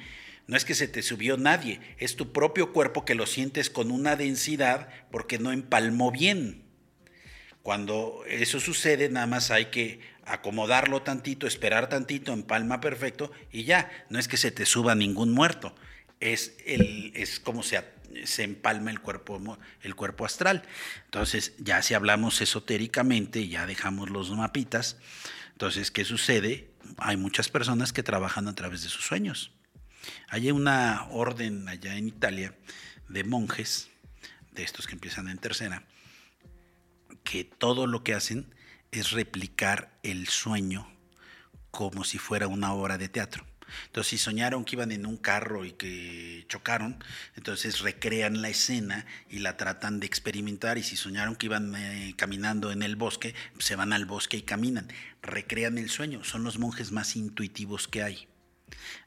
[0.46, 3.90] No es que se te subió nadie, es tu propio cuerpo que lo sientes con
[3.90, 6.62] una densidad porque no empalmó bien.
[7.62, 13.90] Cuando eso sucede, nada más hay que acomodarlo tantito, esperar tantito, empalma perfecto y ya.
[14.08, 15.74] No es que se te suba ningún muerto,
[16.20, 17.76] es, el, es como se
[18.24, 20.62] se empalma el cuerpo, el cuerpo astral.
[21.04, 24.96] Entonces, ya si hablamos esotéricamente, ya dejamos los mapitas.
[25.52, 26.70] Entonces, ¿qué sucede?
[26.98, 29.52] Hay muchas personas que trabajan a través de sus sueños.
[30.28, 32.56] Hay una orden allá en Italia
[33.08, 33.90] de monjes,
[34.52, 35.84] de estos que empiezan en tercera,
[37.24, 38.54] que todo lo que hacen
[38.90, 40.90] es replicar el sueño
[41.70, 43.47] como si fuera una obra de teatro.
[43.86, 47.02] Entonces, si soñaron que iban en un carro y que chocaron,
[47.36, 50.78] entonces recrean la escena y la tratan de experimentar.
[50.78, 54.42] Y si soñaron que iban eh, caminando en el bosque, se van al bosque y
[54.42, 54.88] caminan.
[55.22, 56.24] Recrean el sueño.
[56.24, 58.28] Son los monjes más intuitivos que hay.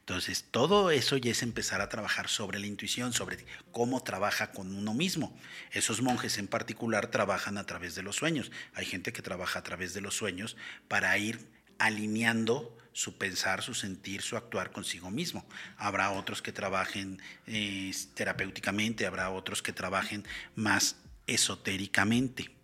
[0.00, 4.74] Entonces, todo eso ya es empezar a trabajar sobre la intuición, sobre cómo trabaja con
[4.74, 5.36] uno mismo.
[5.70, 8.50] Esos monjes en particular trabajan a través de los sueños.
[8.74, 10.56] Hay gente que trabaja a través de los sueños
[10.88, 11.48] para ir
[11.78, 15.46] alineando su pensar, su sentir, su actuar consigo mismo.
[15.76, 20.96] Habrá otros que trabajen eh, terapéuticamente, habrá otros que trabajen más
[21.26, 22.54] esotéricamente.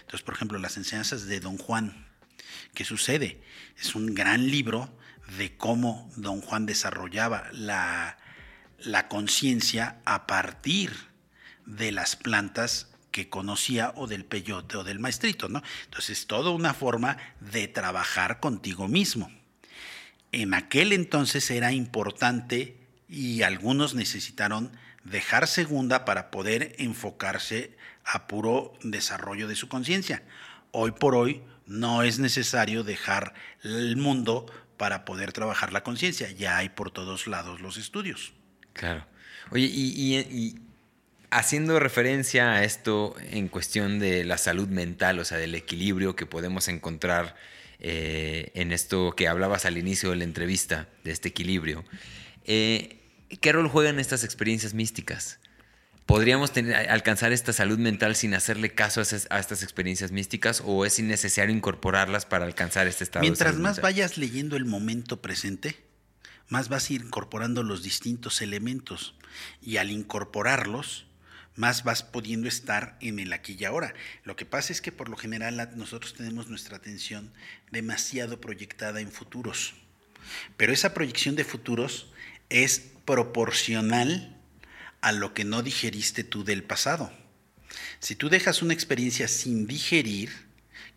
[0.00, 2.06] Entonces, por ejemplo, las enseñanzas de Don Juan.
[2.74, 3.42] ¿Qué sucede?
[3.78, 4.96] Es un gran libro
[5.38, 8.18] de cómo Don Juan desarrollaba la,
[8.78, 10.92] la conciencia a partir
[11.66, 15.62] de las plantas que conocía o del peyote o del maestrito, ¿no?
[15.84, 19.30] Entonces, toda una forma de trabajar contigo mismo
[20.42, 22.76] en aquel entonces era importante
[23.08, 24.72] y algunos necesitaron
[25.04, 30.22] dejar segunda para poder enfocarse a puro desarrollo de su conciencia.
[30.72, 34.46] Hoy por hoy no es necesario dejar el mundo
[34.76, 36.30] para poder trabajar la conciencia.
[36.30, 38.32] Ya hay por todos lados los estudios.
[38.72, 39.06] Claro.
[39.50, 40.58] Oye, y,
[41.30, 46.26] haciendo referencia a esto en cuestión de la salud mental, o sea, del equilibrio que
[46.26, 47.36] podemos encontrar
[47.80, 51.84] eh, en esto que hablabas al inicio de la entrevista, de este equilibrio.
[52.44, 53.00] Eh,
[53.40, 55.40] ¿Qué rol juegan estas experiencias místicas?
[56.06, 56.52] ¿Podríamos
[56.88, 62.26] alcanzar esta salud mental sin hacerle caso a, estas experiencias místicas o es innecesario incorporarlas
[62.26, 63.22] para alcanzar este estado?
[63.22, 65.82] Mientras más vayas leyendo el momento presente,
[66.48, 69.14] más vas incorporando los distintos elementos
[69.62, 71.06] y al incorporarlos,
[71.56, 73.94] más vas pudiendo estar en el aquí y ahora.
[74.24, 77.32] Lo que pasa es que por lo general nosotros tenemos nuestra atención
[77.70, 79.74] demasiado proyectada en futuros,
[80.56, 82.10] pero esa proyección de futuros
[82.48, 84.36] es proporcional
[85.00, 87.12] a lo que no digeriste tú del pasado.
[88.00, 90.30] Si tú dejas una experiencia sin digerir,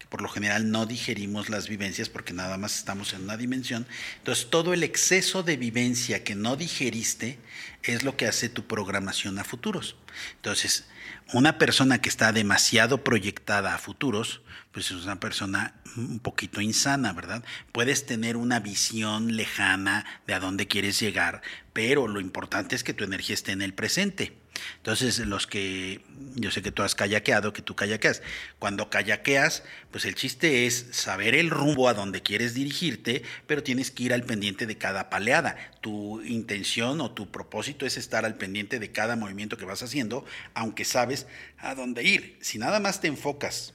[0.09, 4.49] por lo general no digerimos las vivencias porque nada más estamos en una dimensión, entonces
[4.49, 7.39] todo el exceso de vivencia que no digeriste
[7.84, 9.95] es lo que hace tu programación a futuros.
[10.35, 10.85] Entonces,
[11.34, 17.13] una persona que está demasiado proyectada a futuros, pues es una persona un poquito insana,
[17.13, 17.43] ¿verdad?
[17.71, 21.41] Puedes tener una visión lejana de a dónde quieres llegar,
[21.73, 24.38] pero lo importante es que tu energía esté en el presente.
[24.77, 26.01] Entonces, los que,
[26.35, 28.21] yo sé que tú has kayakeado, que tú kayakeas,
[28.59, 33.91] cuando kayakeas, pues el chiste es saber el rumbo a donde quieres dirigirte, pero tienes
[33.91, 35.55] que ir al pendiente de cada paleada.
[35.81, 40.25] Tu intención o tu propósito es estar al pendiente de cada movimiento que vas haciendo,
[40.53, 41.27] aunque sabes
[41.57, 42.38] a dónde ir.
[42.41, 43.73] Si nada más te enfocas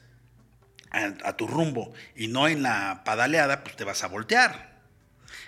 [0.90, 4.71] a, a tu rumbo y no en la padaleada, pues te vas a voltear.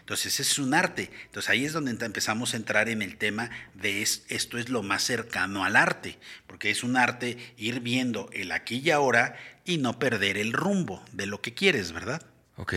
[0.05, 1.11] Entonces es un arte.
[1.25, 5.03] Entonces ahí es donde empezamos a entrar en el tema de esto es lo más
[5.03, 9.99] cercano al arte, porque es un arte ir viendo el aquí y ahora y no
[9.99, 12.21] perder el rumbo de lo que quieres, ¿verdad?
[12.57, 12.75] Ok.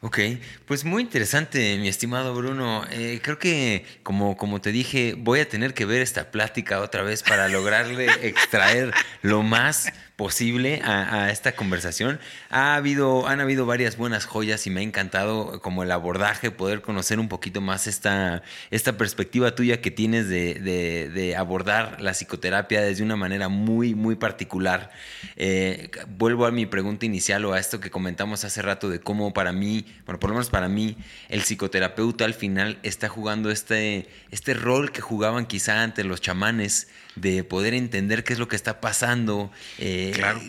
[0.00, 0.20] Ok,
[0.64, 2.84] pues muy interesante, mi estimado Bruno.
[2.92, 7.02] Eh, creo que, como, como te dije, voy a tener que ver esta plática otra
[7.02, 12.18] vez para lograrle extraer lo más posible a, esta conversación.
[12.50, 16.82] Ha habido, han habido varias buenas joyas y me ha encantado como el abordaje, poder
[16.82, 18.42] conocer un poquito más esta,
[18.72, 24.90] esta perspectiva tuya que tienes de, abordar la psicoterapia desde una manera muy, muy particular.
[25.36, 29.32] Eh, vuelvo a mi pregunta inicial o a esto que comentamos hace rato de cómo
[29.32, 30.96] para mí, bueno, por lo menos para mí,
[31.28, 36.88] el psicoterapeuta al final está jugando este, este rol que jugaban quizá ante los chamanes
[37.20, 39.50] de poder entender qué es lo que está pasando.
[39.78, 40.40] Eh, claro.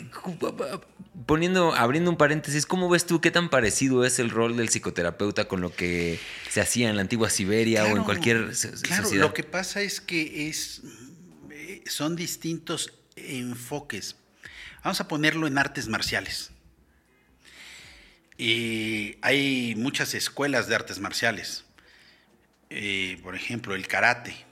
[1.26, 5.48] Poniendo, abriendo un paréntesis, ¿cómo ves tú qué tan parecido es el rol del psicoterapeuta
[5.48, 6.20] con lo que
[6.50, 8.52] se hacía en la antigua Siberia o en cualquier
[8.82, 10.82] claro, Lo que pasa es que es,
[11.52, 14.16] eh, son distintos enfoques.
[14.84, 16.52] Vamos a ponerlo en artes marciales.
[18.38, 21.66] Y hay muchas escuelas de artes marciales.
[22.70, 24.49] Eh, por ejemplo, el karate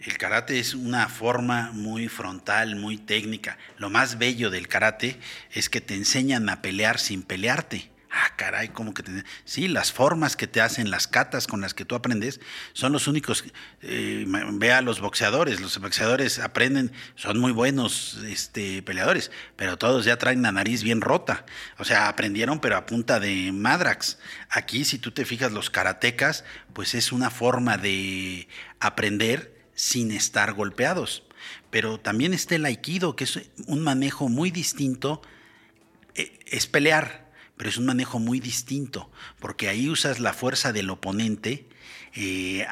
[0.00, 3.58] el karate es una forma muy frontal, muy técnica.
[3.76, 5.20] Lo más bello del karate
[5.52, 7.90] es que te enseñan a pelear sin pelearte.
[8.12, 9.24] Ah, caray, como que te...
[9.44, 12.40] Sí, las formas que te hacen, las catas con las que tú aprendes,
[12.72, 13.44] son los únicos...
[13.82, 20.06] Eh, ve a los boxeadores, los boxeadores aprenden, son muy buenos este, peleadores, pero todos
[20.06, 21.44] ya traen la nariz bien rota.
[21.78, 24.18] O sea, aprendieron, pero a punta de madrax.
[24.48, 28.48] Aquí, si tú te fijas, los karatecas, pues es una forma de
[28.80, 31.22] aprender sin estar golpeados.
[31.70, 35.22] Pero también está el aikido, que es un manejo muy distinto.
[36.14, 40.90] Eh, es pelear, pero es un manejo muy distinto, porque ahí usas la fuerza del
[40.90, 41.66] oponente
[42.14, 42.66] eh,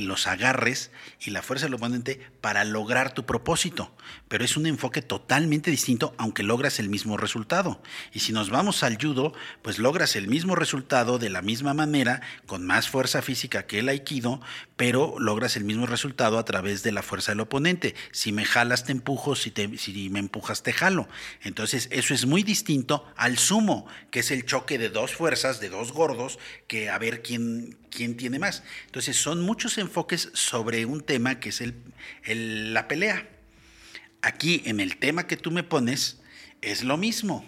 [0.00, 0.90] los agarres
[1.20, 3.94] y la fuerza del oponente para lograr tu propósito.
[4.28, 7.80] Pero es un enfoque totalmente distinto, aunque logras el mismo resultado.
[8.12, 12.20] Y si nos vamos al judo, pues logras el mismo resultado de la misma manera,
[12.46, 14.40] con más fuerza física que el aikido,
[14.76, 17.94] pero logras el mismo resultado a través de la fuerza del oponente.
[18.12, 21.08] Si me jalas, te empujo, si, te, si me empujas, te jalo.
[21.42, 25.68] Entonces, eso es muy distinto al sumo, que es el choque de dos fuerzas, de
[25.68, 28.62] dos gordos, que a ver quién, quién tiene más.
[28.86, 33.28] Entonces son muchos enfoques sobre un tema que es el, la pelea.
[34.22, 36.20] Aquí en el tema que tú me pones
[36.62, 37.44] es lo mismo.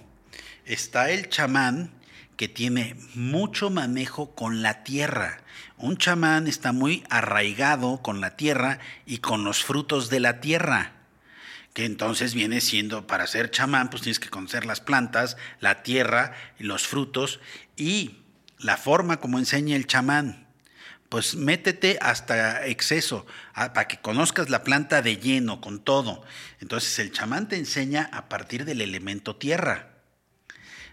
[0.64, 1.92] Está el chamán
[2.36, 5.42] que tiene mucho manejo con la tierra.
[5.76, 10.92] Un chamán está muy arraigado con la tierra y con los frutos de la tierra
[11.74, 16.34] que entonces viene siendo, para ser chamán, pues tienes que conocer las plantas, la tierra,
[16.58, 17.40] los frutos
[17.76, 18.21] y
[18.62, 20.48] la forma como enseña el chamán.
[21.08, 26.24] Pues métete hasta exceso, ah, para que conozcas la planta de lleno, con todo.
[26.60, 29.90] Entonces el chamán te enseña a partir del elemento tierra.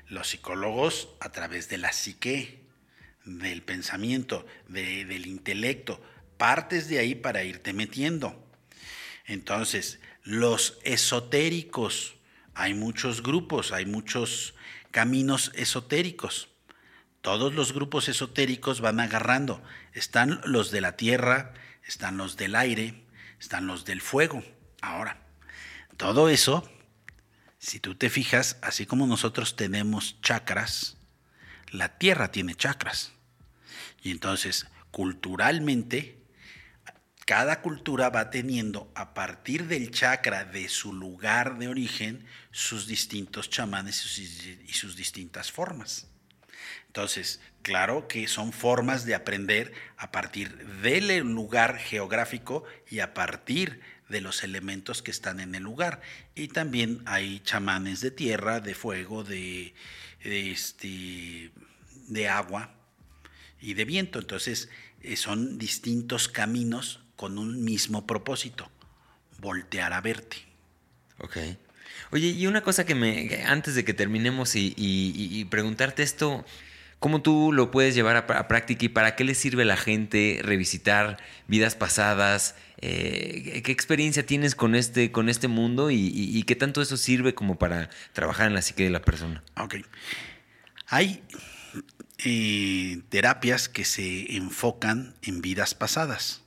[0.08, 2.66] Los psicólogos a través de la psique,
[3.24, 6.02] del pensamiento, del intelecto,
[6.38, 8.46] partes de ahí para irte metiendo.
[9.26, 12.16] Entonces, los esotéricos,
[12.56, 14.56] hay muchos grupos, hay muchos
[14.92, 16.49] caminos esotéricos
[17.22, 19.62] todos los grupos esotéricos van agarrando.
[19.94, 21.54] Están los de la tierra,
[21.86, 23.06] están los del aire,
[23.40, 24.44] están los del fuego.
[24.82, 25.22] Ahora,
[25.98, 26.70] todo eso,
[27.58, 30.98] si tú te fijas, así como nosotros tenemos chakras,
[31.72, 33.12] la tierra tiene chakras.
[34.02, 36.20] Y entonces, culturalmente,
[37.26, 43.50] cada cultura va teniendo a partir del chakra de su lugar de origen sus distintos
[43.50, 46.09] chamanes y sus distintas formas.
[46.90, 53.80] Entonces, claro que son formas de aprender a partir del lugar geográfico y a partir
[54.10, 56.02] de los elementos que están en el lugar.
[56.34, 59.76] Y también hay chamanes de tierra, de fuego, de,
[60.22, 61.52] este,
[62.08, 62.74] de agua
[63.62, 64.18] y de viento.
[64.18, 64.68] Entonces,
[65.02, 68.72] eh, son distintos caminos con un mismo propósito,
[69.38, 70.38] voltear a verte.
[71.20, 71.38] Ok.
[72.10, 76.46] Oye, y una cosa que me, antes de que terminemos y preguntarte esto,
[77.00, 80.42] ¿Cómo tú lo puedes llevar a, práctica y para qué le sirve a la gente
[80.44, 81.18] revisitar
[81.48, 82.56] vidas pasadas?
[82.82, 87.58] Eh, ¿Qué experiencia tienes con este, con este mundo y, qué tanto eso sirve como
[87.58, 89.42] para trabajar en la psique de la persona?
[89.56, 89.76] Ok.
[90.88, 91.24] Hay
[92.26, 96.42] eh, terapias que se enfocan en vidas pasadas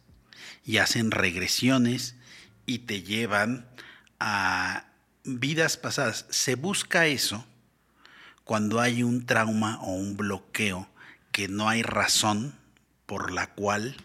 [0.66, 2.16] y hacen regresiones
[2.66, 3.66] y te llevan
[4.20, 4.84] a
[5.24, 6.26] vidas pasadas.
[6.28, 7.46] Se busca eso
[8.52, 10.86] cuando hay un trauma o un bloqueo
[11.30, 12.52] que no hay razón
[13.06, 13.96] por la cual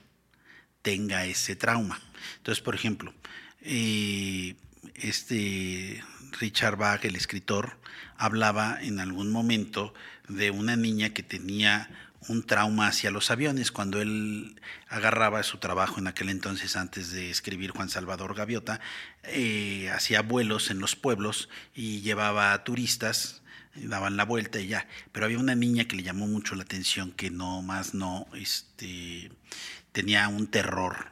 [0.82, 2.00] tenga ese trauma.
[2.38, 3.14] Entonces, por ejemplo,
[3.60, 4.56] eh,
[4.96, 6.02] este
[6.40, 7.78] Richard Bach, el escritor,
[8.16, 9.94] hablaba en algún momento
[10.30, 11.90] de una niña que tenía
[12.30, 17.32] un trauma hacia los aviones cuando él agarraba su trabajo en aquel entonces antes de
[17.32, 18.80] escribir Juan Salvador Gaviota,
[19.24, 23.42] eh, hacía vuelos en los pueblos y llevaba a turistas,
[23.84, 27.12] daban la vuelta y ya, pero había una niña que le llamó mucho la atención
[27.12, 29.32] que no más no este,
[29.92, 31.12] tenía un terror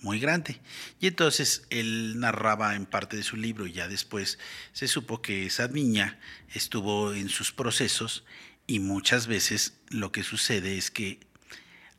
[0.00, 0.60] muy grande.
[1.00, 4.38] Y entonces él narraba en parte de su libro y ya después
[4.72, 6.20] se supo que esa niña
[6.52, 8.24] estuvo en sus procesos
[8.66, 11.20] y muchas veces lo que sucede es que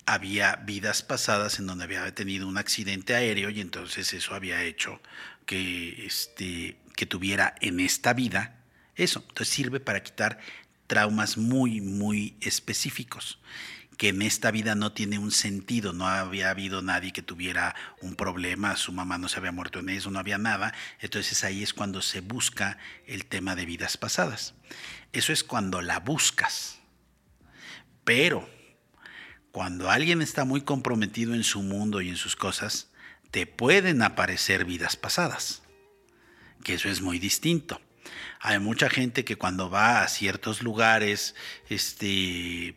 [0.05, 5.01] había vidas pasadas en donde había tenido un accidente aéreo y entonces eso había hecho
[5.47, 8.54] que, este, que tuviera en esta vida
[8.95, 9.23] eso.
[9.27, 10.39] Entonces sirve para quitar
[10.87, 13.39] traumas muy, muy específicos
[13.97, 18.15] que en esta vida no tiene un sentido, no había habido nadie que tuviera un
[18.15, 21.73] problema, su mamá no se había muerto en eso, no había nada, entonces ahí es
[21.73, 22.77] cuando se busca
[23.07, 24.53] el tema de vidas pasadas.
[25.13, 26.79] Eso es cuando la buscas.
[28.03, 28.49] Pero
[29.51, 32.89] cuando alguien está muy comprometido en su mundo y en sus cosas,
[33.31, 35.63] te pueden aparecer vidas pasadas,
[36.63, 37.81] que eso es muy distinto.
[38.47, 41.33] Hay mucha gente que cuando va a ciertos lugares,
[41.67, 42.75] este,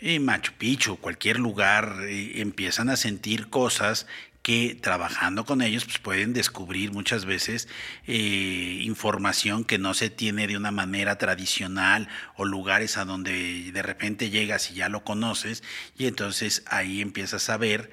[0.00, 4.06] en Machu Picchu, cualquier lugar, eh, empiezan a sentir cosas
[4.40, 7.68] que trabajando con ellos pues pueden descubrir muchas veces
[8.06, 13.82] eh, información que no se tiene de una manera tradicional o lugares a donde de
[13.82, 15.62] repente llegas y ya lo conoces
[15.98, 17.90] y entonces ahí empiezas a ver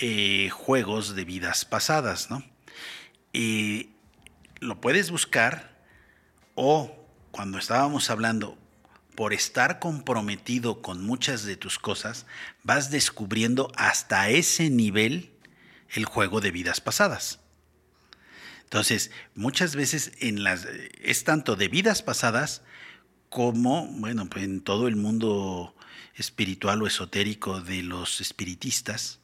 [0.00, 2.44] eh, juegos de vidas pasadas, ¿no?
[3.32, 3.88] Y
[4.60, 5.71] lo puedes buscar
[6.54, 6.94] o
[7.30, 8.58] cuando estábamos hablando
[9.14, 12.26] por estar comprometido con muchas de tus cosas,
[12.62, 15.32] vas descubriendo hasta ese nivel
[15.90, 17.40] el juego de vidas pasadas.
[18.64, 20.66] Entonces, muchas veces en las,
[21.02, 22.62] es tanto de vidas pasadas
[23.28, 25.76] como, bueno, pues en todo el mundo
[26.14, 29.20] espiritual o esotérico de los espiritistas,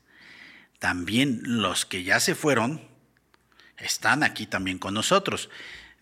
[0.79, 2.87] también los que ya se fueron
[3.79, 5.49] están aquí también con nosotros.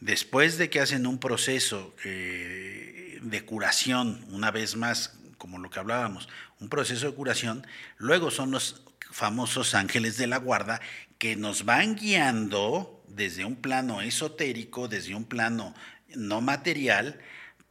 [0.00, 6.28] Después de que hacen un proceso de curación, una vez más, como lo que hablábamos,
[6.60, 7.66] un proceso de curación,
[7.98, 10.80] luego son los famosos ángeles de la guarda
[11.18, 15.74] que nos van guiando desde un plano esotérico, desde un plano
[16.14, 17.18] no material,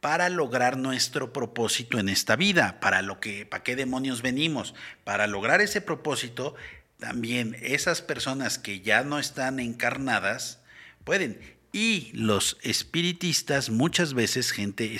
[0.00, 4.74] para lograr nuestro propósito en esta vida, para lo que, para qué demonios venimos,
[5.04, 6.54] para lograr ese propósito,
[6.98, 10.60] también esas personas que ya no están encarnadas
[11.04, 11.55] pueden.
[11.76, 14.98] Y los espiritistas, muchas veces gente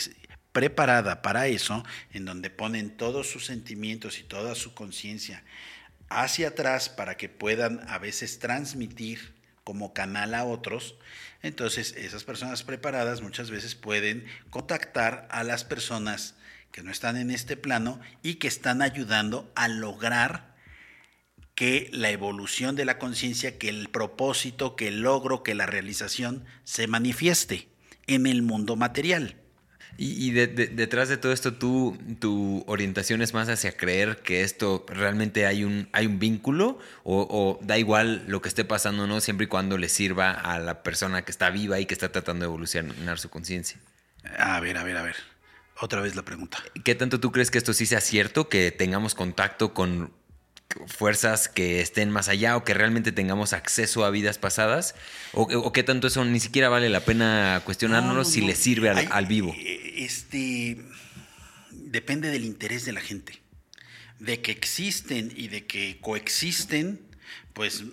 [0.53, 1.83] preparada para eso,
[2.13, 5.43] en donde ponen todos sus sentimientos y toda su conciencia
[6.11, 9.33] hacia atrás para que puedan a veces transmitir
[9.65, 10.97] como canal a otros,
[11.41, 16.35] entonces esas personas preparadas muchas veces pueden contactar a las personas
[16.73, 20.56] que no están en este plano y que están ayudando a lograr
[21.57, 26.45] que la evolución de la conciencia, que el propósito, que el logro, que la realización
[26.65, 27.69] se manifieste
[28.07, 29.37] en el mundo material.
[29.99, 35.47] Y, detrás de todo esto, ¿tú, ¿tu orientación es más hacia creer que esto realmente
[35.47, 36.79] hay un, hay un vínculo?
[37.03, 39.23] O, da igual lo que esté pasando no?
[39.23, 42.41] Siempre y cuando le sirva a la persona que está viva y que está tratando
[42.41, 43.81] de evolucionar su conciencia.
[44.39, 45.17] A ver, a ver, a ver.
[45.81, 46.59] Otra vez la pregunta.
[46.85, 48.51] ¿Qué tanto tú crees que esto sí sea cierto?
[48.51, 50.13] Que tengamos contacto con
[50.87, 54.95] fuerzas que estén más allá o que realmente tengamos acceso a vidas pasadas?
[55.33, 59.55] ¿O, qué tanto eso ni siquiera vale la pena cuestionárnoslo si le sirve al, vivo?
[59.57, 60.79] Eh, este,
[61.71, 63.41] depende del interés de la gente.
[64.19, 67.01] De que existen y de que coexisten,
[67.53, 67.85] pues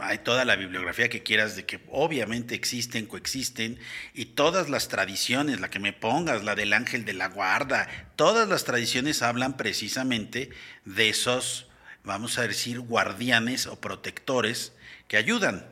[0.00, 3.78] hay toda la bibliografía que quieras de que obviamente existen, coexisten,
[4.14, 8.48] y todas las tradiciones, la que me pongas, la del ángel de la guarda, todas
[8.48, 10.50] las tradiciones hablan precisamente
[10.84, 11.67] de esos
[12.08, 14.72] vamos a decir, guardianes o protectores
[15.06, 15.66] que ayudan.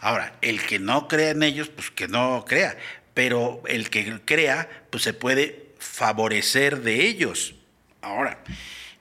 [0.00, 2.76] Ahora, el que no crea en ellos, pues que no crea,
[3.14, 7.54] pero el que crea, pues se puede favorecer de ellos.
[8.02, 8.42] Ahora,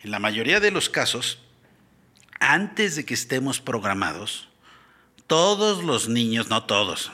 [0.03, 1.40] en la mayoría de los casos,
[2.40, 4.48] antes de que estemos programados,
[5.26, 7.12] todos los niños, no todos,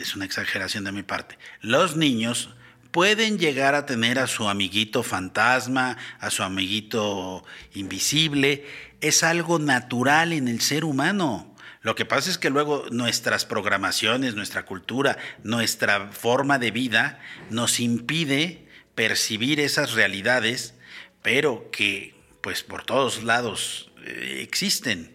[0.00, 2.50] es una exageración de mi parte, los niños
[2.90, 7.44] pueden llegar a tener a su amiguito fantasma, a su amiguito
[7.74, 8.64] invisible,
[9.00, 11.54] es algo natural en el ser humano.
[11.82, 17.80] Lo que pasa es que luego nuestras programaciones, nuestra cultura, nuestra forma de vida nos
[17.80, 20.74] impide percibir esas realidades
[21.22, 25.14] pero que pues por todos lados eh, existen.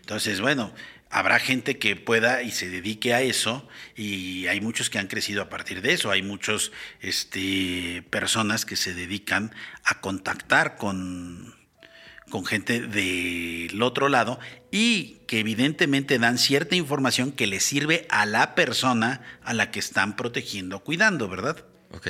[0.00, 0.72] Entonces, bueno,
[1.10, 5.42] habrá gente que pueda y se dedique a eso y hay muchos que han crecido
[5.42, 6.10] a partir de eso.
[6.10, 9.52] Hay muchos este, personas que se dedican
[9.84, 11.54] a contactar con,
[12.30, 14.38] con gente del otro lado
[14.70, 19.80] y que evidentemente dan cierta información que le sirve a la persona a la que
[19.80, 21.64] están protegiendo, cuidando, ¿verdad?
[21.90, 22.08] Ok.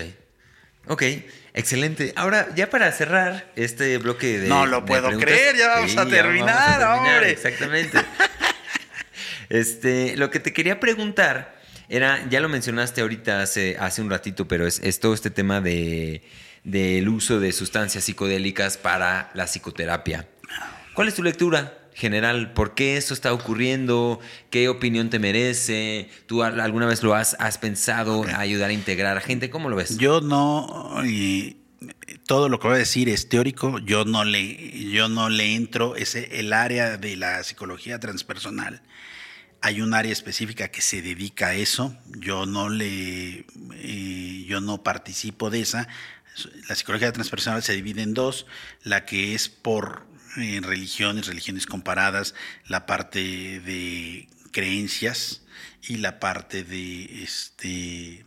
[0.87, 1.03] Ok,
[1.53, 2.13] excelente.
[2.17, 4.49] Ahora, ya para cerrar este bloque de.
[4.49, 7.31] No lo puedo creer, ya vamos, a, terminar, hombre.
[7.31, 7.99] Exactamente.
[9.51, 14.49] este, lo que te quería preguntar era, ya lo mencionaste ahorita hace, hace un ratito,
[14.49, 16.23] pero es, es todo este tema de
[16.65, 20.29] del uso de sustancias psicodélicas para la psicoterapia.
[20.95, 22.53] ¿Cuál es tu lectura general?
[22.53, 24.21] ¿Por qué eso está ocurriendo?
[24.51, 26.11] ¿Qué opinión te merece?
[26.27, 29.51] ¿Tú alguna vez lo has, has pensado ayudar a integrar a gente?
[29.51, 29.97] ¿Cómo lo ves?
[29.99, 31.57] Yo no, y
[32.27, 35.97] todo lo que voy a decir es teórico, yo no le, yo no le entro,
[35.97, 38.83] ese, el área de la psicología transpersonal.
[39.63, 41.97] Hay un área específica que se dedica a eso.
[42.07, 45.89] Yo no le, eh, yo no participo de esa
[46.69, 48.47] la psicología transpersonal se divide en dos,
[48.83, 50.07] la que es por
[50.37, 52.35] eh, religiones, religiones comparadas,
[52.67, 55.43] la parte de creencias
[55.83, 58.25] y la parte de este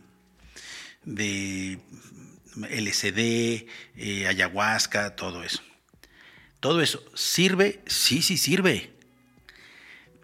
[1.04, 1.78] de
[2.56, 3.66] LSD,
[3.96, 5.62] eh, ayahuasca, todo eso.
[6.60, 8.93] Todo eso sirve, sí, sí sirve.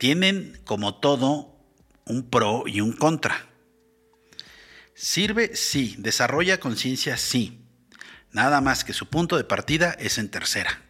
[0.01, 1.55] Tienen como todo
[2.07, 3.45] un pro y un contra.
[4.95, 5.95] Sirve, sí.
[5.99, 7.67] Desarrolla conciencia, sí.
[8.33, 10.81] Nada más que su punto de partida es en tercera.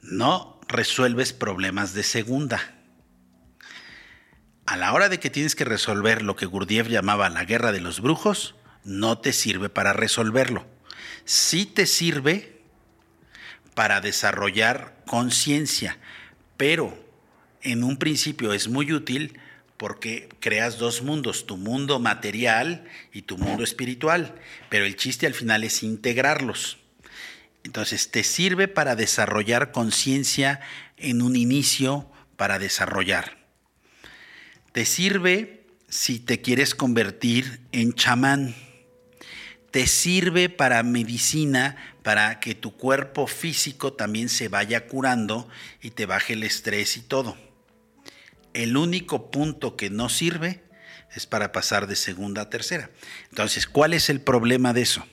[0.00, 2.60] No resuelves problemas de segunda.
[4.64, 7.80] A la hora de que tienes que resolver lo que Gurdjieff llamaba la guerra de
[7.80, 8.54] los brujos,
[8.84, 10.64] no te sirve para resolverlo.
[11.24, 12.62] Sí te sirve
[13.74, 15.98] para desarrollar conciencia,
[16.56, 16.96] pero
[17.62, 19.38] en un principio es muy útil
[19.76, 24.34] porque creas dos mundos, tu mundo material y tu mundo espiritual,
[24.70, 26.78] pero el chiste al final es integrarlos.
[27.62, 30.60] Entonces, te sirve para desarrollar conciencia
[30.96, 33.36] en un inicio, para desarrollar.
[34.72, 38.54] Te sirve si te quieres convertir en chamán.
[39.76, 45.50] Te sirve para medicina, para que tu cuerpo físico también se vaya curando
[45.82, 47.36] y te baje el estrés y todo
[48.54, 50.64] el único punto que no sirve
[51.14, 52.88] es para pasar de segunda a tercera.
[53.28, 55.06] Entonces, ¿cuál es el problema de eso?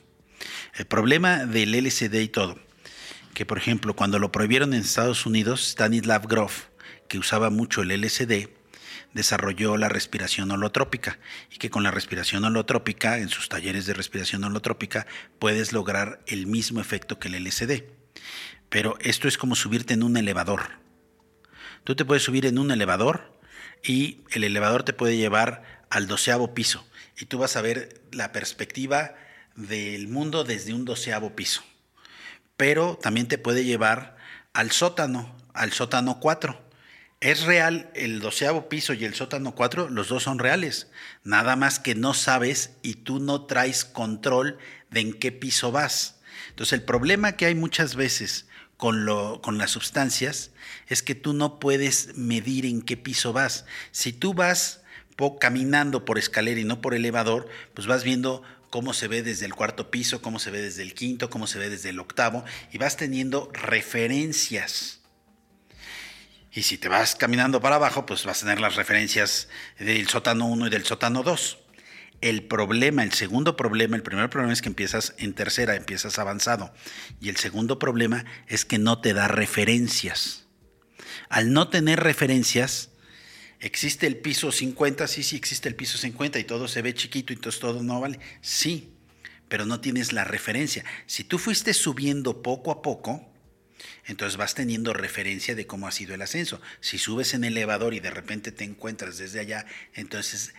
[0.75, 2.57] El problema del LSD y todo,
[3.33, 6.67] que por ejemplo, cuando lo prohibieron en Estados Unidos, Stanislav Grof,
[7.09, 8.47] que usaba mucho el LSD,
[9.13, 11.19] desarrolló la respiración holotrópica
[11.51, 15.07] y que con la respiración holotrópica, en sus talleres de respiración holotrópica,
[15.39, 17.83] puedes lograr el mismo efecto que el LSD.
[18.69, 20.79] Pero esto es como subirte en un elevador.
[21.83, 23.39] Tú te puedes subir en un elevador
[23.83, 26.87] y el elevador te puede llevar al doceavo piso
[27.19, 29.15] y tú vas a ver la perspectiva
[29.55, 31.63] del mundo desde un doceavo piso.
[32.57, 34.17] Pero también te puede llevar
[34.53, 36.62] al sótano, al sótano 4.
[37.23, 40.87] Es real el doceavo piso y el sótano 4, los dos son reales.
[41.23, 44.57] Nada más que no sabes y tú no traes control
[44.91, 46.19] de en qué piso vas.
[46.49, 50.51] Entonces el problema que hay muchas veces con, lo, con las sustancias
[50.89, 53.63] es que tú no puedes medir en qué piso vas.
[53.91, 54.81] Si tú vas
[55.39, 59.53] caminando por escalera y no por elevador, pues vas viendo cómo se ve desde el
[59.53, 62.43] cuarto piso, cómo se ve desde el quinto, cómo se ve desde el octavo,
[62.73, 65.02] y vas teniendo referencias.
[66.55, 69.47] Y si te vas caminando para abajo, pues vas a tener las referencias
[69.79, 71.57] del sótano 1 y del sótano 2.
[72.21, 76.71] El problema, el segundo problema, el primer problema es que empiezas en tercera, empiezas avanzado.
[77.19, 80.45] Y el segundo problema es que no te da referencias.
[81.27, 82.91] Al no tener referencias,
[83.59, 85.07] ¿existe el piso 50?
[85.07, 87.99] Sí, sí, existe el piso 50 y todo se ve chiquito y entonces todo no
[87.99, 88.19] vale.
[88.41, 88.93] Sí,
[89.49, 90.85] pero no tienes la referencia.
[91.07, 93.32] Si tú fuiste subiendo poco a poco,
[94.05, 96.61] entonces vas teniendo referencia de cómo ha sido el ascenso.
[96.81, 100.53] Si subes en elevador y de repente te encuentras desde allá, entonces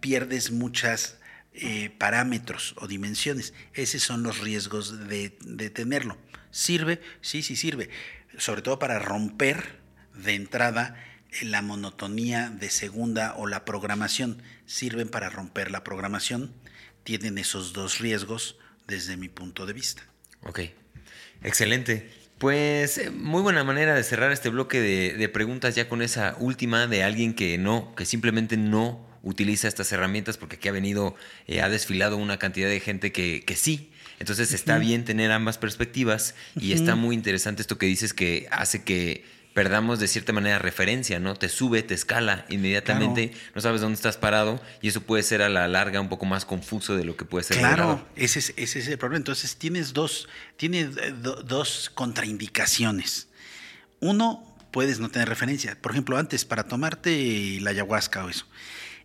[0.00, 1.16] pierdes muchos
[1.58, 3.54] eh, parámetros o dimensiones.
[3.72, 5.30] Esos son los riesgos de,
[5.70, 6.18] tenerlo.
[6.50, 7.00] ¿Sirve?
[7.22, 7.88] Sí, sí sirve.
[8.36, 9.80] Sobre todo para romper
[10.14, 11.02] de entrada
[11.42, 14.42] la monotonía de segunda o la programación.
[14.66, 16.52] Sirven para romper la programación.
[17.04, 20.02] Tienen esos dos riesgos desde mi punto de vista.
[20.42, 20.60] Ok,
[21.42, 22.25] excelente.
[22.38, 26.36] Pues eh, muy buena manera de cerrar este bloque de, de, preguntas ya con esa
[26.38, 31.16] última de alguien que no, que simplemente no utiliza estas herramientas porque aquí ha venido,
[31.46, 33.90] eh, ha desfilado una cantidad de gente que, que sí.
[34.18, 38.82] Entonces está bien tener ambas perspectivas y está muy interesante esto que dices que hace
[38.82, 39.24] que
[39.56, 41.34] perdamos de cierta manera referencia, ¿no?
[41.34, 45.48] Te sube, te escala inmediatamente, no sabes dónde estás parado y eso puede ser a
[45.48, 47.56] la larga un poco más confuso de lo que puede ser.
[47.56, 49.16] Claro, ese es, ese es el problema.
[49.16, 50.28] Entonces tienes dos,
[50.58, 53.28] tienes eh, dos contraindicaciones.
[53.98, 55.80] Uno, puedes no tener referencia.
[55.80, 58.46] Por ejemplo, antes, para tomarte la ayahuasca o eso,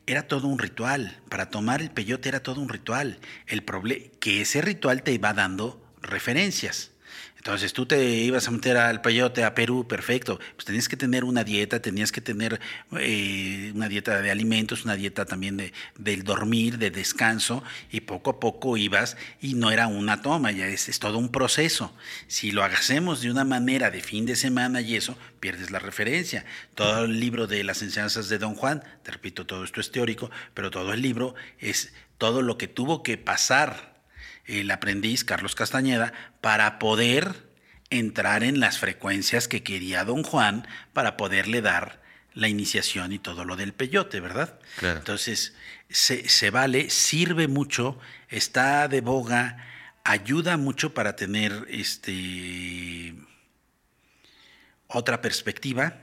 [0.06, 1.22] era todo un ritual.
[1.30, 3.22] Para tomar el peyote era todo un ritual.
[3.48, 6.91] El problema, que ese ritual te iba dando referencias.
[7.42, 10.40] Entonces tú te ibas a meter al peyote a Perú, perfecto.
[10.54, 12.60] Pues tenías que tener una dieta, tenías que tener
[13.00, 18.30] eh, una dieta de alimentos, una dieta también de, del dormir, de descanso, y poco
[18.30, 21.96] a poco ibas y no era una toma, ya es, es todo un proceso.
[22.28, 26.46] Si lo hacemos de una manera de fin de semana y eso, pierdes la referencia.
[26.76, 30.30] Todo el libro de las enseñanzas de Don Juan, te repito, todo esto es teórico,
[30.54, 33.91] pero todo el libro es todo lo que tuvo que pasar
[34.60, 37.50] el aprendiz Carlos Castañeda para poder
[37.90, 42.02] entrar en las frecuencias que quería don Juan para poderle dar
[42.34, 44.60] la iniciación y todo lo del peyote, ¿verdad?
[44.82, 45.54] Entonces,
[45.90, 48.00] se, se, vale, sirve mucho,
[48.30, 49.68] está de boga,
[50.06, 53.16] ayuda mucho para tener este
[54.88, 55.96] otra perspectiva,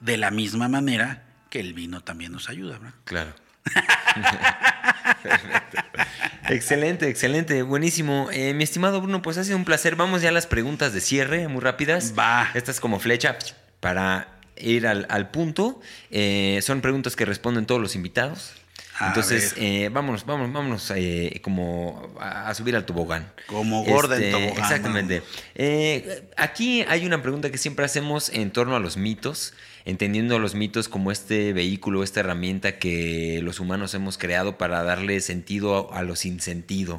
[0.00, 2.94] de la misma manera que el vino también nos ayuda, ¿verdad?
[3.04, 3.34] Claro.
[6.48, 8.28] excelente, excelente, buenísimo.
[8.32, 9.96] Eh, mi estimado Bruno, pues ha sido un placer.
[9.96, 12.14] Vamos ya a las preguntas de cierre, muy rápidas.
[12.18, 12.50] Va.
[12.54, 13.36] Esta es como flecha
[13.80, 15.80] para ir al, punto.
[16.10, 18.52] Eh, son preguntas que responden todos los invitados.
[19.00, 20.92] Entonces, eh, vámonos, vámonos, vámonos
[21.40, 23.32] como a, subir al tobogán.
[23.46, 24.58] Como gorda en este, tobogán.
[24.58, 25.22] Exactamente.
[26.36, 30.88] aquí hay una pregunta que siempre hacemos en torno a los mitos entendiendo los mitos
[30.88, 36.16] como este vehículo, esta herramienta que los humanos hemos creado para darle sentido a, lo
[36.16, 36.98] sin sentido.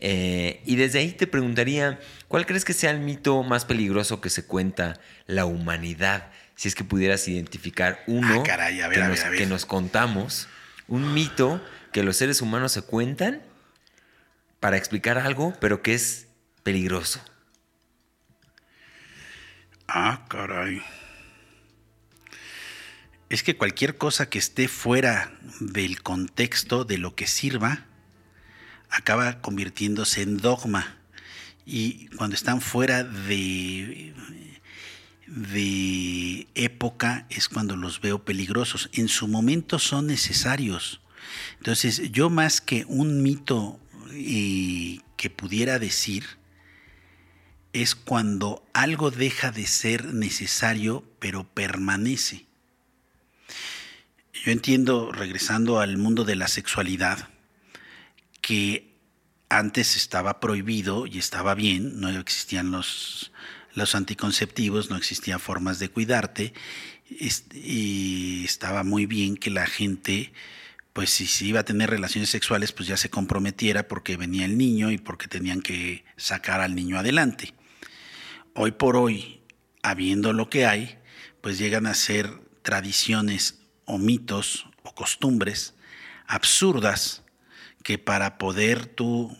[0.00, 1.98] Eh, y desde ahí te preguntaría,
[2.28, 6.30] ¿cuál crees que sea el mito más peligroso que se cuenta la humanidad?
[6.56, 10.48] Si es que pudieras identificar uno que, nos, contamos,
[10.88, 11.60] un mito
[11.92, 13.42] que los seres humanos se cuentan
[14.60, 16.28] para explicar algo, pero que es
[16.62, 17.20] peligroso.
[19.86, 20.82] Ah, caray
[23.34, 27.86] es que cualquier cosa que esté fuera del contexto de lo que sirva,
[28.88, 30.98] acaba convirtiéndose en dogma.
[31.66, 34.14] Y cuando están fuera de,
[35.26, 38.88] de época es cuando los veo peligrosos.
[38.92, 41.00] En su momento son necesarios.
[41.56, 43.80] Entonces, yo más que un mito
[44.12, 46.24] eh, que pudiera decir,
[47.72, 52.43] es cuando algo deja de ser necesario, pero permanece.
[54.42, 57.28] Yo entiendo, regresando al mundo de la sexualidad,
[58.40, 58.94] que
[59.48, 63.32] antes estaba prohibido y estaba bien, no existían los,
[63.74, 66.52] los anticonceptivos, no existían formas de cuidarte,
[67.08, 70.32] y estaba muy bien que la gente,
[70.92, 74.58] pues si se iba a tener relaciones sexuales, pues ya se comprometiera porque venía el
[74.58, 77.54] niño y porque tenían que sacar al niño adelante.
[78.54, 79.40] Hoy por hoy,
[79.82, 80.98] habiendo lo que hay,
[81.40, 82.30] pues llegan a ser
[82.62, 85.74] tradiciones o mitos o costumbres
[86.26, 87.22] absurdas
[87.82, 89.36] que para poder tú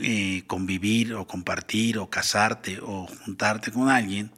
[0.00, 4.32] eh, convivir o compartir o casarte o juntarte con alguien,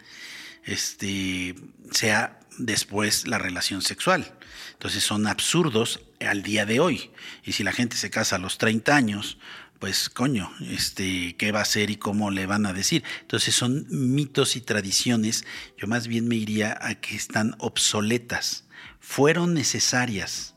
[0.65, 1.55] este,
[1.91, 4.35] sea después la relación sexual.
[4.73, 7.11] Entonces son absurdos al día de hoy.
[7.45, 9.39] Y si la gente se casa a los 30 años,
[9.79, 13.03] pues coño, este, ¿qué va a hacer y cómo le van a decir?
[13.23, 15.45] Entonces son mitos y tradiciones,
[15.79, 18.65] yo más bien me iría a que están obsoletas
[19.11, 20.55] fueron necesarias,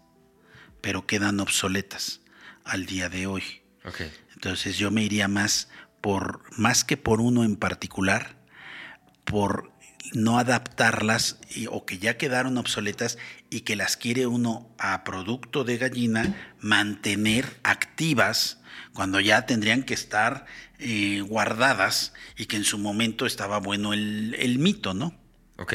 [0.80, 2.22] pero quedan obsoletas
[2.64, 3.64] al día de hoy.
[4.36, 5.70] Entonces yo me iría más
[6.02, 8.36] por, más que por uno en particular,
[9.24, 9.72] por
[10.14, 11.40] no adaptarlas
[11.72, 13.18] o que ya quedaron obsoletas
[13.50, 18.62] y que las quiere uno a producto de gallina mantener activas
[18.94, 20.46] cuando ya tendrían que estar
[20.78, 25.20] eh, guardadas y que en su momento estaba bueno el, el mito, ¿no?
[25.58, 25.74] Ok.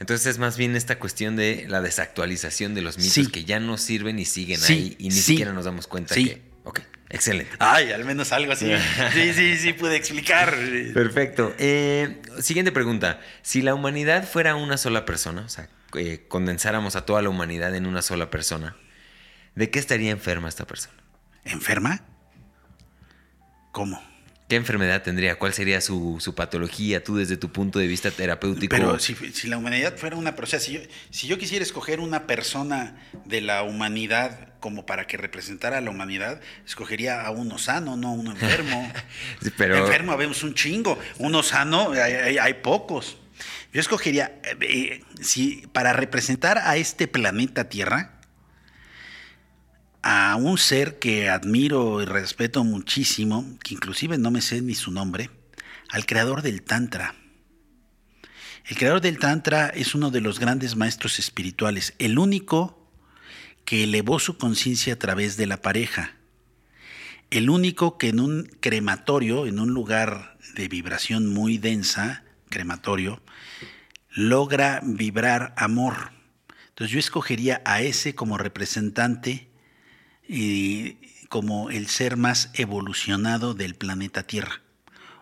[0.00, 3.76] Entonces es más bien esta cuestión de la desactualización de los mitos que ya no
[3.76, 6.42] sirven y siguen ahí y ni siquiera nos damos cuenta que.
[6.64, 7.52] Ok, excelente.
[7.58, 8.70] Ay, al menos algo así.
[9.12, 10.56] sí, sí, sí, pude explicar.
[10.94, 11.54] Perfecto.
[11.58, 13.20] Eh, siguiente pregunta.
[13.42, 17.74] Si la humanidad fuera una sola persona, o sea, eh, condensáramos a toda la humanidad
[17.74, 18.76] en una sola persona,
[19.54, 20.96] ¿de qué estaría enferma esta persona?
[21.44, 22.02] ¿Enferma?
[23.70, 24.02] ¿Cómo?
[24.50, 25.36] ¿Qué enfermedad tendría?
[25.36, 28.74] ¿Cuál sería su, su, patología, tú desde tu punto de vista terapéutico?
[28.74, 32.26] Pero si, si la humanidad fuera una persona, si yo, si yo quisiera escoger una
[32.26, 32.96] persona
[33.26, 38.08] de la humanidad como para que representara a la humanidad, escogería a uno sano, no
[38.08, 38.92] a uno enfermo.
[39.56, 39.76] Pero...
[39.76, 43.18] Enfermo vemos un chingo, uno sano hay, hay, hay pocos.
[43.72, 48.19] Yo escogería, eh, si para representar a este planeta Tierra,
[50.02, 54.90] a un ser que admiro y respeto muchísimo, que inclusive no me sé ni su
[54.90, 55.30] nombre,
[55.90, 57.14] al creador del Tantra.
[58.66, 62.88] El creador del Tantra es uno de los grandes maestros espirituales, el único
[63.64, 66.14] que elevó su conciencia a través de la pareja,
[67.30, 73.22] el único que en un crematorio, en un lugar de vibración muy densa, crematorio,
[74.10, 76.12] logra vibrar amor.
[76.70, 79.49] Entonces yo escogería a ese como representante
[81.28, 84.60] como el ser más evolucionado del planeta Tierra,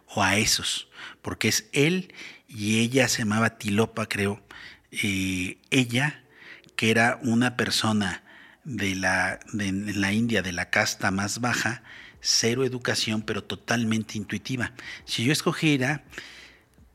[0.07, 0.89] o a esos,
[1.23, 2.13] porque es él
[2.49, 4.43] y ella se llamaba Tilopa, creo,
[4.91, 6.23] ella,
[6.77, 8.23] que era una persona
[8.65, 11.83] de la, de la India, de la casta más baja,
[12.21, 14.73] cero educación, pero totalmente intuitiva.
[15.05, 16.05] Si yo escogiera,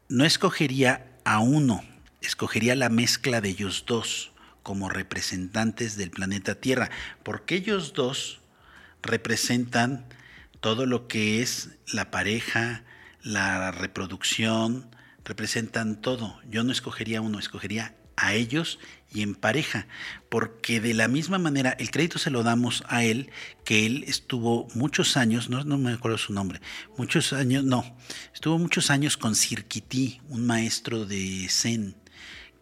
[0.10, 1.84] no escogería a uno,
[2.22, 4.33] escogería la mezcla de ellos dos
[4.64, 6.90] como representantes del planeta Tierra,
[7.22, 8.42] porque ellos dos
[9.02, 10.08] representan
[10.62, 12.84] todo lo que es la pareja,
[13.22, 14.90] la reproducción,
[15.26, 16.40] representan todo.
[16.50, 18.80] Yo no escogería uno, escogería a ellos
[19.12, 19.88] y en pareja,
[20.30, 23.30] porque de la misma manera el crédito se lo damos a él,
[23.64, 26.62] que él estuvo muchos años, no, no me acuerdo su nombre,
[26.98, 27.96] muchos años, no,
[28.34, 31.96] estuvo muchos años con Sirkiti, un maestro de Zen,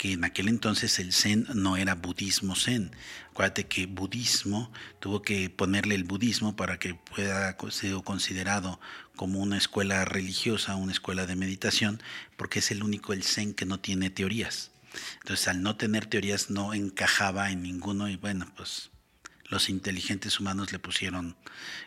[0.01, 2.89] que en aquel entonces el Zen no era budismo Zen.
[3.29, 8.79] Acuérdate que budismo tuvo que ponerle el budismo para que pueda ser considerado
[9.15, 12.01] como una escuela religiosa, una escuela de meditación,
[12.35, 14.71] porque es el único el Zen que no tiene teorías.
[15.19, 18.89] Entonces, al no tener teorías, no encajaba en ninguno y bueno, pues
[19.51, 21.35] los inteligentes humanos le pusieron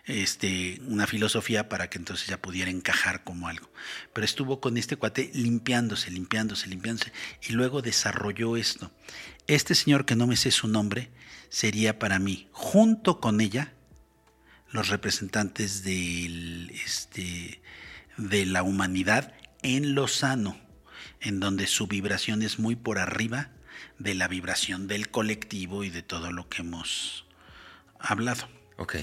[0.04, 3.70] este, una filosofía para que entonces ya pudiera encajar como algo.
[4.12, 7.10] Pero estuvo con este cuate limpiándose, limpiándose, limpiándose,
[7.48, 8.92] y luego desarrolló esto.
[9.46, 11.10] Este señor que no me sé su nombre
[11.48, 13.72] sería para mí, junto con ella,
[14.70, 17.62] los representantes del, este,
[18.18, 19.32] de la humanidad
[19.62, 20.60] en lo sano,
[21.20, 23.52] en donde su vibración es muy por arriba
[23.98, 27.24] de la vibración del colectivo y de todo lo que hemos
[28.04, 28.48] hablado.
[28.76, 28.96] Ok.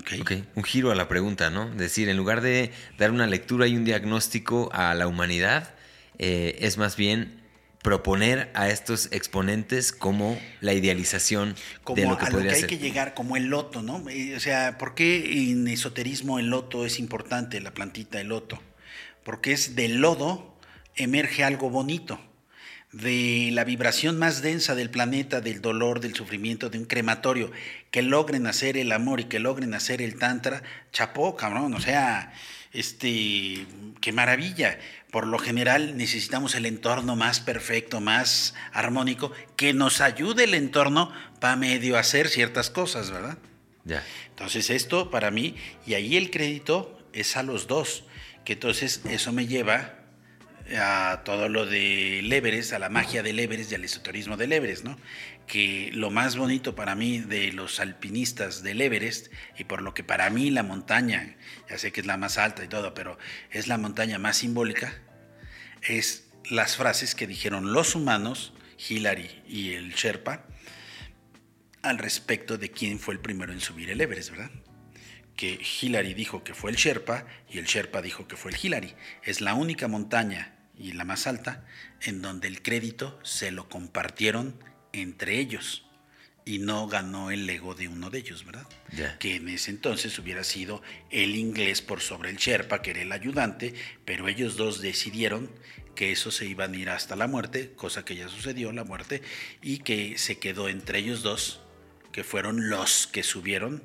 [0.00, 0.20] Okay.
[0.20, 0.32] ok.
[0.56, 1.70] Un giro a la pregunta, ¿no?
[1.70, 5.74] Decir, en lugar de dar una lectura y un diagnóstico a la humanidad,
[6.18, 7.42] eh, es más bien
[7.82, 11.54] proponer a estos exponentes como la idealización
[11.84, 14.04] como de lo que a podría lo que hay que llegar, como el loto, ¿no?
[14.36, 18.60] O sea, ¿por qué en esoterismo el loto es importante, la plantita el loto?
[19.22, 20.58] Porque es del lodo
[20.96, 22.18] emerge algo bonito
[23.02, 27.50] de la vibración más densa del planeta, del dolor, del sufrimiento, de un crematorio,
[27.90, 30.62] que logren hacer el amor y que logren hacer el tantra,
[30.92, 32.32] chapó, cabrón, o sea,
[32.72, 33.66] este,
[34.00, 34.78] qué maravilla.
[35.10, 41.12] Por lo general necesitamos el entorno más perfecto, más armónico, que nos ayude el entorno
[41.38, 43.36] para medio hacer ciertas cosas, ¿verdad?
[43.84, 44.02] Ya.
[44.30, 45.54] Entonces esto para mí,
[45.86, 48.04] y ahí el crédito es a los dos,
[48.46, 49.95] que entonces eso me lleva
[50.74, 54.84] a todo lo del Everest, a la magia del Everest y al esoterismo del Everest,
[54.84, 54.98] ¿no?
[55.46, 59.28] Que lo más bonito para mí de los alpinistas del Everest,
[59.58, 61.36] y por lo que para mí la montaña,
[61.70, 63.18] ya sé que es la más alta y todo, pero
[63.50, 65.00] es la montaña más simbólica,
[65.82, 68.52] es las frases que dijeron los humanos,
[68.88, 70.46] Hillary y el Sherpa,
[71.82, 74.50] al respecto de quién fue el primero en subir el Everest, ¿verdad?
[75.36, 78.94] Que Hillary dijo que fue el Sherpa y el Sherpa dijo que fue el Hillary.
[79.22, 81.64] Es la única montaña y la más alta
[82.02, 84.58] en donde el crédito se lo compartieron
[84.92, 85.86] entre ellos
[86.44, 88.66] y no ganó el ego de uno de ellos, ¿verdad?
[88.92, 89.18] Ya.
[89.18, 90.80] Que en ese entonces hubiera sido
[91.10, 93.74] el inglés por sobre el Sherpa, que era el ayudante,
[94.04, 95.50] pero ellos dos decidieron
[95.96, 99.22] que eso se iban a ir hasta la muerte, cosa que ya sucedió, la muerte,
[99.60, 101.60] y que se quedó entre ellos dos,
[102.12, 103.82] que fueron los que subieron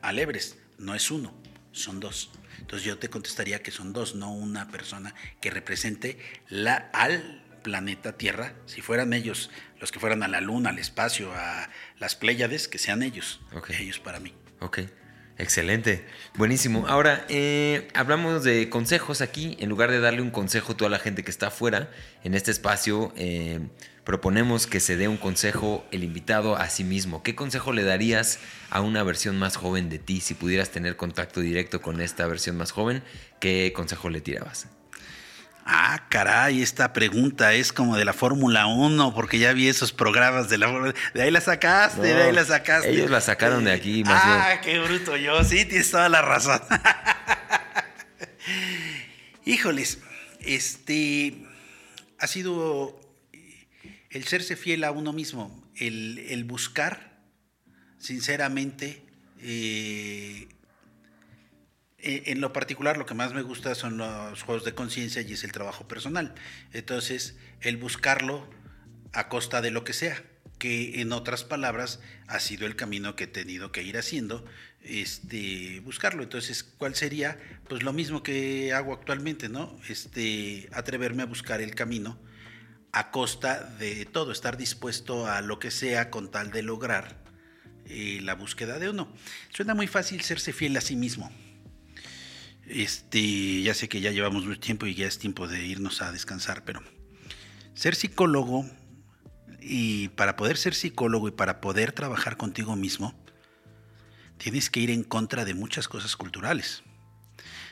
[0.00, 0.56] al Everest.
[0.78, 1.34] No es uno,
[1.72, 2.30] son dos.
[2.64, 6.16] Entonces yo te contestaría que son dos, no una persona que represente
[6.48, 8.54] la, al planeta Tierra.
[8.64, 9.50] Si fueran ellos
[9.80, 11.68] los que fueran a la Luna, al espacio, a
[11.98, 13.42] las Pléyades, que sean ellos.
[13.54, 13.68] Ok.
[13.78, 14.32] Ellos para mí.
[14.60, 14.78] Ok,
[15.36, 16.86] excelente, buenísimo.
[16.88, 20.98] Ahora, eh, hablamos de consejos aquí, en lugar de darle un consejo a toda la
[20.98, 21.90] gente que está afuera,
[22.22, 23.60] en este espacio, eh,
[24.04, 27.22] proponemos que se dé un consejo el invitado a sí mismo.
[27.22, 28.38] ¿Qué consejo le darías
[28.70, 32.56] a una versión más joven de ti si pudieras tener contacto directo con esta versión
[32.56, 33.02] más joven?
[33.40, 34.68] ¿Qué consejo le tirabas?
[35.66, 40.50] Ah, caray, esta pregunta es como de la Fórmula 1, porque ya vi esos programas
[40.50, 42.90] de la De ahí la sacaste, de ahí la sacaste.
[42.90, 46.60] Ellos la sacaron de aquí, más Ah, qué bruto yo, sí, tienes toda la razón.
[49.46, 50.00] Híjoles,
[50.40, 51.34] este
[52.18, 53.00] ha sido
[54.14, 57.18] el serse fiel a uno mismo, el, buscar,
[57.98, 59.02] sinceramente,
[59.42, 60.46] eh,
[61.98, 65.32] eh, en lo particular lo que más me gusta son los juegos de conciencia y
[65.32, 66.32] es el trabajo personal.
[66.72, 68.48] Entonces, el buscarlo
[69.12, 70.22] a costa de lo que sea,
[70.58, 74.44] que en otras palabras ha sido el camino que he tenido que ir haciendo,
[74.84, 76.22] este, buscarlo.
[76.22, 77.36] Entonces, ¿cuál sería?
[77.68, 79.76] Pues lo mismo que hago actualmente, ¿no?
[79.88, 82.16] Este, atreverme a buscar el camino
[82.94, 87.22] a costa de todo, estar dispuesto a lo que sea con tal de lograr
[87.86, 89.12] eh, la búsqueda de uno.
[89.50, 91.30] Suena muy fácil serse fiel a sí mismo
[92.66, 96.12] este, ya sé que ya llevamos mucho tiempo y ya es tiempo de irnos a
[96.12, 96.82] descansar, pero
[97.74, 98.66] ser psicólogo
[99.60, 103.14] y para poder ser psicólogo y para poder trabajar contigo mismo,
[104.38, 106.82] tienes que ir en contra de muchas cosas culturales.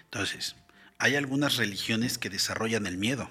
[0.04, 0.56] Entonces,
[0.98, 3.30] hay algunas religiones que desarrollan el miedo.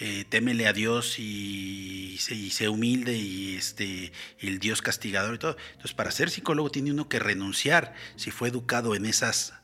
[0.00, 5.56] Eh, témele a Dios y, sé humilde y este el Dios castigador y todo.
[5.72, 9.54] Entonces, para ser psicólogo tiene uno que renunciar, si fue educado en esas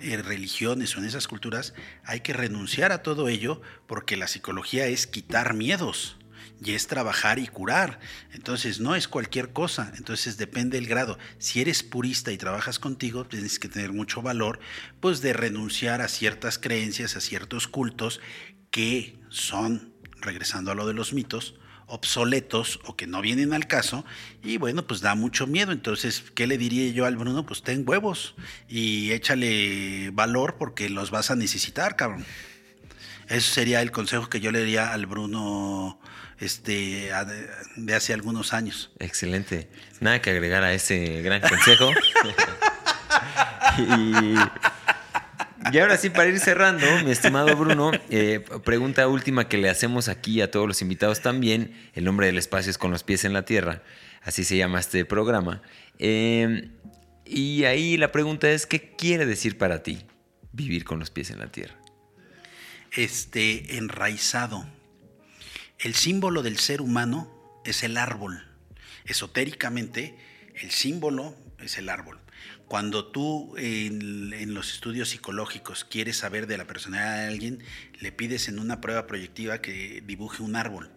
[0.00, 1.74] en religiones o en esas culturas,
[2.04, 6.16] hay que renunciar a todo ello porque la psicología es quitar miedos
[6.64, 7.98] y es trabajar y curar.
[8.32, 11.18] Entonces no es cualquier cosa, entonces depende del grado.
[11.38, 14.60] Si eres purista y trabajas contigo, tienes que tener mucho valor,
[15.00, 18.20] pues de renunciar a ciertas creencias, a ciertos cultos
[18.70, 21.54] que son, regresando a lo de los mitos,
[21.86, 24.04] obsoletos o que no vienen al caso
[24.42, 25.72] y bueno, pues da mucho miedo.
[25.72, 27.44] Entonces, ¿qué le diría yo al Bruno?
[27.44, 28.34] Pues ten huevos
[28.68, 32.24] y échale valor porque los vas a necesitar, cabrón.
[33.28, 36.00] Eso sería el consejo que yo le diría al Bruno
[36.38, 37.10] este,
[37.76, 38.90] de hace algunos años.
[38.98, 39.70] Excelente.
[40.00, 41.90] Nada que agregar a ese gran consejo.
[43.78, 44.34] y
[45.70, 50.08] y ahora sí, para ir cerrando, mi estimado Bruno, eh, pregunta última que le hacemos
[50.08, 51.72] aquí a todos los invitados también.
[51.94, 53.82] El nombre del espacio es Con los pies en la tierra.
[54.22, 55.62] Así se llama este programa.
[55.98, 56.70] Eh,
[57.24, 60.04] y ahí la pregunta es, ¿qué quiere decir para ti
[60.52, 61.74] vivir con los pies en la tierra?
[62.92, 64.66] Este, enraizado.
[65.78, 68.46] El símbolo del ser humano es el árbol.
[69.04, 70.16] Esotéricamente,
[70.54, 72.21] el símbolo es el árbol.
[72.72, 77.62] Cuando tú en, los estudios psicológicos quieres saber de la personalidad de alguien,
[78.00, 80.90] le pides en una prueba proyectiva que dibuje un árbol.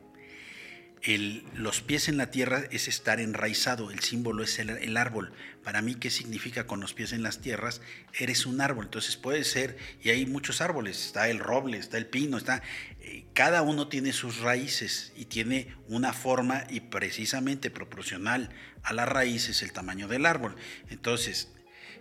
[1.53, 5.33] los pies en la tierra es estar enraizado, el símbolo es el, árbol.
[5.65, 7.81] Para mí, ¿qué significa con los pies en las tierras?
[8.17, 12.05] Eres un árbol, entonces puede ser, y hay muchos árboles, está el roble, está el
[12.05, 12.63] pino, está,
[13.01, 18.49] eh, cada uno tiene sus raíces y tiene una forma y precisamente proporcional
[18.81, 20.55] a las raíces el tamaño del árbol.
[20.89, 21.49] Entonces,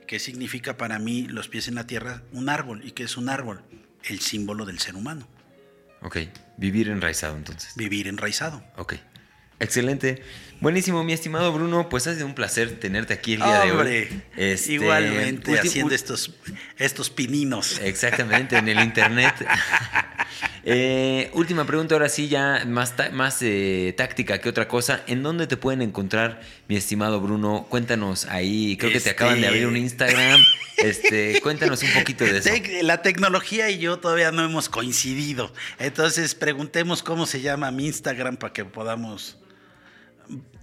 [0.06, 2.22] ¿Qué significa para mí los pies en la tierra?
[2.32, 2.82] Un árbol.
[2.85, 3.62] ¿Y qué es un árbol?
[4.02, 5.28] El símbolo del ser humano.
[6.02, 6.18] Ok,
[6.59, 7.74] vivir enraizado entonces.
[7.76, 8.62] Vivir enraizado.
[8.76, 8.94] Ok.
[9.60, 10.22] Excelente.
[10.65, 11.91] Buenísimo, mi estimado Bruno.
[11.91, 14.23] Pues ha sido un placer tenerte aquí el día de hoy.
[14.35, 16.32] Este, igualmente, haciendo estos,
[16.78, 17.78] estos pininos.
[17.82, 19.35] Exactamente, en el internet.
[20.66, 25.03] Eh, última pregunta, ahora sí, ya más, más eh, táctica que otra cosa.
[25.07, 27.66] ¿En dónde te pueden encontrar, mi estimado Bruno?
[27.69, 28.78] Cuéntanos ahí.
[28.78, 30.41] Creo que te acaban de abrir un este Instagram.
[30.78, 32.51] Este, cuéntanos un poquito de eso.
[32.82, 35.53] La tecnología y yo todavía no hemos coincidido.
[35.78, 39.36] Entonces, preguntemos cómo se llama mi Instagram para que podamos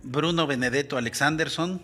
[0.03, 1.81] Bruno Benedetto Alexanderson,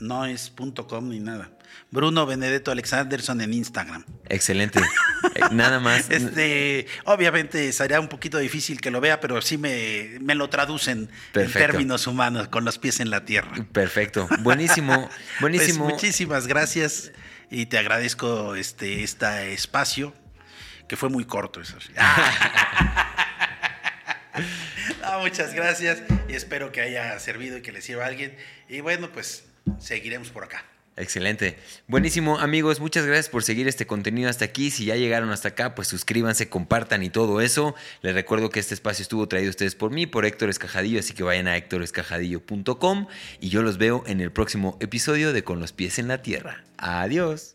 [0.00, 0.52] no es
[0.88, 1.50] .com ni nada.
[1.90, 4.04] Bruno Benedetto Alexanderson en Instagram.
[4.28, 4.80] Excelente.
[4.80, 6.10] Eh, nada más.
[6.14, 11.52] Este, obviamente sería un poquito difícil que lo vea, pero sí me, lo traducen en
[11.52, 13.52] términos humanos, con los pies en la tierra.
[13.72, 14.28] Perfecto.
[14.40, 15.08] Buenísimo.
[15.40, 15.88] Pues buenísimo.
[15.88, 17.12] muchísimas gracias
[17.50, 20.14] y te agradezco este, este espacio,
[20.88, 21.76] que fue muy corto eso.
[25.20, 28.36] muchas gracias y espero que haya servido y que le sirva a alguien.
[28.68, 29.44] Y bueno, pues
[29.78, 30.64] seguiremos por acá.
[30.96, 31.58] Excelente.
[31.88, 32.78] Buenísimo, amigos.
[32.78, 34.70] Muchas gracias por seguir este contenido hasta aquí.
[34.70, 37.74] Si ya llegaron hasta acá, pues suscríbanse, compartan y todo eso.
[38.02, 41.12] Les recuerdo que este espacio estuvo traído a ustedes por mí, por Héctor Escajadillo, así
[41.12, 43.08] que vayan a héctorescajadillo.com
[43.40, 46.62] y yo los veo en el próximo episodio de Con los pies en la tierra.
[46.78, 47.53] Adiós.